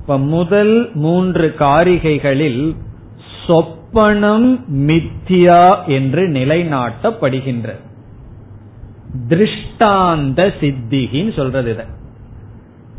இப்ப 0.00 0.18
முதல் 0.18 0.90
மூன்று 0.94 1.54
காரிகைகளில் 1.58 2.76
சொப்பனம் 3.46 4.48
மித்தியா 4.86 5.86
என்று 5.86 6.28
நிலைநாட்டப்படுகின்றது 6.28 7.86
திருஷ்டாந்த 9.28 10.52
சித்திகின்னு 10.60 11.36
சொல்றது 11.36 11.70
இத. 11.70 11.84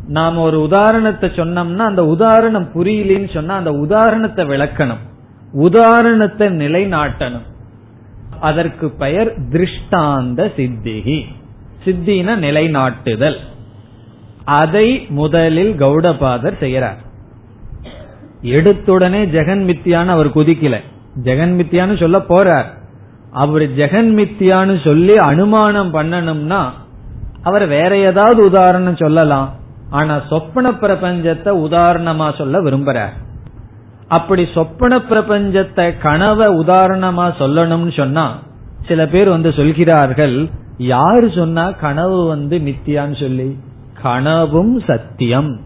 நாம் 0.07 0.38
ஒரு 0.38 0.62
உதாரணத்தை 0.62 1.30
சொன்னோம்னா 1.30 1.78
அந்த 1.78 2.05
உதாரணம் 2.05 2.70
புரியலன்னு 2.76 3.34
சொன்னா 3.34 3.55
அந்த 3.55 3.72
உதாரணத்தை 3.72 4.45
விளக்கணும். 4.45 5.03
உதாரணத்தை 5.51 6.47
நிலைநாட்டணும். 6.47 7.47
அதற்கு 8.39 8.89
பெயர் 8.89 9.39
திருஷ்டாந்த 9.39 10.51
சித்திகி 10.57 11.26
சித்தின 11.86 12.36
நிலைநாட்டுதல். 12.36 13.38
அதை 14.43 15.05
முதலில் 15.10 15.74
கௌடபாதர் 15.74 16.60
செய்யறார் 16.60 17.07
எடுத்துடனே 18.43 19.22
ஜெகன் 19.36 19.64
மித்தியான்னு 19.70 20.07
அவர் 20.07 20.36
குதிக்கல. 20.36 20.82
ஜெகன் 21.24 21.53
மித்தியான்னு 21.60 21.99
சொல்ல 21.99 22.18
போறார். 22.18 22.78
அவர் 23.32 23.62
ஜெகன் 23.62 24.10
மித்தியான்னு 24.20 24.84
சொல்லி 24.84 25.18
அனுமானம் 25.18 25.94
பண்ணணும்னா 25.94 26.70
அவர் 27.44 27.68
வேற 27.68 27.98
ஏதாவது 27.98 28.46
உதாரணம் 28.46 28.96
சொல்லலாம். 28.96 29.54
ஆனா 29.90 30.22
சொப்பன 30.30 30.72
பிரபஞ்சத்தை 30.72 31.52
உதாரணமா 31.52 32.38
சொல்ல 32.38 32.62
விரும்புறார். 32.62 33.12
அப்படி 34.08 34.48
சொப்பன 34.54 34.98
பிரபஞ்சத்தை 34.98 35.98
கனவை 35.98 36.48
உதாரணமா 36.48 37.34
சொல்லணும்னு 37.40 37.98
சொன்னா 37.98 38.40
சில 38.88 39.08
பேர் 39.08 39.30
வந்து 39.30 39.54
சொல்கிறார்கள் 39.54 40.50
யாரு 40.78 41.32
சொன்னா 41.36 41.72
கனவு 41.72 42.28
வந்து 42.28 42.58
மித்தியான்னு 42.58 43.20
சொல்லி? 43.20 43.58
கனவும் 44.02 44.80
சத்தியம். 44.88 45.60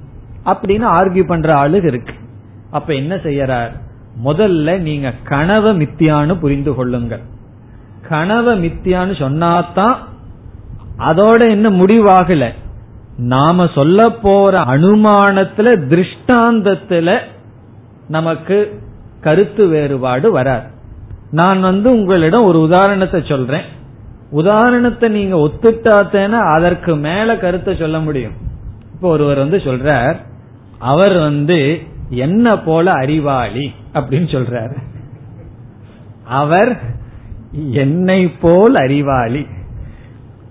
அப்படின்னு 0.46 0.86
ஆர்கியூ 1.00 1.28
பண்ற 1.28 1.56
ஆளு 1.56 1.82
இருக்கு. 1.84 2.14
அப்ப 2.72 2.94
என்ன 2.94 3.16
செய்யறார்? 3.16 3.72
முதல்ல 4.24 4.80
நீங்க 4.80 5.14
கனவை 5.24 5.82
மித்தியான்னு 5.82 6.40
புரிந்து 6.40 6.76
கொள்ளுங்கள். 6.76 7.32
கனவை 8.10 8.68
மித்தியான்னு 8.68 9.14
சொன்னாதான் 9.22 9.96
அதோட 10.98 11.50
என்ன 11.50 11.70
முடிவாகல. 11.70 12.54
நாம 13.18 13.68
சொல்ல 13.76 14.10
போற 14.12 14.60
அனுமானத்துல 14.60 15.74
திருஷ்டாந்தத்துல 15.90 17.18
நமக்கு 18.08 18.82
கருத்து 19.22 19.68
வேறுபாடு 19.68 20.32
வராது. 20.32 20.68
நான் 21.32 21.62
வந்து 21.62 21.92
உங்களிடம் 21.92 22.44
ஒரு 22.44 22.60
உதாரணத்தை 22.62 23.24
சொல்றேன். 23.28 23.62
உதாரணத்தை 24.32 25.10
நீங்க 25.10 25.36
ஒத்துட்டாத்தேன்னா 25.36 26.56
அதற்கு 26.56 26.96
மேல 26.96 27.38
கருத்தை 27.38 27.76
சொல்ல 27.76 28.00
முடியும். 28.00 28.34
இப்போ 28.94 29.10
ஒருவர் 29.10 29.38
வந்து 29.38 29.58
சொல்றார் 29.58 30.16
அவர் 30.80 31.18
வந்து 31.18 31.82
என்ன 32.10 32.60
போல 32.60 32.92
அறிவாளி 32.92 33.74
அப்படின்னு 33.94 34.28
சொல்றாரு. 34.36 34.76
அவர் 36.24 36.82
என்னை 37.54 38.28
போல் 38.28 38.76
அறிவாளி. 38.76 39.48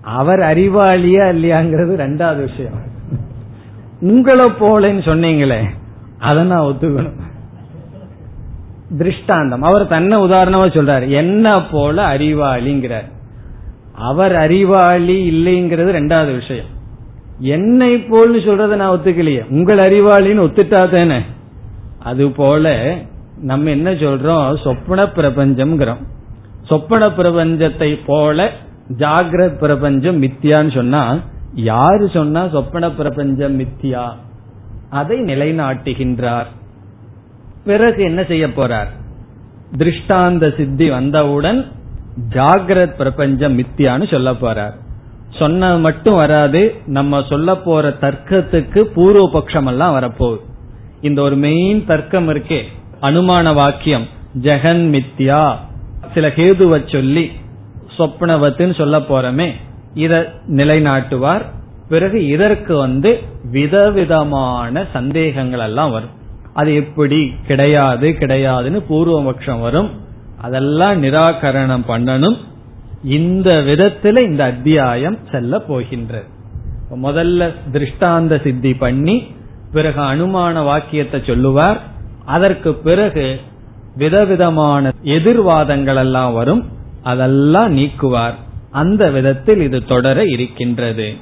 அவர் 0.01 0.39
அறிவாளியா 0.39 1.23
இல்லையாங்கிறது 1.23 1.95
ரெண்டாவது 1.95 2.39
விஷயம். 2.39 2.91
உங்களை 4.01 4.45
போலன்னு 4.45 5.03
சொன்னீங்களே 5.03 5.63
அதை 6.19 6.43
நான் 6.43 6.61
ஒத்துக்கணும். 6.61 7.21
திருஷ்டாந்தம். 8.97 9.61
அவர் 9.61 9.87
தன்னை 9.87 10.17
உதாரணமா 10.17 10.67
சொல்றாரு. 10.67 11.09
என்ன 11.09 11.55
போல 11.71 12.17
அறிவாளிங்கிறார். 12.17 13.11
அவர் 13.93 14.35
அறிவாளி 14.35 15.31
இல்லைங்கிறது 15.31 15.91
ரெண்டாவது 15.91 16.33
விஷயம். 16.33 16.65
என்னை 17.39 17.95
போல்னு 17.95 18.41
சொல்றதை 18.45 18.75
நான் 18.75 18.97
ஒத்துக்கலையே. 18.97 19.49
உங்கள் 19.49 19.77
அறிவாளின்னு 19.77 20.39
ஒத்துட்டா 20.39 20.89
தானே? 20.89 21.21
அது 21.99 22.31
போல 22.31 22.95
நம்ம 23.41 23.69
என்ன 23.69 23.91
சொல்றோம்? 23.91 24.55
சொப்ன 24.63 25.07
பிரபஞ்சம்ங்கிறோம். 25.15 26.01
சொப்பன 26.63 27.07
பிரபஞ்சத்தை 27.07 27.99
போல 28.05 28.51
ஜாகிரத் 28.97 29.57
பிரபஞ்சம் 29.57 30.21
மித்தியான்னு 30.21 30.73
சொன்னா 30.73 31.19
யாரு 31.53 32.09
சொன்னா 32.13 32.47
சொப்பன 32.47 32.91
பிரபஞ்சம் 32.91 33.59
மித்தியா? 33.59 34.11
அதை 34.89 35.19
நிலைநாட்டுகின்றார். 35.19 36.45
பிறகு 37.65 38.03
என்ன 38.03 38.23
செய்ய 38.23 38.47
போறார்? 38.47 38.87
திருஷ்டாந்த 39.77 40.55
சித்தி 40.57 40.89
வந்தவுடன் 40.89 41.71
ஜாகிரத் 42.29 42.95
பிரபஞ்சம் 42.95 43.59
மித்தியான்னு 43.59 44.11
சொல்ல 44.11 44.31
போறார். 44.31 44.73
சொன்ன 45.29 45.77
மட்டும் 45.77 46.15
வராது 46.15 46.75
நம்ம 46.85 47.23
சொல்ல 47.29 47.55
போற 47.55 47.89
தர்க்கத்துக்கு 47.89 48.79
பூர்வ 48.79 49.29
பட்சம் 49.29 49.65
எல்லாம் 49.65 49.95
வரப்போகுது. 49.95 50.39
இந்த 51.01 51.21
ஒரு 51.21 51.35
மெயின் 51.35 51.85
தர்க்கம் 51.85 52.29
இருக்கே 52.29 52.61
அனுமான 53.01 53.53
வாக்கியம் 53.53 54.05
ஜெகன் 54.41 54.83
மித்யா 54.89 55.55
சில 56.13 56.27
ஹேதுவை 56.27 56.91
சொல்லி 56.91 57.31
சொப்னவத்துன்னு 57.97 58.75
சொல்ல 58.75 58.99
போறமே 58.99 59.51
இத 59.93 60.33
நிலைநாட்டுவார். 60.47 61.41
பிறகு 61.89 62.25
இதற்கு 62.25 62.77
வந்து 62.77 63.21
விதவிதமான 63.51 64.85
சந்தேகங்கள் 64.93 65.59
எல்லாம் 65.59 65.91
வரும். 65.91 66.09
அது 66.53 66.75
எப்படி? 66.75 67.33
கிடையாது 67.47 68.09
கிடையாதுன்னு 68.09 68.83
பூர்வபக்ஷம் 68.89 69.61
வரும். 69.61 69.89
அதெல்லாம் 70.41 71.03
நிராகரணம் 71.03 71.83
பண்ணணும். 71.87 72.37
இந்த 73.03 73.63
விதத்துல 73.65 74.17
இந்த 74.17 74.43
அத்தியாயம் 74.43 75.17
செல்ல 75.31 75.59
போகின்றது. 75.59 76.25
முதல்ல 77.03 77.53
திருஷ்டாந்த 77.71 78.41
சித்தி 78.43 78.73
பண்ணி 78.73 79.35
பிறகு 79.71 80.01
அனுமான 80.01 80.63
வாக்கியத்தை 80.63 81.21
சொல்லுவார். 81.25 81.81
அதற்கு 82.25 82.73
பிறகு 82.73 83.39
விதவிதமான 83.95 84.93
எதிர்வாதங்கள் 85.03 85.95
எல்லாம் 85.95 86.33
வரும் 86.33 86.65
அதெல்லாம் 87.03 87.77
நீக்குவார். 87.77 88.33
அந்த 88.71 89.11
விதத்தில் 89.11 89.61
இது 89.61 89.85
தொடர 89.85 90.23
இருக்கின்றது. 90.23 91.15